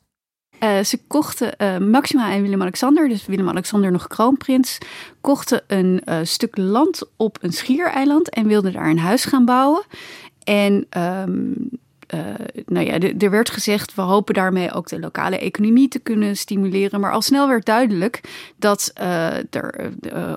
Uh, 0.60 0.78
ze 0.78 1.06
kochten, 1.06 1.90
Maxima 1.90 2.32
en 2.32 2.42
Willem-Alexander, 2.42 3.08
dus 3.08 3.26
Willem-Alexander 3.26 3.90
nog 3.90 4.06
kroonprins, 4.06 4.78
kochten 5.20 5.62
een 5.66 6.02
stuk 6.26 6.56
land 6.56 7.02
op 7.16 7.38
een 7.40 7.52
schiereiland 7.52 8.30
en 8.30 8.46
wilden 8.46 8.72
daar 8.72 8.88
een 8.88 8.98
huis 8.98 9.24
gaan 9.24 9.44
bouwen. 9.44 9.84
En 10.44 10.86
um, 10.98 11.70
uh, 12.14 12.20
nou 12.66 12.86
ja, 12.86 12.98
er 13.18 13.30
werd 13.30 13.50
gezegd, 13.50 13.94
we 13.94 14.02
hopen 14.02 14.34
daarmee 14.34 14.72
ook 14.72 14.88
de 14.88 15.00
lokale 15.00 15.38
economie 15.38 15.88
te 15.88 15.98
kunnen 15.98 16.36
stimuleren. 16.36 17.00
Maar 17.00 17.12
al 17.12 17.22
snel 17.22 17.48
werd 17.48 17.66
duidelijk 17.66 18.20
dat 18.56 18.92
uh, 19.00 19.54
er 19.54 19.90
uh, 20.12 20.32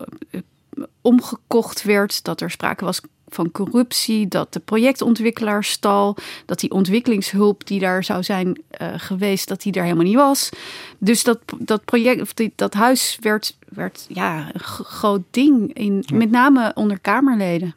omgekocht 1.02 1.84
werd, 1.84 2.24
dat 2.24 2.42
er 2.42 2.52
sprake 2.52 2.86
was 2.86 3.02
van 3.28 3.52
corruptie, 3.52 4.28
dat 4.28 4.54
de 4.54 4.60
projectontwikkelaar 4.60 5.64
stal, 5.64 6.18
dat 6.46 6.60
die 6.60 6.72
ontwikkelingshulp 6.72 7.68
die 7.68 7.80
daar 7.80 8.04
zou 8.04 8.24
zijn 8.24 8.62
geweest, 8.96 9.48
dat 9.48 9.62
die 9.62 9.74
er 9.74 9.84
helemaal 9.84 10.06
niet 10.06 10.16
was. 10.16 10.50
Dus 10.98 11.24
dat, 11.24 11.40
dat 11.58 11.86
project, 11.86 12.22
of 12.22 12.34
die, 12.34 12.54
dat 12.56 12.74
huis 12.74 13.18
werd, 13.22 13.58
werd 13.70 14.06
ja, 14.10 14.50
een 14.54 14.60
groot 14.60 15.24
ding, 15.30 15.74
in, 15.74 16.06
met 16.14 16.32
name 16.32 16.72
onder 16.76 17.00
Kamerleden. 17.00 17.76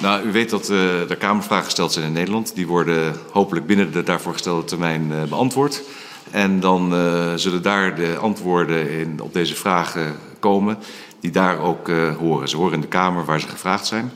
Nou, 0.00 0.26
u 0.26 0.32
weet 0.32 0.50
dat 0.50 0.70
uh, 0.70 1.10
er 1.10 1.16
Kamervragen 1.16 1.64
gesteld 1.64 1.92
zijn 1.92 2.06
in 2.06 2.12
Nederland. 2.12 2.54
Die 2.54 2.66
worden 2.66 3.16
hopelijk 3.30 3.66
binnen 3.66 3.92
de 3.92 4.02
daarvoor 4.02 4.32
gestelde 4.32 4.64
termijn 4.64 5.10
uh, 5.10 5.22
beantwoord. 5.22 5.82
En 6.30 6.60
dan 6.60 6.94
uh, 6.94 7.32
zullen 7.34 7.62
daar 7.62 7.94
de 7.94 8.16
antwoorden 8.16 8.90
in, 8.90 9.20
op 9.20 9.32
deze 9.32 9.54
vragen 9.54 10.16
komen, 10.38 10.78
die 11.20 11.30
daar 11.30 11.58
ook 11.58 11.90
horen. 12.18 12.48
Ze 12.48 12.56
horen 12.56 12.74
in 12.74 12.80
de 12.80 12.86
Kamer 12.86 13.24
waar 13.24 13.40
ze 13.40 13.48
gevraagd 13.48 13.86
zijn. 13.86 14.12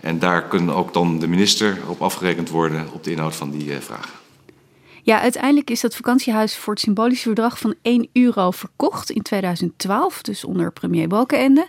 En 0.00 0.18
daar 0.18 0.42
kunnen 0.42 0.74
ook 0.74 0.92
dan 0.92 1.18
de 1.18 1.28
minister 1.28 1.78
op 1.86 2.02
afgerekend 2.02 2.48
worden 2.48 2.88
op 2.92 3.04
de 3.04 3.10
inhoud 3.10 3.36
van 3.36 3.50
die 3.50 3.72
vragen. 3.80 4.19
Ja, 5.02 5.20
uiteindelijk 5.20 5.70
is 5.70 5.80
dat 5.80 5.96
vakantiehuis 5.96 6.56
voor 6.56 6.72
het 6.72 6.82
symbolische 6.82 7.28
bedrag 7.28 7.58
van 7.58 7.74
1 7.82 8.08
euro 8.12 8.50
verkocht 8.50 9.10
in 9.10 9.22
2012, 9.22 10.22
dus 10.22 10.44
onder 10.44 10.72
premier 10.72 11.08
Balkenende. 11.08 11.68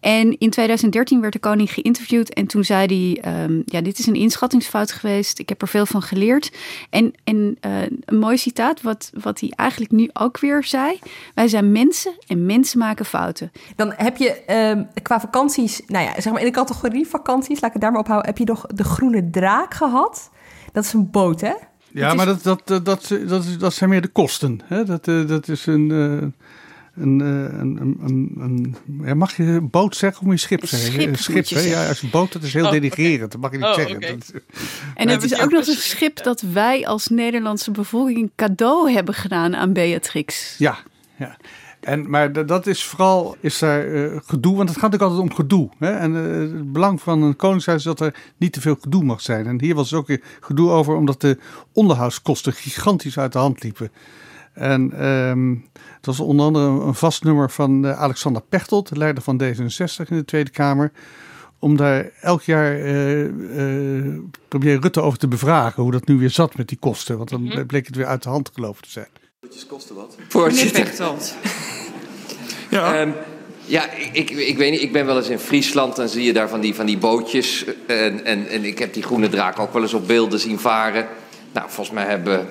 En 0.00 0.38
in 0.38 0.50
2013 0.50 1.20
werd 1.20 1.32
de 1.32 1.38
koning 1.38 1.72
geïnterviewd 1.72 2.34
en 2.34 2.46
toen 2.46 2.64
zei 2.64 3.18
hij, 3.22 3.42
um, 3.44 3.62
ja, 3.64 3.80
dit 3.80 3.98
is 3.98 4.06
een 4.06 4.14
inschattingsfout 4.14 4.92
geweest, 4.92 5.38
ik 5.38 5.48
heb 5.48 5.62
er 5.62 5.68
veel 5.68 5.86
van 5.86 6.02
geleerd. 6.02 6.52
En, 6.90 7.14
uh, 7.24 7.82
een 8.04 8.18
mooi 8.18 8.36
citaat, 8.36 8.82
wat, 8.82 9.10
wat 9.22 9.40
hij 9.40 9.52
eigenlijk 9.54 9.92
nu 9.92 10.10
ook 10.12 10.38
weer 10.38 10.64
zei, 10.64 10.98
wij 11.34 11.48
zijn 11.48 11.72
mensen 11.72 12.12
en 12.26 12.46
mensen 12.46 12.78
maken 12.78 13.04
fouten. 13.04 13.52
Dan 13.76 13.92
heb 13.96 14.16
je 14.16 14.42
um, 14.74 14.88
qua 15.02 15.20
vakanties, 15.20 15.82
nou 15.86 16.04
ja, 16.04 16.20
zeg 16.20 16.32
maar 16.32 16.40
in 16.40 16.46
de 16.46 16.52
categorie 16.52 17.06
vakanties, 17.06 17.60
laat 17.60 17.66
ik 17.66 17.72
het 17.72 17.82
daar 17.82 17.90
maar 17.90 18.00
op 18.00 18.06
houden, 18.06 18.28
heb 18.28 18.38
je 18.38 18.44
nog 18.44 18.66
de 18.66 18.84
groene 18.84 19.30
draak 19.30 19.74
gehad. 19.74 20.30
Dat 20.72 20.84
is 20.84 20.92
een 20.92 21.10
boot, 21.10 21.40
hè? 21.40 21.52
Ja, 21.96 22.14
maar 22.14 22.26
dat, 22.26 22.42
dat, 22.42 22.62
dat, 22.64 22.84
dat, 22.84 23.14
dat, 23.26 23.44
dat 23.58 23.74
zijn 23.74 23.90
meer 23.90 24.00
de 24.00 24.08
kosten. 24.08 24.60
Hè? 24.64 24.84
Dat, 24.84 25.06
uh, 25.06 25.28
dat 25.28 25.48
is 25.48 25.66
een, 25.66 25.90
uh, 25.90 26.22
een, 26.94 27.20
een, 27.20 27.98
een, 28.02 28.34
een, 28.38 28.76
ja, 29.04 29.14
mag 29.14 29.36
je 29.36 29.60
boot 29.60 29.96
zeggen 29.96 30.20
of 30.20 30.26
moet 30.26 30.40
je 30.40 30.46
schip 30.46 30.66
zeggen? 30.66 30.92
Schip, 30.92 31.08
een 31.08 31.44
schip, 31.44 31.48
hè? 31.48 31.60
Ja, 31.60 31.88
als 31.88 32.02
een 32.02 32.10
boot, 32.10 32.32
dat 32.32 32.42
is 32.42 32.52
heel 32.52 32.64
oh, 32.64 32.70
denigrerend. 32.70 33.32
Dat 33.32 33.40
mag 33.40 33.50
je 33.50 33.56
niet 33.56 33.66
oh, 33.66 33.74
zeggen. 33.74 33.96
Okay. 33.96 34.16
Dat, 34.16 34.32
en 34.94 35.08
het 35.08 35.22
is 35.22 35.40
ook 35.40 35.50
nog 35.50 35.66
een 35.66 35.74
schip 35.74 36.22
dat 36.22 36.40
wij 36.40 36.86
als 36.86 37.08
Nederlandse 37.08 37.70
bevolking 37.70 38.18
een 38.18 38.32
cadeau 38.36 38.92
hebben 38.92 39.14
gedaan 39.14 39.56
aan 39.56 39.72
Beatrix. 39.72 40.54
Ja, 40.58 40.78
ja. 41.18 41.36
En, 41.86 42.10
maar 42.10 42.46
dat 42.46 42.66
is 42.66 42.84
vooral 42.84 43.36
is 43.40 43.58
daar 43.58 43.86
uh, 43.86 44.16
gedoe, 44.24 44.56
want 44.56 44.68
het 44.68 44.78
gaat 44.78 44.94
ook 44.94 45.00
altijd 45.00 45.20
om 45.20 45.34
gedoe. 45.34 45.68
Hè? 45.78 45.90
En 45.90 46.14
uh, 46.14 46.56
het 46.56 46.72
belang 46.72 47.00
van 47.00 47.22
een 47.22 47.36
koningshuis 47.36 47.78
is 47.78 47.84
dat 47.84 48.00
er 48.00 48.14
niet 48.36 48.52
te 48.52 48.60
veel 48.60 48.76
gedoe 48.80 49.04
mag 49.04 49.20
zijn. 49.20 49.46
En 49.46 49.60
hier 49.60 49.74
was 49.74 49.94
ook 49.94 50.06
weer 50.06 50.22
gedoe 50.40 50.70
over, 50.70 50.94
omdat 50.94 51.20
de 51.20 51.38
onderhoudskosten 51.72 52.52
gigantisch 52.52 53.18
uit 53.18 53.32
de 53.32 53.38
hand 53.38 53.62
liepen. 53.62 53.90
En 54.52 55.06
um, 55.06 55.66
het 55.96 56.06
was 56.06 56.20
onder 56.20 56.46
andere 56.46 56.66
een 56.66 56.94
vast 56.94 57.24
nummer 57.24 57.50
van 57.50 57.84
uh, 57.84 58.00
Alexander 58.00 58.42
Pechtold, 58.42 58.88
de 58.88 58.98
leider 58.98 59.22
van 59.22 59.42
D66 59.42 60.08
in 60.08 60.16
de 60.16 60.24
Tweede 60.24 60.50
Kamer. 60.50 60.92
Om 61.58 61.76
daar 61.76 62.10
elk 62.20 62.42
jaar 62.42 62.74
premier 64.48 64.80
Rutte 64.80 65.00
over 65.00 65.18
te 65.18 65.28
bevragen 65.28 65.82
hoe 65.82 65.92
dat 65.92 66.06
nu 66.06 66.18
weer 66.18 66.30
zat 66.30 66.56
met 66.56 66.68
die 66.68 66.78
kosten. 66.78 67.16
Want 67.16 67.30
dan 67.30 67.50
-hmm. 67.50 67.66
bleek 67.66 67.86
het 67.86 67.96
weer 67.96 68.06
uit 68.06 68.22
de 68.22 68.28
hand 68.28 68.50
gelopen 68.54 68.82
te 68.82 68.90
zijn. 68.90 69.08
Kosten 69.66 69.94
wat? 69.94 70.16
Voorzitter. 70.28 70.92
Ja. 72.70 73.00
Um, 73.00 73.14
ja, 73.64 73.90
ik, 74.12 74.30
ik 74.30 74.56
weet 74.56 74.70
niet. 74.70 74.82
Ik 74.82 74.92
ben 74.92 75.06
wel 75.06 75.16
eens 75.16 75.28
in 75.28 75.38
Friesland. 75.38 75.96
Dan 75.96 76.08
zie 76.08 76.24
je 76.24 76.32
daar 76.32 76.48
van 76.48 76.60
die, 76.60 76.74
van 76.74 76.86
die 76.86 76.98
bootjes. 76.98 77.64
En, 77.86 78.24
en, 78.24 78.48
en 78.48 78.64
ik 78.64 78.78
heb 78.78 78.94
die 78.94 79.02
groene 79.02 79.28
draak 79.28 79.58
ook 79.58 79.72
wel 79.72 79.82
eens 79.82 79.94
op 79.94 80.06
beelden 80.06 80.38
zien 80.38 80.58
varen. 80.58 81.08
Nou, 81.52 81.66
volgens 81.70 81.96
mij 81.96 82.04
hebben. 82.04 82.48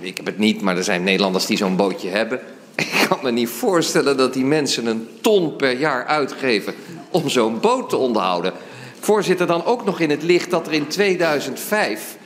Ik 0.00 0.16
heb 0.16 0.26
het 0.26 0.38
niet, 0.38 0.60
maar 0.60 0.76
er 0.76 0.84
zijn 0.84 1.04
Nederlanders 1.04 1.46
die 1.46 1.56
zo'n 1.56 1.76
bootje 1.76 2.08
hebben. 2.08 2.40
Ik 2.74 3.06
kan 3.08 3.18
me 3.22 3.30
niet 3.30 3.48
voorstellen 3.48 4.16
dat 4.16 4.32
die 4.32 4.44
mensen 4.44 4.86
een 4.86 5.08
ton 5.20 5.56
per 5.56 5.78
jaar 5.78 6.04
uitgeven 6.06 6.74
om 7.10 7.28
zo'n 7.28 7.60
boot 7.60 7.88
te 7.88 7.96
onderhouden. 7.96 8.52
Voorzitter, 9.00 9.46
dan 9.46 9.64
ook 9.64 9.84
nog 9.84 10.00
in 10.00 10.10
het 10.10 10.22
licht 10.22 10.50
dat 10.50 10.66
er 10.66 10.72
in 10.72 10.86
2005 10.86 12.16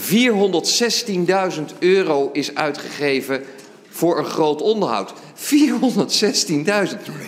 416.000 0.00 1.78
euro 1.78 2.30
is 2.32 2.54
uitgegeven 2.54 3.44
voor 4.00 4.18
een 4.18 4.24
groot 4.24 4.62
onderhoud. 4.62 5.12
416.000. 5.12 5.16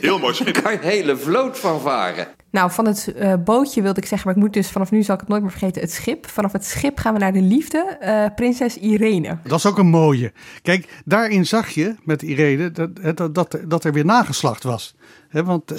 Heel 0.00 0.18
mooi 0.18 0.44
Daar 0.44 0.62
kan 0.62 0.72
je 0.72 0.78
een 0.78 0.88
hele 0.88 1.16
vloot 1.16 1.58
van 1.58 1.80
varen. 1.80 2.28
Nou, 2.50 2.70
van 2.70 2.86
het 2.86 3.12
uh, 3.16 3.34
bootje 3.44 3.82
wilde 3.82 4.00
ik 4.00 4.06
zeggen, 4.06 4.28
maar 4.28 4.36
ik 4.36 4.42
moet 4.42 4.52
dus 4.52 4.70
vanaf 4.70 4.90
nu 4.90 5.02
zal 5.02 5.14
ik 5.14 5.20
het 5.20 5.28
nooit 5.28 5.42
meer 5.42 5.50
vergeten, 5.50 5.82
het 5.82 5.92
schip. 5.92 6.26
Vanaf 6.26 6.52
het 6.52 6.64
schip 6.64 6.98
gaan 6.98 7.12
we 7.12 7.18
naar 7.18 7.32
de 7.32 7.40
liefde, 7.40 7.98
uh, 8.02 8.26
prinses 8.34 8.76
Irene. 8.76 9.38
Dat 9.44 9.58
is 9.58 9.66
ook 9.66 9.78
een 9.78 9.86
mooie. 9.86 10.32
Kijk, 10.62 11.02
daarin 11.04 11.46
zag 11.46 11.68
je 11.68 11.94
met 12.02 12.22
Irene 12.22 12.70
dat, 12.70 13.16
dat, 13.16 13.34
dat, 13.34 13.58
dat 13.64 13.84
er 13.84 13.92
weer 13.92 14.04
nageslacht 14.04 14.62
was. 14.62 14.94
He, 15.28 15.44
want, 15.44 15.72
uh, 15.72 15.78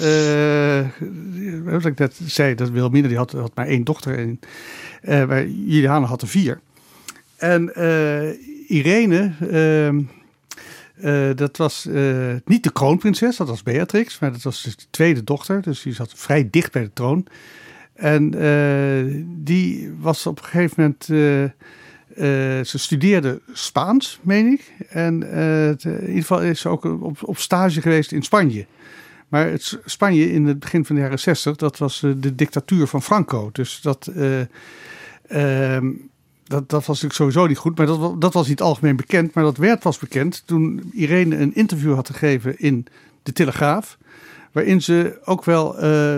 wat 1.64 1.84
ik 1.84 1.98
net 1.98 2.20
zei, 2.26 2.54
dat 2.54 2.70
Wilhelmina 2.70 3.08
die 3.08 3.16
had, 3.16 3.32
had 3.32 3.52
maar 3.54 3.66
één 3.66 3.84
dochter 3.84 4.18
en 4.18 4.40
uh, 5.02 5.46
Juliana 5.66 6.06
had 6.06 6.22
er 6.22 6.28
vier. 6.28 6.60
En 7.36 7.72
Irene 8.66 9.32
ehm, 9.50 10.00
uh, 10.96 11.30
dat 11.34 11.56
was 11.56 11.86
uh, 11.86 12.34
niet 12.44 12.62
de 12.62 12.72
kroonprinses, 12.72 13.36
dat 13.36 13.48
was 13.48 13.62
Beatrix, 13.62 14.18
maar 14.18 14.32
dat 14.32 14.42
was 14.42 14.62
dus 14.62 14.76
de 14.76 14.84
tweede 14.90 15.24
dochter. 15.24 15.62
Dus 15.62 15.82
die 15.82 15.92
zat 15.92 16.12
vrij 16.14 16.48
dicht 16.50 16.72
bij 16.72 16.82
de 16.82 16.92
troon. 16.92 17.26
En 17.94 18.34
uh, 18.36 19.24
die 19.26 19.94
was 19.98 20.26
op 20.26 20.38
een 20.38 20.44
gegeven 20.44 20.74
moment. 20.76 21.04
ze 22.68 22.78
studeerde 22.78 23.40
Spaans, 23.52 24.20
meen 24.22 24.46
ik. 24.46 24.72
En 24.88 25.22
in 25.82 26.00
ieder 26.00 26.20
geval 26.20 26.42
is 26.42 26.60
ze 26.60 26.68
ook 26.68 26.84
op, 26.84 27.18
op 27.20 27.38
stage 27.38 27.80
geweest 27.80 28.12
in 28.12 28.22
Spanje. 28.22 28.66
Maar 29.28 29.50
het 29.50 29.80
Spanje 29.84 30.32
in 30.32 30.46
het 30.46 30.58
begin 30.58 30.84
van 30.84 30.96
de 30.96 31.02
jaren 31.02 31.18
zestig, 31.18 31.56
dat 31.56 31.78
was 31.78 32.00
de 32.00 32.34
dictatuur 32.34 32.86
van 32.86 33.02
Franco. 33.02 33.50
Dus 33.52 33.80
dat. 33.80 34.10
Ehm, 35.26 35.90
dat, 36.44 36.68
dat 36.68 36.86
was 36.86 37.02
natuurlijk 37.02 37.14
sowieso 37.14 37.46
niet 37.46 37.58
goed, 37.58 37.78
maar 37.78 37.86
dat, 37.86 38.20
dat 38.20 38.32
was 38.32 38.48
niet 38.48 38.60
algemeen 38.60 38.96
bekend. 38.96 39.34
Maar 39.34 39.44
dat 39.44 39.56
werd 39.56 39.80
pas 39.80 39.98
bekend 39.98 40.42
toen 40.46 40.90
Irene 40.92 41.36
een 41.36 41.54
interview 41.54 41.94
had 41.94 42.10
gegeven 42.10 42.58
in 42.58 42.86
de 43.22 43.32
Telegraaf. 43.32 43.98
Waarin 44.52 44.82
ze 44.82 45.18
ook 45.24 45.44
wel 45.44 45.84
uh, 45.84 46.14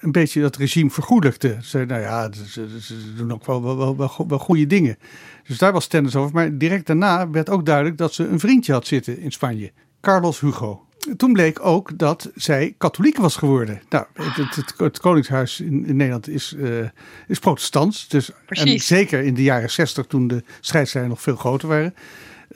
een 0.00 0.12
beetje 0.12 0.40
dat 0.40 0.56
regime 0.56 0.90
vergoedigde. 0.90 1.58
Ze 1.62 1.84
nou 1.84 2.00
ja, 2.00 2.32
ze, 2.32 2.80
ze 2.80 3.14
doen 3.14 3.32
ook 3.32 3.46
wel, 3.46 3.62
wel, 3.62 3.96
wel, 3.96 4.26
wel, 4.28 4.38
goede 4.38 4.66
dingen. 4.66 4.98
Dus 5.46 5.58
daar 5.58 5.72
was 5.72 5.86
tennis 5.86 6.16
over. 6.16 6.34
Maar 6.34 6.58
direct 6.58 6.86
daarna 6.86 7.30
werd 7.30 7.50
ook 7.50 7.66
duidelijk 7.66 7.98
dat 7.98 8.14
ze 8.14 8.26
een 8.28 8.40
vriendje 8.40 8.72
had 8.72 8.86
zitten 8.86 9.18
in 9.18 9.32
Spanje. 9.32 9.72
Carlos 10.00 10.40
Hugo 10.40 10.85
toen 11.16 11.32
bleek 11.32 11.64
ook 11.64 11.98
dat 11.98 12.30
zij 12.34 12.74
katholiek 12.78 13.16
was 13.16 13.36
geworden. 13.36 13.82
Nou, 13.88 14.06
het, 14.12 14.56
het, 14.56 14.74
het 14.76 15.00
Koningshuis 15.00 15.60
in, 15.60 15.86
in, 15.86 15.96
Nederland 15.96 16.28
is, 16.28 16.54
uh, 16.56 16.88
is 17.28 17.38
protestants. 17.38 18.08
Dus, 18.08 18.30
en 18.46 18.80
zeker 18.80 19.22
in 19.22 19.34
de 19.34 19.42
jaren 19.42 19.70
zestig, 19.70 20.06
toen 20.06 20.28
de 20.28 20.42
scheidslijnen 20.60 21.10
nog 21.10 21.22
veel 21.22 21.36
groter 21.36 21.68
waren, 21.68 21.94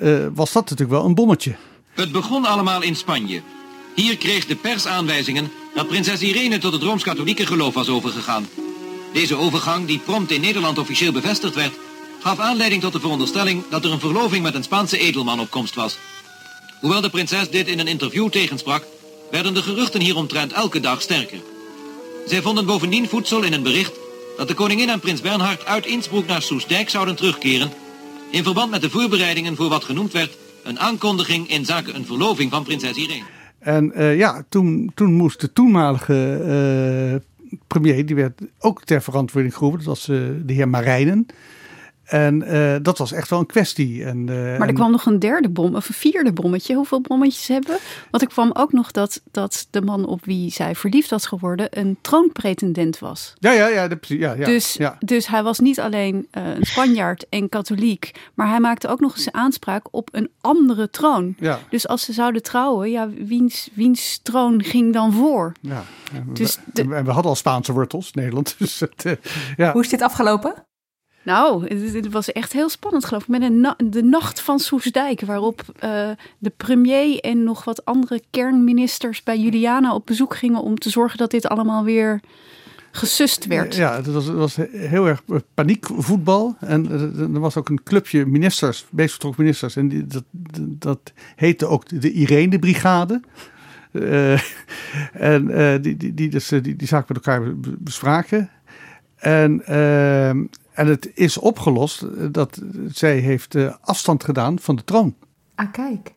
uh, 0.01 0.27
was 0.35 0.53
dat 0.53 0.63
natuurlijk 0.63 0.99
wel 0.99 1.09
een 1.09 1.15
bommetje. 1.15 1.57
Het 1.95 2.13
begon 2.13 2.45
allemaal 2.45 2.83
in 2.83 2.97
Spanje. 2.97 3.43
Hier 3.95 4.17
kreeg 4.17 4.47
de 4.47 4.57
pers 4.57 4.87
aanwijzingen 4.87 5.51
dat 5.75 5.89
prinses 5.89 6.23
Irene 6.23 6.59
tot 6.59 6.73
het 6.73 6.83
Rooms-Katholieke 6.83 7.47
geloof 7.47 7.75
was 7.75 7.89
overgegaan. 7.89 8.47
Deze 9.13 9.37
overgang, 9.37 9.87
die 9.87 9.99
prompt 9.99 10.31
in 10.31 10.41
Nederland 10.41 10.79
officieel 10.79 11.13
bevestigd 11.13 11.55
werd, 11.55 11.73
gaf 12.21 12.39
aanleiding 12.39 12.83
tot 12.83 12.93
de 12.93 13.01
veronderstelling 13.01 13.63
dat 13.71 13.85
er 13.85 13.93
een 13.93 14.01
verloving 14.01 14.43
met 14.43 14.55
een 14.55 14.63
Spaanse 14.63 14.99
edelman 14.99 15.41
op 15.41 15.51
komst 15.51 15.75
was. 15.75 15.99
Hoewel 16.81 17.01
de 17.01 17.11
prinses 17.11 17.51
dit 17.51 17.69
in 17.69 17.79
een 17.79 17.87
interview 17.87 18.29
tegensprak, 18.29 18.87
werden 19.31 19.55
de 19.55 19.63
geruchten 19.63 20.01
hieromtrent 20.01 20.53
elke 20.53 20.81
dag 20.81 21.03
sterker. 21.03 21.39
Zij 22.27 22.43
vonden 22.43 22.67
bovendien 22.67 23.09
voedsel 23.09 23.43
in 23.43 23.53
een 23.53 23.63
bericht 23.63 23.93
dat 24.37 24.49
de 24.49 24.55
koningin 24.55 24.89
en 24.89 25.01
prins 25.01 25.21
Bernhard 25.21 25.65
uit 25.65 25.87
Innsbruck 25.87 26.27
naar 26.27 26.43
Soesdijk 26.43 26.89
zouden 26.89 27.17
terugkeren, 27.17 27.71
in 28.31 28.43
verband 28.43 28.71
met 28.71 28.81
de 28.81 28.91
voorbereidingen 28.91 29.57
voor 29.57 29.69
wat 29.69 29.85
genoemd 29.85 30.13
werd 30.13 30.37
een 30.63 30.79
aankondiging 30.79 31.49
in 31.49 31.65
zaken 31.65 31.95
een 31.95 32.07
verloving 32.07 32.51
van 32.51 32.65
prinses 32.65 32.97
Irene. 32.97 33.25
En 33.59 33.93
uh, 33.97 34.17
ja, 34.17 34.45
toen, 34.49 34.91
toen 34.95 35.13
moest 35.13 35.41
de 35.41 35.53
toenmalige 35.53 36.41
uh, 37.53 37.57
premier, 37.67 38.07
die 38.07 38.17
werd 38.17 38.41
ook 38.59 38.85
ter 38.85 39.03
verantwoording 39.03 39.55
geroepen, 39.55 39.79
dat 39.79 39.89
was 39.89 40.09
uh, 40.09 40.29
de 40.45 40.53
heer 40.53 40.69
Marijnen. 40.69 41.27
En 42.11 42.43
uh, 42.55 42.77
dat 42.83 42.99
was 42.99 43.13
echt 43.13 43.31
wel 43.31 43.39
een 43.39 43.47
kwestie. 43.47 44.05
En, 44.05 44.27
uh, 44.31 44.59
maar 44.59 44.69
er 44.69 44.75
kwam 44.75 44.91
nog 44.91 45.07
een 45.07 45.19
derde 45.19 45.49
bom, 45.49 45.75
of 45.75 45.89
een 45.89 45.95
vierde 45.95 46.33
bommetje. 46.33 46.75
Hoeveel 46.75 47.01
bommetjes 47.01 47.49
hebben? 47.49 47.79
Want 48.11 48.23
er 48.23 48.29
kwam 48.29 48.51
ook 48.53 48.73
nog 48.73 48.91
dat, 48.91 49.23
dat 49.31 49.67
de 49.71 49.83
man 49.83 50.07
op 50.07 50.25
wie 50.25 50.51
zij 50.51 50.75
verliefd 50.75 51.11
was 51.11 51.27
geworden 51.27 51.79
een 51.79 51.99
troonpretendent 52.01 52.99
was. 52.99 53.35
Ja, 53.39 53.53
ja, 53.53 53.69
ja. 53.69 53.89
De, 53.89 53.99
ja, 54.01 54.33
ja, 54.33 54.45
dus, 54.45 54.73
ja. 54.73 54.97
dus 54.99 55.27
hij 55.27 55.43
was 55.43 55.59
niet 55.59 55.81
alleen 55.81 56.29
uh, 56.39 56.47
een 56.57 56.67
Spanjaard 56.67 57.27
en 57.29 57.49
katholiek, 57.49 58.11
maar 58.35 58.49
hij 58.49 58.61
maakte 58.61 58.89
ook 58.89 59.01
nog 59.01 59.17
eens 59.17 59.33
aanspraak 59.33 59.87
op 59.91 60.09
een 60.13 60.31
andere 60.41 60.91
troon. 60.91 61.35
Ja. 61.39 61.59
Dus 61.69 61.89
als 61.89 62.05
ze 62.05 62.13
zouden 62.13 62.43
trouwen, 62.43 62.91
ja, 62.91 63.09
wiens, 63.09 63.69
wiens 63.75 64.21
troon 64.23 64.63
ging 64.63 64.93
dan 64.93 65.13
voor? 65.13 65.53
Ja, 65.61 65.85
dus 66.25 66.57
we, 66.57 66.63
de, 66.73 66.89
we 66.89 67.11
hadden 67.11 67.31
al 67.31 67.35
Spaanse 67.35 67.73
wortels, 67.73 68.13
Nederland. 68.13 68.55
Dus 68.59 68.81
het, 68.81 69.19
ja. 69.57 69.73
Hoe 69.73 69.83
is 69.83 69.89
dit 69.89 70.03
afgelopen? 70.03 70.55
Nou, 71.23 71.67
het, 71.67 72.09
was 72.11 72.33
echt 72.33 72.53
heel 72.53 72.69
spannend, 72.69 73.05
geloof 73.05 73.23
ik. 73.23 73.29
Met 73.29 73.75
de 73.93 74.03
nacht 74.03 74.41
van 74.41 74.59
Soesdijk, 74.59 75.21
waarop 75.21 75.63
uh, 75.85 76.11
de 76.39 76.53
premier 76.57 77.21
en 77.21 77.45
nog 77.45 77.65
wat 77.65 77.85
andere 77.85 78.23
kernministers 78.31 79.23
bij 79.23 79.39
Juliana 79.39 79.95
op 79.95 80.07
bezoek 80.07 80.37
gingen 80.37 80.63
om 80.63 80.79
te 80.79 80.91
zorgen 80.91 81.19
dat 81.19 81.31
dit 81.31 81.49
allemaal 81.49 81.85
weer 81.85 82.21
gesust 82.91 83.47
werd. 83.47 83.75
Ja, 83.75 83.97
het 83.97 84.07
was, 84.07 84.25
het 84.25 84.37
was 84.37 84.57
heel 84.71 85.09
erg 85.09 85.23
paniekvoetbal. 85.55 86.57
En 86.61 86.91
er 87.35 87.41
was 87.41 87.57
ook 87.57 87.69
een 87.69 87.83
clubje 87.83 88.27
ministers, 88.27 88.87
meest 88.91 89.25
ministers. 89.37 89.77
En 89.77 89.89
die, 89.89 90.07
dat, 90.79 91.13
heette 91.37 91.67
ook 91.67 92.01
de 92.01 92.13
Irene-brigade. 92.13 93.21
En 95.13 95.47
die, 95.83 95.97
die, 95.97 96.15
die, 96.15 96.29
dus, 96.29 96.49
die, 96.49 96.77
die 96.77 96.89
zaak 96.89 97.09
met 97.09 97.17
elkaar 97.17 97.43
bespraken. 97.79 98.51
En 99.17 99.63
uh, 99.69 100.31
en 100.81 100.87
het 100.87 101.11
is 101.15 101.39
opgelost 101.39 102.05
dat 102.33 102.63
zij 102.89 103.19
heeft 103.19 103.55
uh, 103.55 103.75
afstand 103.81 104.25
gedaan 104.25 104.59
van 104.59 104.77
de 104.77 104.85
troon. 104.85 105.15
Ah, 105.55 105.73
kijk. 105.73 106.15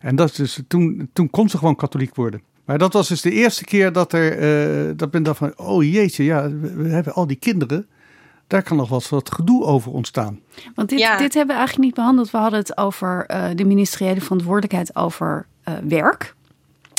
En 0.00 0.16
dat 0.16 0.30
is 0.30 0.36
dus, 0.36 0.60
toen, 0.68 1.10
toen 1.12 1.30
kon 1.30 1.48
ze 1.48 1.58
gewoon 1.58 1.76
katholiek 1.76 2.14
worden. 2.14 2.42
Maar 2.64 2.78
dat 2.78 2.92
was 2.92 3.08
dus 3.08 3.20
de 3.20 3.30
eerste 3.30 3.64
keer 3.64 3.92
dat 3.92 4.12
er, 4.12 4.88
uh, 4.88 4.92
dat 4.96 5.12
men 5.12 5.22
dacht 5.22 5.38
van, 5.38 5.58
oh 5.58 5.84
jeetje, 5.84 6.24
ja, 6.24 6.50
we, 6.50 6.88
hebben 6.88 7.14
al 7.14 7.26
die 7.26 7.36
kinderen. 7.36 7.86
Daar 8.46 8.62
kan 8.62 8.76
nog 8.76 8.88
wel 8.88 9.02
wat 9.10 9.32
gedoe 9.32 9.64
over 9.64 9.92
ontstaan. 9.92 10.40
Want 10.74 10.88
dit, 10.88 10.98
Ja. 10.98 11.16
dit 11.16 11.34
hebben 11.34 11.54
we 11.54 11.60
eigenlijk 11.60 11.86
niet 11.86 11.94
behandeld. 11.94 12.30
We 12.30 12.38
hadden 12.38 12.58
het 12.58 12.76
over 12.76 13.26
uh, 13.30 13.44
de 13.54 13.64
ministeriële 13.64 14.20
verantwoordelijkheid 14.20 14.96
over 14.96 15.46
uh, 15.68 15.74
werk. 15.88 16.34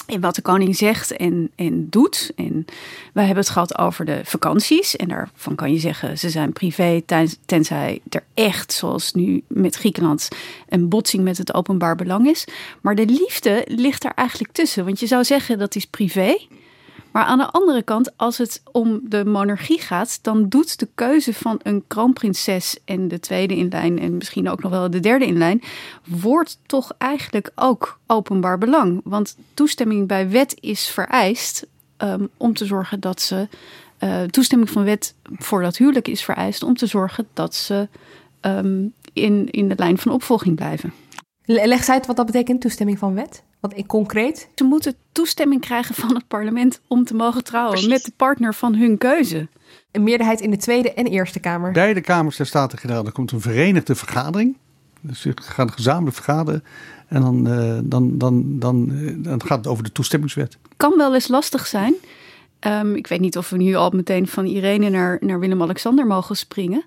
En 0.05 0.21
wat 0.21 0.35
de 0.35 0.41
koning 0.41 0.75
zegt 0.75 1.11
en, 1.17 1.51
en 1.55 1.89
doet. 1.89 2.31
En 2.35 2.65
wij 3.13 3.25
hebben 3.25 3.43
het 3.43 3.53
gehad 3.53 3.77
over 3.77 4.05
de 4.05 4.21
vakanties. 4.23 4.95
En 4.95 5.07
daarvan 5.07 5.55
kan 5.55 5.71
je 5.71 5.79
zeggen, 5.79 6.17
ze 6.17 6.29
zijn 6.29 6.53
privé, 6.53 7.01
ten- 7.05 7.29
tenzij 7.45 7.99
er 8.09 8.23
echt, 8.33 8.73
zoals 8.73 9.13
nu 9.13 9.43
met 9.47 9.75
Griekenland, 9.75 10.27
een 10.69 10.89
botsing 10.89 11.23
met 11.23 11.37
het 11.37 11.53
openbaar 11.53 11.95
belang 11.95 12.27
is. 12.27 12.47
Maar 12.81 12.95
de 12.95 13.05
liefde 13.05 13.61
ligt 13.67 14.03
er 14.03 14.11
eigenlijk 14.15 14.53
tussen. 14.53 14.85
Want 14.85 14.99
je 14.99 15.07
zou 15.07 15.23
zeggen 15.23 15.59
dat 15.59 15.75
is 15.75 15.85
privé. 15.85 16.37
Maar 17.13 17.25
aan 17.25 17.37
de 17.37 17.51
andere 17.51 17.83
kant, 17.83 18.17
als 18.17 18.37
het 18.37 18.61
om 18.71 19.01
de 19.03 19.25
monarchie 19.25 19.81
gaat, 19.81 20.19
dan 20.21 20.49
doet 20.49 20.79
de 20.79 20.87
keuze 20.95 21.33
van 21.33 21.59
een 21.63 21.83
kroonprinses 21.87 22.77
en 22.85 23.07
de 23.07 23.19
tweede 23.19 23.55
in 23.55 23.67
lijn 23.69 23.99
en 23.99 24.17
misschien 24.17 24.49
ook 24.49 24.61
nog 24.61 24.71
wel 24.71 24.89
de 24.89 24.99
derde 24.99 25.25
in 25.25 25.37
lijn, 25.37 25.61
wordt 26.03 26.59
toch 26.65 26.91
eigenlijk 26.97 27.51
ook 27.55 27.99
openbaar 28.07 28.57
belang. 28.57 29.01
Want 29.03 29.37
toestemming 29.53 30.07
bij 30.07 30.29
wet 30.29 30.57
is 30.59 30.87
vereist 30.87 31.67
um, 31.97 32.29
om 32.37 32.53
te 32.53 32.65
zorgen 32.65 32.99
dat 32.99 33.21
ze. 33.21 33.47
Uh, 33.99 34.21
toestemming 34.23 34.69
van 34.69 34.83
wet 34.83 35.15
voor 35.23 35.61
dat 35.61 35.77
huwelijk 35.77 36.07
is 36.07 36.23
vereist 36.23 36.63
om 36.63 36.75
te 36.75 36.85
zorgen 36.85 37.27
dat 37.33 37.55
ze 37.55 37.87
um, 38.41 38.93
in, 39.13 39.49
in 39.51 39.67
de 39.69 39.75
lijn 39.77 39.97
van 39.97 40.11
opvolging 40.11 40.55
blijven. 40.55 40.93
Leg 41.45 41.83
zij 41.83 41.93
uit 41.93 42.05
wat 42.05 42.15
dat 42.15 42.25
betekent, 42.25 42.61
toestemming 42.61 42.97
van 42.99 43.13
wet? 43.13 43.43
Wat 43.63 43.73
in 43.73 43.85
concreet? 43.85 44.49
Ze 44.55 44.63
moeten 44.63 44.95
toestemming 45.11 45.61
krijgen 45.61 45.95
van 45.95 46.15
het 46.15 46.27
parlement 46.27 46.81
om 46.87 47.05
te 47.05 47.13
mogen 47.13 47.43
trouwen 47.43 47.71
Precies. 47.71 47.89
met 47.91 48.03
de 48.03 48.11
partner 48.15 48.53
van 48.53 48.75
hun 48.75 48.97
keuze. 48.97 49.47
Een 49.91 50.03
meerderheid 50.03 50.41
in 50.41 50.51
de 50.51 50.57
Tweede 50.57 50.93
en 50.93 51.05
Eerste 51.05 51.39
Kamer. 51.39 51.71
Beide 51.71 52.01
kamers 52.01 52.35
der 52.35 52.45
Staten-Generaal. 52.45 53.05
Er 53.05 53.11
komt 53.11 53.31
een 53.31 53.41
verenigde 53.41 53.95
vergadering. 53.95 54.57
Dus 55.01 55.21
ze 55.21 55.31
gaan 55.35 55.71
gezamenlijk 55.71 56.15
vergaderen. 56.15 56.63
En 57.07 57.21
dan, 57.21 57.47
uh, 57.47 57.79
dan, 57.83 58.17
dan, 58.17 58.59
dan, 58.59 58.89
uh, 58.91 59.13
dan 59.17 59.43
gaat 59.43 59.57
het 59.57 59.67
over 59.67 59.83
de 59.83 59.91
toestemmingswet. 59.91 60.57
Kan 60.77 60.97
wel 60.97 61.13
eens 61.13 61.27
lastig 61.27 61.67
zijn. 61.67 61.93
Um, 62.59 62.95
ik 62.95 63.07
weet 63.07 63.19
niet 63.19 63.37
of 63.37 63.49
we 63.49 63.57
nu 63.57 63.75
al 63.75 63.89
meteen 63.89 64.27
van 64.27 64.45
Irene 64.45 64.89
naar, 64.89 65.17
naar 65.21 65.39
Willem-Alexander 65.39 66.07
mogen 66.07 66.35
springen. 66.35 66.83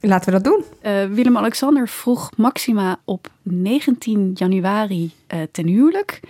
Laten 0.00 0.32
we 0.32 0.40
dat 0.40 0.44
doen. 0.44 0.64
Uh, 0.82 1.14
Willem-Alexander 1.14 1.88
vroeg 1.88 2.30
Maxima 2.36 3.00
op 3.04 3.28
19 3.42 4.30
januari 4.34 5.10
uh, 5.34 5.40
ten 5.52 5.66
huwelijk. 5.66 6.20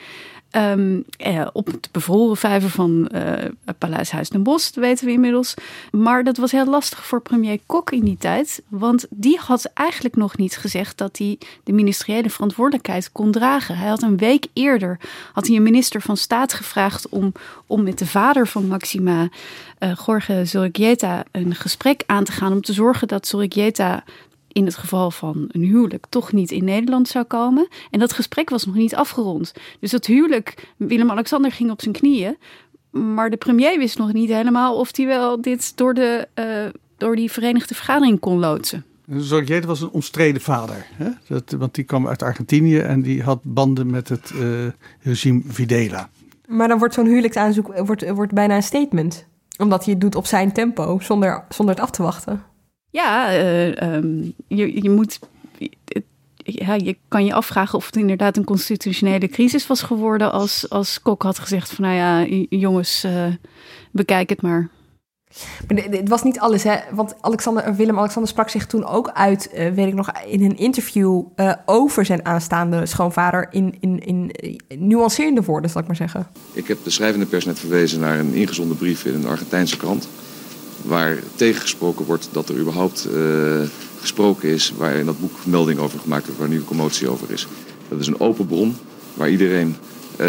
Um, 0.52 1.04
eh, 1.16 1.46
op 1.52 1.66
het 1.66 1.88
bevroren 1.92 2.36
vijver 2.36 2.70
van 2.70 3.10
uh, 3.14 3.32
Paleis 3.78 4.10
Huis 4.10 4.28
den 4.28 4.42
Bosch, 4.42 4.70
dat 4.70 4.84
weten 4.84 5.06
we 5.06 5.12
inmiddels. 5.12 5.54
Maar 5.90 6.24
dat 6.24 6.36
was 6.36 6.52
heel 6.52 6.66
lastig 6.66 7.06
voor 7.06 7.20
premier 7.20 7.58
Kok 7.66 7.90
in 7.90 8.04
die 8.04 8.16
tijd. 8.18 8.62
Want 8.68 9.06
die 9.10 9.38
had 9.38 9.70
eigenlijk 9.74 10.16
nog 10.16 10.36
niet 10.36 10.56
gezegd 10.56 10.98
dat 10.98 11.18
hij 11.18 11.38
de 11.64 11.72
ministeriële 11.72 12.30
verantwoordelijkheid 12.30 13.12
kon 13.12 13.30
dragen. 13.30 13.76
Hij 13.76 13.88
had 13.88 14.02
een 14.02 14.16
week 14.16 14.46
eerder 14.52 14.98
had 15.32 15.46
hij 15.46 15.56
een 15.56 15.62
minister 15.62 16.00
van 16.00 16.16
Staat 16.16 16.52
gevraagd 16.52 17.08
om, 17.08 17.32
om 17.66 17.82
met 17.82 17.98
de 17.98 18.06
vader 18.06 18.46
van 18.46 18.66
Maxima, 18.66 19.28
uh, 19.78 19.92
Jorge 20.06 20.44
een 21.30 21.54
gesprek 21.54 22.02
aan 22.06 22.24
te 22.24 22.32
gaan. 22.32 22.52
Om 22.52 22.62
te 22.62 22.72
zorgen 22.72 23.08
dat 23.08 23.26
Zorrigueta 23.26 24.04
in 24.52 24.64
het 24.64 24.76
geval 24.76 25.10
van 25.10 25.44
een 25.48 25.62
huwelijk 25.62 26.06
toch 26.08 26.32
niet 26.32 26.50
in 26.50 26.64
Nederland 26.64 27.08
zou 27.08 27.24
komen. 27.24 27.68
En 27.90 27.98
dat 27.98 28.12
gesprek 28.12 28.50
was 28.50 28.66
nog 28.66 28.74
niet 28.74 28.94
afgerond. 28.94 29.52
Dus 29.80 29.90
dat 29.90 30.06
huwelijk, 30.06 30.72
Willem-Alexander 30.76 31.52
ging 31.52 31.70
op 31.70 31.80
zijn 31.80 31.94
knieën. 31.94 32.36
Maar 32.90 33.30
de 33.30 33.36
premier 33.36 33.78
wist 33.78 33.98
nog 33.98 34.12
niet 34.12 34.28
helemaal 34.28 34.78
of 34.78 34.96
hij 34.96 35.06
wel 35.06 35.40
dit 35.40 35.76
door, 35.76 35.94
de, 35.94 36.28
uh, 36.34 36.80
door 36.96 37.16
die 37.16 37.30
Verenigde 37.30 37.74
Vergadering 37.74 38.20
kon 38.20 38.38
loodsen. 38.38 38.84
Zorgjet 39.16 39.64
was 39.64 39.80
een 39.80 39.90
omstreden 39.90 40.40
vader. 40.40 40.86
Hè? 40.94 41.10
Dat, 41.28 41.50
want 41.58 41.74
die 41.74 41.84
kwam 41.84 42.08
uit 42.08 42.22
Argentinië 42.22 42.78
en 42.78 43.02
die 43.02 43.22
had 43.22 43.40
banden 43.42 43.90
met 43.90 44.08
het 44.08 44.32
uh, 44.34 44.66
regime 45.00 45.42
Videla. 45.46 46.08
Maar 46.48 46.68
dan 46.68 46.78
wordt 46.78 46.94
zo'n 46.94 47.06
huwelijksaanzoek 47.06 47.76
wordt, 47.76 48.10
wordt 48.10 48.32
bijna 48.32 48.56
een 48.56 48.62
statement. 48.62 49.26
Omdat 49.58 49.84
hij 49.84 49.92
het 49.92 50.02
doet 50.02 50.14
op 50.14 50.26
zijn 50.26 50.52
tempo, 50.52 50.98
zonder, 51.00 51.44
zonder 51.48 51.74
het 51.74 51.84
af 51.84 51.90
te 51.90 52.02
wachten. 52.02 52.42
Ja, 52.90 53.32
uh, 53.32 53.94
um, 53.94 54.32
je, 54.46 54.82
je 54.82 54.90
moet. 54.90 55.18
Ja, 56.44 56.74
je 56.74 56.96
kan 57.08 57.24
je 57.24 57.34
afvragen 57.34 57.78
of 57.78 57.86
het 57.86 57.96
inderdaad 57.96 58.36
een 58.36 58.44
constitutionele 58.44 59.28
crisis 59.28 59.66
was 59.66 59.82
geworden 59.82 60.32
als, 60.32 60.70
als 60.70 61.02
Kok 61.02 61.22
had 61.22 61.38
gezegd 61.38 61.70
van 61.70 61.84
nou 61.84 61.96
ja, 61.96 62.24
jongens, 62.48 63.04
uh, 63.04 63.26
bekijk 63.90 64.30
het 64.30 64.42
maar. 64.42 64.70
Maar 65.68 65.84
het 65.84 66.08
was 66.08 66.22
niet 66.22 66.38
alles, 66.38 66.62
hè? 66.62 66.76
Want 66.92 67.14
Alexander, 67.20 67.74
Willem-Alexander 67.74 68.30
sprak 68.30 68.48
zich 68.48 68.66
toen 68.66 68.84
ook 68.84 69.10
uit, 69.10 69.50
uh, 69.54 69.70
weet 69.70 69.86
ik 69.86 69.94
nog, 69.94 70.10
in 70.26 70.42
een 70.44 70.56
interview 70.56 71.22
uh, 71.36 71.52
over 71.66 72.04
zijn 72.04 72.24
aanstaande 72.24 72.86
schoonvader 72.86 73.48
in, 73.50 73.76
in, 73.80 74.00
in 74.00 74.32
nuancerende 74.68 75.42
woorden, 75.42 75.70
zal 75.70 75.80
ik 75.80 75.86
maar 75.86 75.96
zeggen. 75.96 76.26
Ik 76.52 76.68
heb 76.68 76.78
de 76.84 76.90
schrijvende 76.90 77.26
pers 77.26 77.44
net 77.44 77.58
verwezen 77.58 78.00
naar 78.00 78.18
een 78.18 78.34
ingezonden 78.34 78.76
brief 78.76 79.04
in 79.04 79.14
een 79.14 79.26
Argentijnse 79.26 79.76
krant 79.76 80.08
waar 80.82 81.18
tegengesproken 81.34 82.04
wordt 82.06 82.28
dat 82.32 82.48
er 82.48 82.58
überhaupt 82.58 83.08
uh, 83.14 83.60
gesproken 84.00 84.48
is, 84.48 84.72
waar 84.76 84.94
in 84.94 85.06
dat 85.06 85.20
boek 85.20 85.46
melding 85.46 85.78
over 85.78 85.98
gemaakt 85.98 86.24
wordt, 86.24 86.40
waar 86.40 86.48
nu 86.48 86.64
commotie 86.64 87.08
over 87.08 87.30
is. 87.30 87.46
Dat 87.88 88.00
is 88.00 88.06
een 88.06 88.20
open 88.20 88.46
bron 88.46 88.76
waar 89.14 89.30
iedereen 89.30 89.76
uh, 90.20 90.26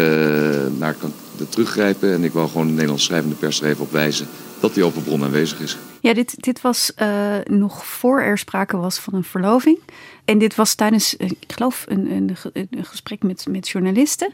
naar 0.78 0.94
kan 0.94 1.12
teruggrijpen. 1.48 2.12
En 2.12 2.24
ik 2.24 2.32
wil 2.32 2.48
gewoon 2.48 2.66
de 2.66 2.72
Nederlands 2.72 3.04
schrijvende 3.04 3.36
pers 3.36 3.60
er 3.60 3.68
even 3.68 3.84
op 3.84 3.92
wijzen 3.92 4.26
dat 4.60 4.74
die 4.74 4.84
open 4.84 5.02
bron 5.02 5.24
aanwezig 5.24 5.60
is. 5.60 5.76
Ja, 6.00 6.14
dit, 6.14 6.34
dit 6.42 6.60
was 6.60 6.92
uh, 7.02 7.36
nog 7.44 7.86
voor 7.86 8.20
er 8.20 8.38
sprake 8.38 8.76
was 8.76 8.98
van 8.98 9.14
een 9.14 9.24
verloving. 9.24 9.78
En 10.24 10.38
dit 10.38 10.54
was 10.54 10.74
tijdens, 10.74 11.16
ik 11.16 11.36
geloof, 11.46 11.84
een, 11.88 12.10
een, 12.10 12.36
een 12.52 12.84
gesprek 12.84 13.22
met, 13.22 13.46
met 13.48 13.68
journalisten. 13.68 14.32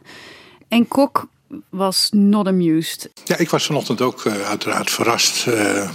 En 0.68 0.88
Kok 0.88 1.28
was 1.68 2.08
not 2.12 2.46
amused. 2.46 3.10
Ja, 3.24 3.36
ik 3.36 3.50
was 3.50 3.66
vanochtend 3.66 4.00
ook 4.00 4.24
uh, 4.24 4.48
uiteraard 4.48 4.90
verrast. 4.90 5.46
Uh, 5.46 5.54
uh, 5.54 5.90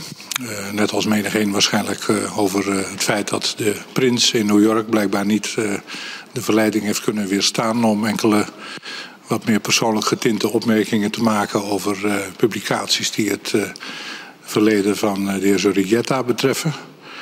net 0.71 0.91
als 0.91 1.05
menigeen 1.05 1.51
waarschijnlijk 1.51 2.09
over 2.35 2.73
het 2.73 3.03
feit 3.03 3.29
dat 3.29 3.53
de 3.57 3.75
prins 3.93 4.31
in 4.31 4.45
New 4.45 4.61
York 4.61 4.89
blijkbaar 4.89 5.25
niet 5.25 5.55
de 6.31 6.41
verleiding 6.41 6.83
heeft 6.83 7.01
kunnen 7.01 7.27
weerstaan 7.27 7.83
om 7.83 8.05
enkele 8.05 8.45
wat 9.27 9.45
meer 9.45 9.59
persoonlijk 9.59 10.05
getinte 10.05 10.49
opmerkingen 10.49 11.11
te 11.11 11.21
maken 11.21 11.63
over 11.63 11.97
publicaties 12.37 13.11
die 13.11 13.29
het 13.29 13.53
verleden 14.41 14.97
van 14.97 15.25
de 15.25 15.31
heer 15.31 15.59
Zorrigueta 15.59 16.23
betreffen. 16.23 16.73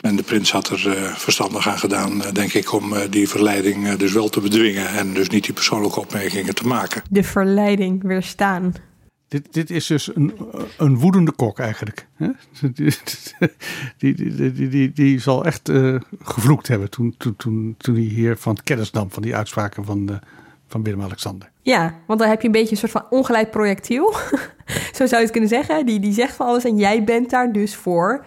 En 0.02 0.16
de 0.16 0.24
prins 0.24 0.52
had 0.52 0.70
er 0.70 0.88
uh, 0.88 1.16
verstandig 1.16 1.68
aan 1.68 1.80
gedaan, 1.80 2.12
uh, 2.18 2.32
denk 2.32 2.54
ik, 2.54 2.74
om 2.74 2.94
uh, 2.94 3.00
die 3.10 3.30
verleiding 3.30 3.90
dus 3.94 4.14
wel 4.14 4.30
te 4.30 4.42
bedwingen. 4.42 4.88
En 4.88 5.14
dus 5.14 5.30
niet 5.30 5.44
die 5.44 5.54
persoonlijke 5.54 6.00
opmerkingen 6.00 6.56
te 6.56 6.68
maken. 6.68 7.02
De 7.10 7.24
verleiding 7.24 8.04
weerstaan. 8.04 8.74
Dit, 9.28 9.54
dit 9.54 9.70
is 9.70 9.88
dus 9.88 10.16
een, 10.16 10.34
een 10.78 10.98
woedende 10.98 11.32
kok 11.32 11.60
eigenlijk. 11.60 12.08
Hè? 12.16 12.28
Die, 12.74 12.94
die, 13.98 14.52
die, 14.54 14.70
die, 14.70 14.92
die, 14.92 15.20
zal 15.20 15.46
echt 15.46 15.72
gevloekt 16.24 16.68
hebben 16.68 16.90
toen, 16.90 17.16
toen, 17.18 17.36
toen, 17.36 17.76
toen 17.78 17.96
hij 17.96 18.04
hier 18.04 18.38
van 18.38 18.54
het 18.54 18.64
kennis 18.64 18.92
nam 18.92 19.12
van 19.12 19.22
die 19.22 19.36
uitspraken 19.36 19.86
van, 19.86 20.20
van 20.68 20.84
Willem-Alexander. 20.84 21.52
Ja, 21.62 21.96
want 22.08 22.20
dan 22.20 22.30
heb 22.30 22.42
je 22.42 22.48
een 22.48 22.54
beetje 22.54 22.72
een 22.72 22.78
soort 22.78 22.92
van 22.92 23.06
ongeleid 23.10 23.52
projectiel. 23.52 24.14
Zo 24.98 25.06
zou 25.06 25.16
je 25.16 25.18
het 25.18 25.32
kunnen 25.32 25.50
zeggen. 25.50 25.86
Die, 25.86 26.00
die 26.00 26.14
zegt 26.14 26.36
van 26.36 26.48
alles 26.48 26.64
en 26.64 26.78
jij 26.78 27.04
bent 27.04 27.30
daar 27.30 27.52
dus 27.52 27.76
voor 27.76 28.26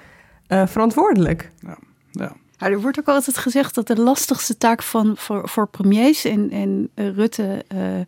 uh, 0.48 0.66
verantwoordelijk. 0.66 1.50
Ja, 1.60 1.78
ja. 2.10 2.36
Ja, 2.58 2.70
er 2.70 2.80
wordt 2.80 2.98
ook 2.98 3.08
altijd 3.08 3.38
gezegd 3.38 3.74
dat 3.74 3.86
de 3.86 4.00
lastigste 4.00 4.58
taak 4.58 4.82
van, 4.82 5.16
voor, 5.16 5.48
voor 5.48 5.68
premiers 5.68 6.24
en, 6.24 6.50
en 6.50 6.88
uh, 6.94 7.14
Rutte 7.14 7.64
uh, 7.74 8.00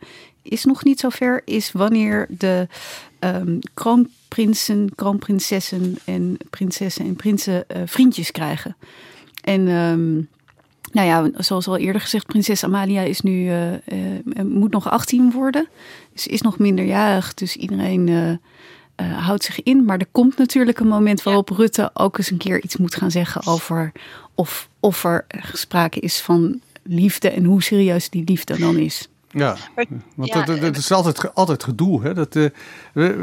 is 0.42 0.64
nog 0.64 0.84
niet 0.84 1.00
zo 1.00 1.08
ver, 1.08 1.42
is 1.44 1.72
wanneer 1.72 2.26
de 2.28 2.68
um, 3.20 3.58
kroonprinsen, 3.74 4.94
kroonprinsessen 4.94 5.96
en 6.04 6.36
prinsessen 6.50 7.06
en 7.06 7.16
prinsen 7.16 7.64
vriendjes 7.84 8.30
krijgen. 8.30 8.76
En 9.40 9.68
um, 9.68 10.28
nou 10.92 11.06
ja, 11.06 11.42
zoals 11.42 11.68
al 11.68 11.76
eerder 11.76 12.00
gezegd, 12.00 12.26
prinses 12.26 12.64
Amalia 12.64 13.02
is 13.02 13.20
nu, 13.20 13.52
moet 14.42 14.72
nog 14.72 14.90
18 14.90 15.30
worden. 15.30 15.68
Dus 16.12 16.26
is 16.26 16.40
nog 16.40 16.58
minderjarig, 16.58 17.34
dus 17.34 17.56
iedereen 17.56 18.38
uh, 19.00 19.26
houdt 19.26 19.44
zich 19.44 19.62
in. 19.62 19.84
Maar 19.84 19.98
er 19.98 20.06
komt 20.12 20.36
natuurlijk 20.38 20.78
een 20.78 20.88
moment 20.88 21.22
waarop 21.22 21.48
Rutte 21.48 21.90
ook 21.94 22.18
eens 22.18 22.30
een 22.30 22.36
keer 22.36 22.62
iets 22.62 22.76
moet 22.76 22.94
gaan 22.94 23.10
zeggen 23.10 23.46
over 23.46 23.92
of, 24.34 24.68
of 24.80 25.04
er 25.04 25.26
sprake 25.52 26.00
is 26.00 26.20
van 26.20 26.60
liefde 26.82 27.30
en 27.30 27.44
hoe 27.44 27.62
serieus 27.62 28.10
die 28.10 28.24
liefde 28.24 28.58
dan 28.58 28.76
is. 28.76 29.08
Ja, 29.30 29.56
want 30.14 30.32
ja, 30.32 30.42
dat, 30.42 30.60
dat, 30.60 30.76
is 30.76 30.92
altijd, 30.92 31.34
altijd 31.34 31.64
gedoe. 31.64 32.02
Hè? 32.02 32.14
Dat, 32.14 32.34
uh, 32.34 32.48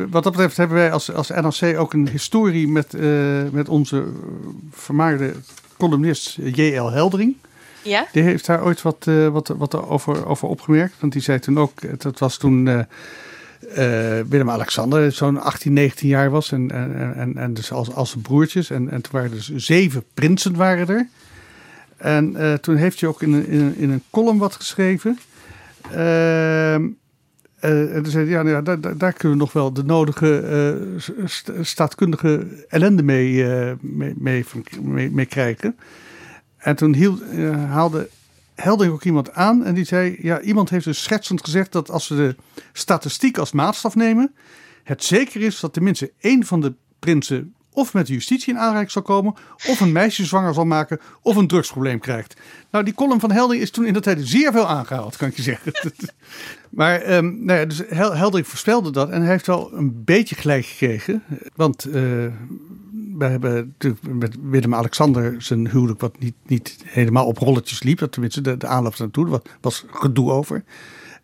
wat 0.09 0.23
dat 0.23 0.31
betreft 0.31 0.57
hebben 0.57 0.77
wij 0.77 0.91
als, 0.91 1.11
als 1.11 1.29
NRC 1.29 1.79
ook 1.79 1.93
een 1.93 2.07
historie 2.07 2.67
met, 2.67 2.93
uh, 2.93 3.41
met 3.51 3.69
onze 3.69 4.05
vermaarde 4.71 5.33
columnist 5.77 6.37
J.L. 6.41 6.91
Heldering. 6.91 7.35
Ja? 7.81 8.07
Die 8.11 8.23
heeft 8.23 8.45
daar 8.45 8.63
ooit 8.63 8.81
wat, 8.81 9.05
uh, 9.09 9.27
wat, 9.27 9.47
wat 9.47 9.75
over, 9.75 10.25
over 10.25 10.47
opgemerkt. 10.47 10.95
Want 10.99 11.13
die 11.13 11.21
zei 11.21 11.39
toen 11.39 11.59
ook, 11.59 12.01
dat 12.01 12.19
was 12.19 12.37
toen 12.37 12.65
uh, 12.65 12.79
Willem-Alexander 14.27 15.11
zo'n 15.11 15.41
18, 15.41 15.73
19 15.73 16.07
jaar 16.07 16.29
was. 16.29 16.51
En, 16.51 16.71
en, 16.71 17.15
en, 17.15 17.37
en 17.37 17.53
dus 17.53 17.71
als, 17.71 17.93
als 17.93 18.15
broertjes. 18.21 18.69
En, 18.69 18.89
en 18.89 19.01
toen 19.01 19.11
waren 19.11 19.29
er 19.29 19.35
dus 19.35 19.51
zeven 19.55 20.03
prinsen 20.13 20.55
waren 20.55 20.87
er. 20.87 21.07
En 21.97 22.35
uh, 22.37 22.53
toen 22.53 22.75
heeft 22.75 22.99
hij 22.99 23.09
ook 23.09 23.21
in 23.21 23.33
een, 23.33 23.47
in 23.47 23.59
een, 23.59 23.75
in 23.77 23.89
een 23.89 24.03
column 24.09 24.37
wat 24.37 24.55
geschreven. 24.55 25.19
Uh, 25.91 26.73
en 26.73 28.03
toen 28.03 28.11
zei 28.11 28.23
hij, 28.23 28.33
ja, 28.33 28.41
nou 28.41 28.55
ja 28.55 28.61
daar, 28.61 28.97
daar, 28.97 29.13
kunnen 29.13 29.37
we 29.37 29.43
nog 29.43 29.53
wel 29.53 29.73
de 29.73 29.83
nodige 29.83 30.97
st 31.25 31.51
staatkundige 31.61 32.47
ellende 32.67 33.03
mee, 33.03 33.45
mee, 33.81 34.13
mee, 34.17 34.45
mee, 34.81 35.11
mee, 35.11 35.25
krijgen. 35.25 35.75
En 36.57 36.75
toen 36.75 36.93
hield, 36.93 37.21
haalde 37.67 38.09
Helding 38.55 38.91
ook 38.91 39.03
iemand 39.03 39.33
aan 39.33 39.63
en 39.63 39.73
die 39.73 39.85
zei: 39.85 40.17
Ja, 40.21 40.41
iemand 40.41 40.69
heeft 40.69 40.85
dus 40.85 41.03
schetsend 41.03 41.43
gezegd 41.43 41.71
dat 41.71 41.91
als 41.91 42.07
we 42.07 42.15
de 42.15 42.35
statistiek 42.73 43.37
als 43.37 43.51
maatstaf 43.51 43.95
nemen, 43.95 44.35
het 44.83 45.03
zeker 45.03 45.41
is 45.41 45.59
dat 45.59 45.73
tenminste 45.73 46.11
één 46.19 46.45
van 46.45 46.61
de 46.61 46.73
prinsen 46.99 47.53
of 47.73 47.93
met 47.93 48.07
de 48.07 48.13
justitie 48.13 48.53
in 48.53 48.59
aanraking 48.59 48.91
zal 48.91 49.01
komen, 49.01 49.33
of 49.67 49.79
een 49.79 49.91
meisje 49.91 50.25
zwanger 50.25 50.53
zal 50.53 50.65
maken, 50.65 50.99
of 51.21 51.35
een 51.35 51.47
drugsprobleem 51.47 51.99
krijgt. 51.99 52.33
Nou, 52.71 52.83
die 52.83 52.93
column 52.93 53.19
van 53.19 53.31
Helding 53.31 53.61
is 53.61 53.71
toen 53.71 53.85
in 53.85 54.01
tijd 54.01 54.19
zeer 54.21 54.51
veel 54.51 54.67
aangehaald, 54.67 55.15
kan 55.15 55.27
ik 55.27 55.35
je 55.35 55.41
zeggen. 55.41 55.71
maar 56.69 57.15
um, 57.15 57.45
nou 57.45 57.59
ja, 57.59 57.65
dus 57.65 57.81
Helding 57.87 58.47
voorspelde 58.47 58.91
dat 58.91 59.09
en 59.09 59.21
hij 59.21 59.31
heeft 59.31 59.47
wel 59.47 59.73
een 59.73 60.03
beetje 60.03 60.35
gelijk 60.35 60.65
gekregen. 60.65 61.23
Want 61.55 61.87
uh, 61.87 62.25
we 63.17 63.25
hebben 63.25 63.53
natuurlijk 63.53 64.13
met 64.13 64.35
Willem-Alexander 64.41 65.41
zijn 65.41 65.69
huwelijk 65.69 65.99
wat 65.99 66.19
niet, 66.19 66.35
niet 66.45 66.77
helemaal 66.85 67.25
op 67.25 67.37
rolletjes 67.37 67.83
liep. 67.83 67.97
Dat 67.97 68.11
tenminste 68.11 68.41
de, 68.41 68.57
de 68.57 68.67
aanloop 68.67 68.97
naartoe, 68.97 69.27
was, 69.27 69.41
was 69.61 69.85
gedoe 69.91 70.31
over. 70.31 70.63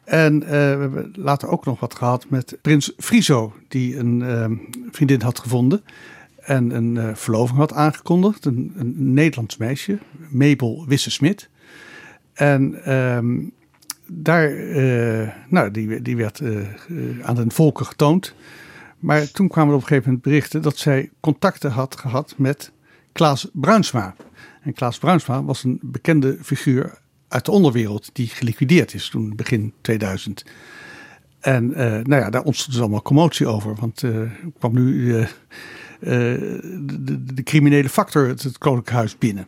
En 0.03 0.33
uh, 0.33 0.49
we 0.49 0.55
hebben 0.55 1.11
later 1.15 1.49
ook 1.49 1.65
nog 1.65 1.79
wat 1.79 1.95
gehad 1.95 2.25
met 2.29 2.57
prins 2.61 2.93
Friso, 2.97 3.53
die 3.67 3.97
een 3.97 4.19
uh, 4.19 4.45
vriendin 4.91 5.21
had 5.21 5.39
gevonden. 5.39 5.83
En 6.39 6.75
een 6.75 6.95
uh, 6.95 7.09
verloving 7.15 7.57
had 7.57 7.73
aangekondigd. 7.73 8.45
Een, 8.45 8.73
Nederlands 9.13 9.57
meisje, 9.57 9.97
Mabel 10.29 10.85
Wisse-Smit. 10.87 11.49
En 12.33 12.83
ehm, 12.83 13.37
daar, 14.07 14.51
nou, 15.49 15.71
die, 15.71 16.01
die 16.01 16.17
werd 16.17 16.41
aan 17.21 17.35
de 17.35 17.45
volken 17.47 17.85
getoond. 17.85 18.35
Maar 18.99 19.31
toen 19.31 19.47
kwamen 19.47 19.69
er 19.69 19.75
op 19.75 19.81
een 19.81 19.87
gegeven 19.87 20.09
moment 20.09 20.27
berichten 20.27 20.61
dat 20.61 20.77
zij 20.77 21.11
contacten 21.19 21.71
had 21.71 21.95
gehad 21.95 22.33
met 22.37 22.71
Klaas 23.11 23.49
Bruinsma. 23.53 24.15
En 24.61 24.73
Klaas 24.73 24.97
Bruinsma 24.97 25.43
was 25.43 25.63
een 25.63 25.79
bekende 25.81 26.37
figuur 26.41 26.97
uit 27.27 27.45
de 27.45 27.51
onderwereld 27.51 28.09
die 28.13 28.27
geliquideerd 28.27 28.93
is 28.93 29.09
toen 29.09 29.35
begin 29.35 29.73
2000. 29.81 30.45
En 31.39 31.67
nou 31.67 32.15
ja, 32.15 32.29
daar 32.29 32.43
ontstond 32.43 32.71
dus 32.71 32.81
allemaal 32.81 33.01
commotie 33.01 33.47
over. 33.47 33.75
Want 33.75 34.01
er 34.01 34.39
kwam 34.57 34.73
nu 34.73 35.11
de, 35.99 36.99
de, 36.99 37.33
de, 37.33 37.43
criminele 37.43 37.89
factor 37.89 38.27
het, 38.27 38.43
het 38.43 38.89
Huis 38.89 39.17
binnen. 39.17 39.47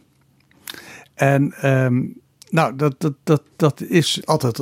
En 1.13 1.53
ehm, 1.53 2.03
nou, 2.49 2.75
dat, 2.75 2.95
dat, 2.97 3.13
dat, 3.23 3.43
dat 3.55 3.81
is 3.81 4.25
altijd 4.25 4.61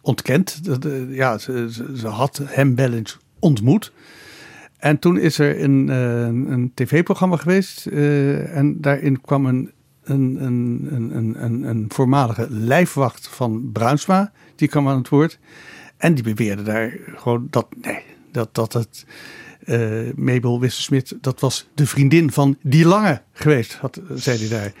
ontkend. 0.00 0.64
Dat, 0.64 0.86
ja, 1.08 1.38
ze, 1.38 1.68
ze, 1.96 2.06
had 2.06 2.40
hem 2.44 2.74
wel 2.74 2.92
ontmoet. 3.38 3.92
En 4.76 4.98
toen 4.98 5.18
is 5.18 5.38
er 5.38 5.62
een, 5.62 5.88
een, 5.88 6.52
een 6.52 6.72
tv-programma 6.74 7.36
geweest. 7.36 7.86
en 7.86 8.76
daarin 8.80 9.20
kwam 9.20 9.46
een 9.46 9.70
een, 10.06 10.36
een, 10.40 10.88
een, 11.16 11.44
een, 11.44 11.62
een 11.62 11.84
voormalige 11.88 12.46
lijfwacht 12.50 13.28
van 13.28 13.70
Bruinsma. 13.72 14.32
Die 14.56 14.68
kwam 14.68 14.88
aan 14.88 14.98
het 14.98 15.08
woord. 15.08 15.38
En 15.96 16.14
die 16.14 16.24
beweerde 16.24 16.62
daar 16.62 16.98
gewoon 17.16 17.46
dat, 17.50 17.66
nee, 17.80 18.02
dat, 18.32 18.54
dat 18.54 18.72
het 18.72 19.04
uh, 19.64 20.12
Mabel 20.14 20.60
Wissersmit, 20.60 21.16
dat 21.20 21.40
was 21.40 21.68
de 21.74 21.86
vriendin 21.86 22.32
van 22.32 22.56
die 22.62 22.86
Lange 22.86 23.22
geweest, 23.32 23.74
had, 23.74 24.00
zei 24.14 24.38
hij 24.38 24.48
daar. 24.48 24.72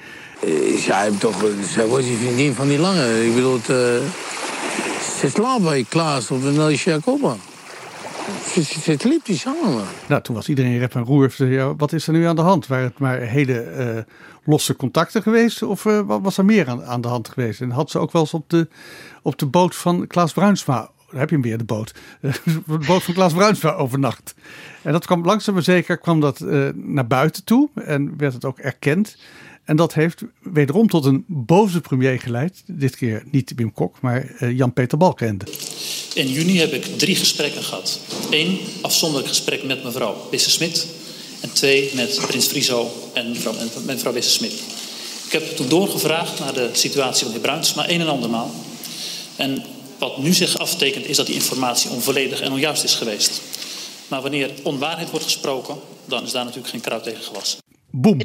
Uh, 0.44 0.78
zij, 0.78 1.10
toch, 1.18 1.44
zij 1.72 1.86
was 1.86 2.04
die 2.04 2.16
vriendin 2.16 2.52
van 2.52 2.68
die 2.68 2.78
Lange. 2.78 3.26
Ik 3.26 3.34
bedoel, 3.34 3.54
het, 3.54 3.68
uh, 3.68 3.76
ze 5.20 5.30
slaapt 5.32 5.62
bij 5.62 5.84
Klaas 5.88 6.30
of 6.30 6.44
een 6.44 6.74
Jacoba. 6.74 7.36
Ze, 8.82 8.96
liep 9.02 9.24
die 9.24 9.36
samen. 9.36 9.84
Nou, 10.08 10.22
toen 10.22 10.34
was 10.34 10.48
iedereen 10.48 10.78
rep 10.78 10.94
en 10.94 11.04
roer. 11.04 11.34
Ja, 11.36 11.76
wat 11.76 11.92
is 11.92 12.06
er 12.06 12.12
nu 12.12 12.24
aan 12.24 12.36
de 12.36 12.42
hand? 12.42 12.66
Waren 12.66 12.84
het 12.84 12.98
maar 12.98 13.18
hele 13.18 14.04
losse 14.46 14.76
contacten 14.76 15.22
geweest? 15.22 15.62
Of 15.62 15.84
uh, 15.84 16.00
was 16.06 16.38
er 16.38 16.44
meer 16.44 16.68
aan, 16.68 16.84
aan, 16.84 17.00
de 17.00 17.08
hand 17.08 17.28
geweest? 17.28 17.60
En 17.60 17.70
had 17.70 17.90
ze 17.90 17.98
ook 17.98 18.12
wel 18.12 18.22
eens 18.22 18.34
op 18.34 18.50
de, 18.50 18.68
op 19.22 19.38
de 19.38 19.46
boot 19.46 19.76
van 19.76 20.06
Klaas 20.06 20.32
Bruinsma, 20.32 20.90
heb 21.10 21.28
je 21.28 21.34
hem 21.34 21.44
weer, 21.44 21.58
de 21.58 21.64
boot, 21.64 21.94
de 22.20 22.78
boot 22.86 23.02
van 23.02 23.14
Klaas 23.14 23.32
Bruinsma 23.32 23.72
overnacht. 23.72 24.34
En 24.82 24.92
dat 24.92 25.06
kwam 25.06 25.24
langzaam 25.24 25.54
maar 25.54 25.62
zeker 25.62 25.98
kwam 25.98 26.20
dat, 26.20 26.40
uh, 26.40 26.68
naar 26.74 27.06
buiten 27.06 27.44
toe 27.44 27.68
en 27.74 28.16
werd 28.16 28.32
het 28.32 28.44
ook 28.44 28.58
erkend. 28.58 29.16
En 29.66 29.76
dat 29.76 29.94
heeft 29.94 30.22
wederom 30.42 30.88
tot 30.88 31.04
een 31.04 31.24
boze 31.26 31.80
premier 31.80 32.20
geleid. 32.20 32.62
Dit 32.66 32.96
keer 32.96 33.24
niet 33.30 33.52
Wim 33.56 33.72
Kok, 33.72 34.00
maar 34.00 34.32
uh, 34.40 34.56
Jan-Peter 34.56 34.98
Balkenende. 34.98 35.44
In 36.14 36.28
juni 36.28 36.58
heb 36.58 36.72
ik 36.72 36.98
drie 36.98 37.16
gesprekken 37.16 37.62
gehad. 37.62 38.00
Eén 38.30 38.58
afzonderlijk 38.80 39.28
gesprek 39.28 39.64
met 39.64 39.84
mevrouw 39.84 40.28
Wisse-Smit 40.30 40.86
en 41.40 41.52
twee 41.52 41.90
met 41.94 42.20
prins 42.26 42.46
Friso 42.46 42.90
en 43.14 43.28
mevrouw, 43.28 43.54
mevrouw 43.86 44.12
Wisse-Smit. 44.12 44.52
Ik 45.26 45.32
heb 45.32 45.56
toen 45.56 45.68
doorgevraagd 45.68 46.38
naar 46.38 46.54
de 46.54 46.70
situatie 46.72 47.24
van 47.24 47.34
de 47.34 47.40
heer 47.40 47.48
Bruins, 47.48 47.76
een 47.76 48.00
en 48.00 48.08
andermaal. 48.08 48.50
En 49.36 49.64
wat 49.98 50.18
nu 50.18 50.32
zich 50.32 50.58
aftekent 50.58 51.06
is 51.06 51.16
dat 51.16 51.26
die 51.26 51.34
informatie 51.34 51.90
onvolledig 51.90 52.40
en 52.40 52.52
onjuist 52.52 52.84
is 52.84 52.94
geweest. 52.94 53.40
Maar 54.08 54.22
wanneer 54.22 54.50
onwaarheid 54.62 55.10
wordt 55.10 55.24
gesproken, 55.24 55.76
dan 56.04 56.24
is 56.24 56.32
daar 56.32 56.44
natuurlijk 56.44 56.70
geen 56.70 56.80
kruid 56.80 57.02
tegen 57.02 57.22
gewassen. 57.22 57.65
Boom. 57.98 58.20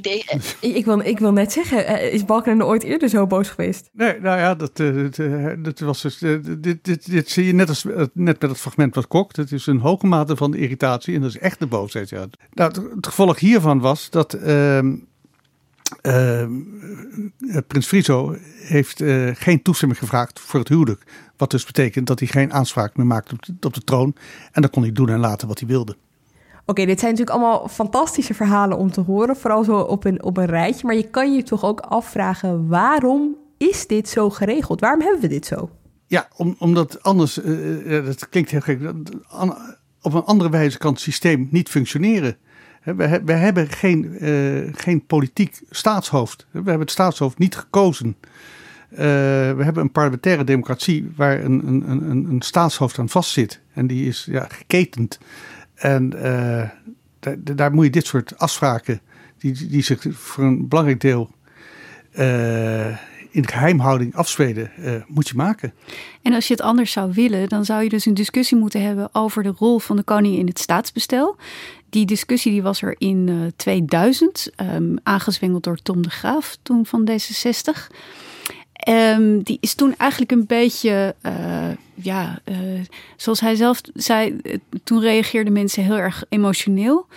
Ik 0.59 0.86
wil, 0.86 0.99
ik 0.99 1.19
wil 1.19 1.32
net 1.32 1.51
zeggen, 1.51 1.88
eh, 1.88 2.13
is 2.13 2.26
Balkenende 2.26 2.65
ooit 2.65 2.84
eerder 2.84 3.09
zo 3.09 3.28
boos 3.28 3.49
geweest? 3.49 3.89
Nee, 3.93 4.19
nou 4.19 4.39
ja, 4.39 4.55
dat, 4.55 4.80
eh, 4.80 5.49
eh, 5.51 5.57
dat, 5.63 5.80
was 5.80 6.01
dus. 6.01 6.17
dit, 6.17 6.84
dit, 6.84 7.11
dit 7.11 7.30
zie 7.30 7.45
je 7.45 7.53
net, 7.53 7.69
als, 7.69 7.84
net 8.13 8.13
met 8.13 8.41
het 8.41 8.57
fragment 8.57 8.95
wat 8.95 9.07
kokt. 9.07 9.36
Het 9.36 9.51
is 9.51 9.65
een 9.65 9.80
hoge 9.80 10.07
mate 10.07 10.36
van 10.36 10.55
irritatie 10.55 11.15
en 11.15 11.22
dat 11.22 11.30
is 11.30 11.38
echt 11.38 11.59
de 11.59 11.65
boosheid. 11.67 12.09
Ja. 12.09 12.26
Nou, 12.53 12.72
het, 12.95 13.07
gevolg 13.07 13.39
hiervan 13.39 13.80
was 13.80 14.09
dat. 14.09 14.34
Ehm, 14.34 14.95
ehm, 16.01 16.51
Prins 17.67 17.88
Friso 17.88 18.36
heeft 18.61 19.03
geen 19.34 19.61
toestemming 19.61 19.99
gevraagd 19.99 20.39
voor 20.39 20.59
het 20.59 20.69
huwelijk. 20.69 21.03
Wat 21.38 21.51
dus 21.51 21.65
betekent 21.65 22.07
dat 22.07 22.19
hij 22.19 22.28
geen 22.28 22.53
aanspraak 22.53 22.97
meer 22.97 23.05
maakt 23.05 23.32
op 23.32 23.45
de, 23.45 23.53
op 23.61 23.74
de 23.74 23.84
troon. 23.84 24.15
En 24.51 24.61
dan 24.61 24.72
kon 24.72 24.84
hij 24.84 24.91
doen 24.91 25.09
en 25.09 25.19
laten 25.19 25.47
wat 25.47 25.59
hij 25.59 25.67
wilde. 25.67 25.95
Oké, 26.72 26.86
dit 26.86 26.99
zijn 26.99 27.11
natuurlijk 27.11 27.38
allemaal 27.38 27.67
fantastische 27.67 28.34
verhalen 28.34 28.78
om 28.78 28.91
te 28.91 29.01
horen, 29.01 29.36
vooral 29.36 29.63
zo 29.63 29.78
op 29.78 30.05
een, 30.05 30.24
op 30.24 30.38
een 30.38 30.45
rijtje. 30.45 30.86
Maar 30.86 30.95
je 30.95 31.09
kan 31.09 31.34
je 31.34 31.43
toch 31.43 31.63
ook 31.63 31.80
afvragen, 31.80 32.67
waarom 32.67 33.36
is 33.57 33.88
dit 33.88 34.09
zo 34.09 34.30
geregeld? 34.30 34.80
Waarom 34.80 35.01
hebben 35.01 35.22
we 35.22 35.28
dit 35.28 35.45
zo? 35.45 35.69
Ja, 36.07 36.28
om, 36.36 36.55
omdat 36.59 37.03
anders, 37.03 37.43
uh, 37.43 38.05
dat 38.05 38.30
klinkt 38.30 38.51
heel 38.51 38.61
gek, 38.61 38.80
op 40.01 40.13
een 40.13 40.24
andere 40.24 40.49
wijze 40.49 40.78
kan 40.78 40.91
het 40.91 41.01
systeem 41.01 41.47
niet 41.51 41.69
functioneren. 41.69 42.38
We, 42.84 43.22
we 43.26 43.34
hebben 43.34 43.67
geen, 43.67 44.17
geen 44.76 45.05
politiek 45.05 45.61
staatshoofd. 45.69 46.47
We 46.51 46.57
hebben 46.57 46.80
het 46.80 46.91
staatshoofd 46.91 47.38
niet 47.38 47.55
gekozen. 47.55 48.15
We 48.89 49.61
hebben 49.63 49.84
een 49.84 49.91
parlementaire 49.91 50.43
democratie 50.43 51.11
waar 51.15 51.43
een, 51.43 51.67
een, 51.67 51.89
een, 51.89 52.26
een 52.30 52.41
staatshoofd 52.41 52.99
aan 52.99 53.09
vastzit. 53.09 53.61
En 53.74 53.88
die 53.88 54.07
is 54.07 54.28
ja, 54.30 54.47
geketend. 54.49 55.19
En 55.82 56.14
uh, 56.16 56.70
daar, 57.56 57.74
moet 57.74 57.86
je 57.86 57.92
dit 57.92 58.06
soort 58.06 58.38
afspraken, 58.38 59.02
die, 59.38 59.68
die 59.68 59.84
zich 59.84 60.06
voor 60.12 60.44
een 60.44 60.68
belangrijk 60.68 61.02
deel 61.02 61.30
uh, 62.14 62.88
in 63.32 63.48
geheimhouding 63.48 64.16
afspelen, 64.16 64.72
uh, 64.80 64.96
moet 65.08 65.28
je 65.28 65.36
maken. 65.36 65.74
En 66.22 66.34
als 66.34 66.48
je 66.48 66.54
het 66.54 66.62
anders 66.62 66.92
zou 66.92 67.12
willen, 67.14 67.50
dan 67.50 67.66
zou 67.66 67.84
je 67.84 67.90
dus 67.90 68.06
een 68.06 68.14
discussie 68.14 68.58
moeten 68.58 68.84
hebben 68.84 69.10
over 69.12 69.44
de 69.44 69.54
rol 69.58 69.80
van 69.80 69.96
de 69.96 70.04
koning 70.04 70.38
in 70.38 70.48
het 70.48 70.60
staatsbestel. 70.60 71.36
Die 71.90 72.06
discussie 72.06 72.52
die 72.52 72.62
was 72.62 72.82
er 72.82 72.96
in 72.98 73.52
2000, 73.56 74.50
um, 74.56 74.68
ehm, 74.68 74.96
aangezwengeld 75.04 75.64
door 75.64 75.78
Tom 75.78 76.02
de 76.02 76.10
Graaf, 76.10 76.58
toen 76.62 76.86
van 76.86 77.10
D66. 77.10 77.88
Um, 78.90 79.44
die 79.44 79.58
is 79.62 79.74
toen 79.74 79.96
eigenlijk 79.98 80.32
een 80.32 80.46
beetje, 80.46 81.16
uh, 81.26 81.70
ja, 81.94 82.40
uh, 82.46 82.58
zoals 83.16 83.40
hij 83.40 83.56
zelf 83.56 83.82
zei, 83.94 84.40
uh, 84.44 84.56
toen 84.84 85.02
reageerden 85.02 85.54
mensen 85.54 85.84
heel 85.84 85.98
erg 85.98 86.24
emotioneel. 86.30 87.08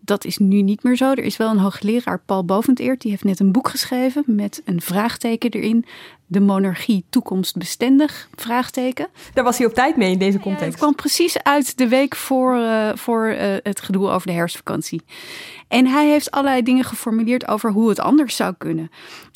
Dat 0.00 0.24
is 0.24 0.38
nu 0.38 0.62
niet 0.62 0.82
meer 0.82 0.96
zo. 0.96 1.10
Er 1.10 1.24
is 1.24 1.36
wel 1.36 1.50
een 1.50 1.58
hoogleraar, 1.58 2.20
Paul 2.26 2.44
Boventeert, 2.44 3.00
die 3.00 3.10
heeft 3.10 3.24
net 3.24 3.40
een 3.40 3.52
boek 3.52 3.68
geschreven 3.68 4.24
met 4.26 4.62
een 4.64 4.80
vraagteken 4.80 5.50
erin. 5.50 5.84
De 6.34 6.40
monarchie 6.40 7.04
toekomstbestendig? 7.10 8.28
Vraagteken. 8.34 9.06
Daar 9.34 9.44
was 9.44 9.58
hij 9.58 9.66
op 9.66 9.74
tijd 9.74 9.96
mee 9.96 10.10
in 10.10 10.18
deze 10.18 10.38
context. 10.38 10.60
Ja, 10.60 10.70
het 10.70 10.76
kwam 10.76 10.94
precies 10.94 11.42
uit 11.42 11.78
de 11.78 11.88
week 11.88 12.16
voor, 12.16 12.58
voor 12.94 13.26
het 13.62 13.80
gedoe 13.80 14.08
over 14.08 14.26
de 14.26 14.32
herfstvakantie. 14.32 15.02
En 15.68 15.86
hij 15.86 16.08
heeft 16.08 16.30
allerlei 16.30 16.62
dingen 16.62 16.84
geformuleerd 16.84 17.48
over 17.48 17.70
hoe 17.70 17.88
het 17.88 18.00
anders 18.00 18.36
zou 18.36 18.54
kunnen. 18.58 18.90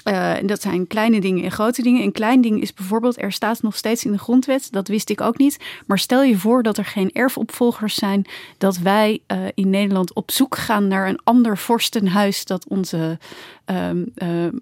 Uh, 0.05 0.37
en 0.37 0.47
dat 0.47 0.63
zijn 0.63 0.87
kleine 0.87 1.21
dingen 1.21 1.45
en 1.45 1.51
grote 1.51 1.83
dingen. 1.83 2.03
Een 2.03 2.13
klein 2.13 2.41
ding 2.41 2.61
is 2.61 2.75
bijvoorbeeld, 2.75 3.23
er 3.23 3.33
staat 3.33 3.63
nog 3.63 3.77
steeds 3.77 4.05
in 4.05 4.13
de 4.13 4.19
grondwet, 4.19 4.69
dat 4.73 4.89
wist 4.89 5.11
ik 5.11 5.21
ook 5.21 5.39
niet. 5.39 5.59
Maar 5.87 5.99
stel 5.99 6.23
je 6.23 6.39
voor 6.39 6.63
dat 6.63 6.79
er 6.79 6.85
geen 6.85 7.13
erfopvolgers 7.13 7.95
zijn, 7.95 8.27
dat 8.59 8.79
wij 8.79 9.21
uh, 9.27 9.39
in 9.55 9.71
Nederland 9.71 10.15
op 10.15 10.31
zoek 10.31 10.57
gaan 10.57 10.89
naar 10.89 11.09
een 11.09 11.21
ander 11.25 11.59
vorstenhuis 11.59 12.45
dat 12.45 12.69
onze 12.69 13.19
uh, 13.73 14.53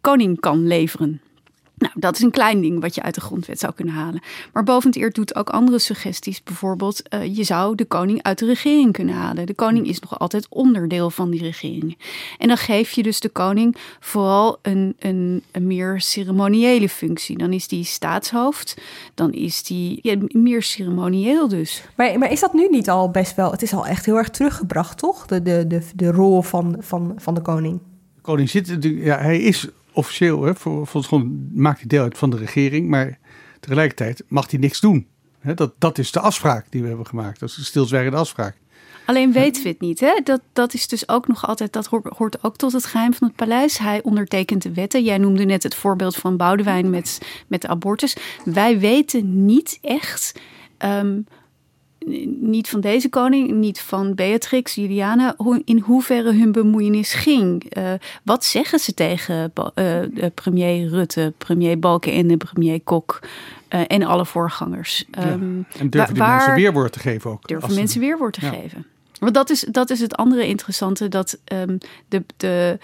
koning 0.00 0.40
kan 0.40 0.66
leveren. 0.66 1.20
Nou, 1.78 1.92
dat 1.96 2.16
is 2.16 2.22
een 2.22 2.30
klein 2.30 2.60
ding 2.60 2.80
wat 2.80 2.94
je 2.94 3.02
uit 3.02 3.14
de 3.14 3.20
grondwet 3.20 3.58
zou 3.58 3.72
kunnen 3.72 3.94
halen. 3.94 4.20
Maar 4.52 4.64
Boventeer 4.64 5.12
doet 5.12 5.34
ook 5.34 5.50
andere 5.50 5.78
suggesties. 5.78 6.42
Bijvoorbeeld, 6.42 7.02
uh, 7.14 7.36
je 7.36 7.44
zou 7.44 7.74
de 7.74 7.84
koning 7.84 8.22
uit 8.22 8.38
de 8.38 8.46
regering 8.46 8.92
kunnen 8.92 9.14
halen. 9.14 9.46
De 9.46 9.54
koning 9.54 9.86
is 9.86 10.00
nog 10.00 10.18
altijd 10.18 10.46
onderdeel 10.48 11.10
van 11.10 11.30
die 11.30 11.42
regering. 11.42 11.98
En 12.38 12.48
dan 12.48 12.56
geef 12.56 12.90
je 12.90 13.02
dus 13.02 13.20
de 13.20 13.28
koning 13.28 13.76
vooral 14.00 14.58
een, 14.62 14.96
een, 14.98 15.42
een 15.52 15.66
meer 15.66 16.00
ceremoniële 16.00 16.88
functie. 16.88 17.38
Dan 17.38 17.52
is 17.52 17.68
die 17.68 17.84
staatshoofd, 17.84 18.76
dan 19.14 19.32
is 19.32 19.62
die 19.62 19.98
ja, 20.02 20.16
meer 20.28 20.62
ceremonieel 20.62 21.48
dus. 21.48 21.84
Maar, 21.96 22.18
maar 22.18 22.32
is 22.32 22.40
dat 22.40 22.52
nu 22.52 22.68
niet 22.70 22.90
al 22.90 23.10
best 23.10 23.36
wel... 23.36 23.50
Het 23.50 23.62
is 23.62 23.72
al 23.72 23.86
echt 23.86 24.06
heel 24.06 24.16
erg 24.16 24.30
teruggebracht, 24.30 24.98
toch? 24.98 25.26
De, 25.26 25.42
de, 25.42 25.66
de, 25.66 25.82
de 25.94 26.10
rol 26.10 26.42
van, 26.42 26.76
van, 26.78 27.12
van 27.16 27.34
de 27.34 27.42
koning. 27.42 27.80
De 28.14 28.20
koning 28.20 28.50
zit... 28.50 28.76
Ja, 28.80 29.18
hij 29.18 29.40
is 29.40 29.68
officieel, 29.98 30.42
hè, 30.42 30.54
voor, 30.54 30.86
volgens 30.86 31.24
maakt 31.54 31.78
hij 31.78 31.88
deel 31.88 32.02
uit 32.02 32.18
van 32.18 32.30
de 32.30 32.36
regering, 32.36 32.88
maar 32.88 33.18
tegelijkertijd 33.60 34.22
mag 34.28 34.50
hij 34.50 34.58
niks 34.58 34.80
doen. 34.80 35.06
Hè, 35.38 35.54
dat, 35.54 35.72
dat 35.78 35.98
is 35.98 36.12
de 36.12 36.20
afspraak 36.20 36.66
die 36.70 36.82
we 36.82 36.88
hebben 36.88 37.06
gemaakt. 37.06 37.40
Dat 37.40 37.48
is 37.48 37.56
een 37.56 37.64
stilzwijgende 37.64 38.18
afspraak. 38.18 38.56
Alleen 39.06 39.32
weten 39.32 39.62
we 39.62 39.68
het 39.68 39.80
niet. 39.80 40.00
Hè? 40.00 40.20
Dat, 40.24 40.40
dat 40.52 40.74
is 40.74 40.88
dus 40.88 41.08
ook 41.08 41.28
nog 41.28 41.46
altijd, 41.46 41.72
dat 41.72 41.86
hoort, 41.86 42.44
ook 42.44 42.56
tot 42.56 42.72
het 42.72 42.84
geheim 42.84 43.14
van 43.14 43.26
het 43.26 43.36
paleis. 43.36 43.78
Hij 43.78 44.02
ondertekent 44.02 44.62
de 44.62 44.72
wetten. 44.72 45.04
Jij 45.04 45.18
noemde 45.18 45.44
net 45.44 45.62
het 45.62 45.74
voorbeeld 45.74 46.16
van 46.16 46.36
Boudewijn 46.36 46.90
met, 46.90 47.20
met 47.46 47.60
de 47.60 47.68
abortus. 47.68 48.16
Wij 48.44 48.78
weten 48.78 49.44
niet 49.44 49.78
echt 49.82 50.40
um, 50.78 51.26
niet 52.40 52.68
van 52.68 52.80
deze 52.80 53.08
koning, 53.08 53.50
niet 53.50 53.80
van 53.80 54.14
Beatrix, 54.14 54.74
Juliana, 54.74 55.36
in 55.64 55.78
hoeverre 55.78 56.32
hun 56.32 56.52
bemoeienis 56.52 57.12
ging. 57.12 57.76
Uh, 57.76 57.92
wat 58.22 58.44
zeggen 58.44 58.78
ze 58.78 58.94
tegen 58.94 59.52
uh, 59.74 60.00
premier 60.34 60.88
Rutte, 60.88 61.32
premier 61.38 61.78
Balkenende, 61.78 62.36
premier 62.36 62.80
Kok 62.80 63.20
uh, 63.70 63.80
en 63.86 64.02
alle 64.02 64.26
voorgangers? 64.26 65.04
Ja. 65.10 65.32
Um, 65.32 65.66
en 65.78 65.90
durven 65.90 66.14
die 66.14 66.22
mensen 66.22 66.54
weerwoord 66.54 66.92
te 66.92 66.98
geven 66.98 67.30
ook? 67.30 67.48
Durven 67.48 67.74
mensen 67.74 68.00
weerwoord 68.00 68.32
te 68.32 68.44
ja. 68.44 68.50
geven? 68.50 68.86
Want 69.18 69.34
dat 69.34 69.50
is, 69.50 69.60
dat 69.60 69.90
is 69.90 70.00
het 70.00 70.16
andere 70.16 70.46
interessante, 70.46 71.08
dat 71.08 71.38
um, 71.52 71.78
de... 72.08 72.24
de 72.36 72.78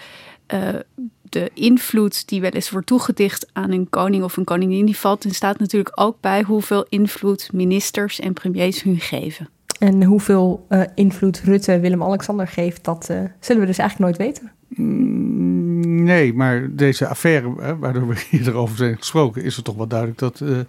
de 1.35 1.51
invloed 1.53 2.27
die 2.27 2.41
wel 2.41 2.49
eens 2.49 2.69
wordt 2.69 2.87
toegedicht 2.87 3.49
aan 3.53 3.71
een 3.71 3.89
koning 3.89 4.23
of 4.23 4.37
een 4.37 4.43
koningin, 4.43 4.85
die 4.85 4.97
valt 4.97 5.25
en 5.25 5.31
staat 5.31 5.59
natuurlijk 5.59 5.91
ook 6.01 6.17
bij 6.21 6.41
hoeveel 6.41 6.85
invloed 6.89 7.49
ministers 7.53 8.19
en 8.19 8.33
premiers 8.33 8.83
hun 8.83 8.99
geven. 8.99 9.49
En 9.79 10.03
hoeveel 10.03 10.65
uh, 10.69 10.81
invloed 10.95 11.41
Rutte 11.43 11.79
Willem-Alexander 11.79 12.47
geeft, 12.47 12.83
dat 12.83 13.07
uh, 13.11 13.19
zullen 13.39 13.61
we 13.61 13.67
dus 13.67 13.77
eigenlijk 13.77 14.17
nooit 14.17 14.17
weten. 14.17 14.51
Mm, 14.67 16.03
nee, 16.03 16.33
maar 16.33 16.75
deze 16.75 17.07
affaire, 17.07 17.53
hè, 17.59 17.77
waardoor 17.77 18.07
we 18.07 18.25
hier 18.29 18.47
erover 18.49 18.77
zijn 18.77 18.97
gesproken, 18.97 19.43
is 19.43 19.55
het 19.55 19.65
toch 19.65 19.75
wel 19.75 19.87
duidelijk 19.87 20.19
dat, 20.19 20.39
uh, 20.39 20.59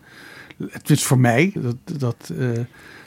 het 0.71 0.91
is 0.91 1.05
voor 1.05 1.19
mij, 1.19 1.53
dat, 1.55 1.99
dat, 1.99 2.33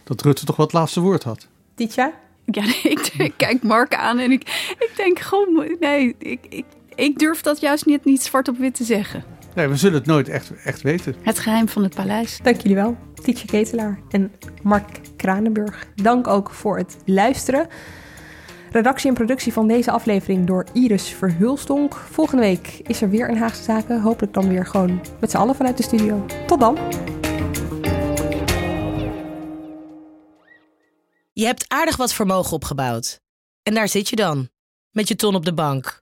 dat 0.04 0.22
Rutte 0.22 0.46
toch 0.46 0.56
wel 0.56 0.66
het 0.66 0.76
laatste 0.76 1.00
woord 1.00 1.24
had. 1.24 1.48
Dit 1.76 1.94
jaar? 1.96 2.14
Ja, 2.46 2.64
ik, 2.94 3.14
ik, 3.18 3.34
kijk 3.38 3.64
Mark 3.64 3.96
aan 3.96 4.20
en 4.20 4.32
ik, 4.32 4.42
ik 4.80 4.92
denk 4.96 5.20
gewoon, 5.20 5.78
nee, 5.80 6.16
ik, 6.20 6.46
ik, 6.50 6.66
ik 7.00 7.20
durf 7.20 7.42
dat 7.42 7.60
juist 7.60 7.86
niet, 7.86 8.06
niet 8.06 8.24
zwart 8.24 8.48
op 8.48 8.58
wit 8.58 8.76
te 8.76 8.84
zeggen. 8.84 9.24
Nee, 9.56 9.68
we 9.68 9.76
zullen 9.76 9.98
het 9.98 10.08
nooit 10.08 10.30
echt, 10.30 10.52
echt 10.64 10.82
weten. 10.82 11.16
Het 11.22 11.40
geheim 11.40 11.68
van 11.68 11.84
het 11.84 11.96
paleis. 11.96 12.40
Dank 12.44 12.62
jullie 12.62 12.76
wel, 12.76 12.98
Tietje 13.14 13.48
Ketelaar 13.48 14.00
en 14.10 14.32
Mark 14.64 15.00
Kranenburg. 15.16 15.88
Dank 15.96 16.28
ook 16.28 16.50
voor 16.50 16.78
het 16.78 16.98
luisteren. 17.06 17.68
Redactie 18.72 19.10
en 19.10 19.16
productie 19.16 19.54
van 19.54 19.68
deze 19.68 19.92
aflevering 19.92 20.48
door 20.48 20.66
Iris 20.74 21.08
Verhulstonk. 21.08 21.94
Volgende 21.94 22.42
week 22.42 22.68
is 22.84 23.02
er 23.02 23.10
weer 23.10 23.30
een 23.30 23.38
Haagse 23.38 23.64
Zaken. 23.64 24.02
Hopelijk 24.02 24.34
dan 24.34 24.50
weer 24.50 24.66
gewoon 24.66 25.02
met 25.20 25.32
z'n 25.32 25.38
allen 25.38 25.56
vanuit 25.56 25.78
de 25.78 25.84
studio. 25.84 26.26
Tot 26.48 26.60
dan! 26.60 26.78
Je 31.34 31.46
hebt 31.46 31.66
aardig 31.68 31.98
wat 31.98 32.14
vermogen 32.14 32.54
opgebouwd. 32.54 33.22
En 33.64 33.74
daar 33.74 33.88
zit 33.88 34.10
je 34.10 34.16
dan, 34.16 34.50
met 34.92 35.08
je 35.08 35.16
ton 35.16 35.36
op 35.36 35.46
de 35.46 35.54
bank. 35.54 36.02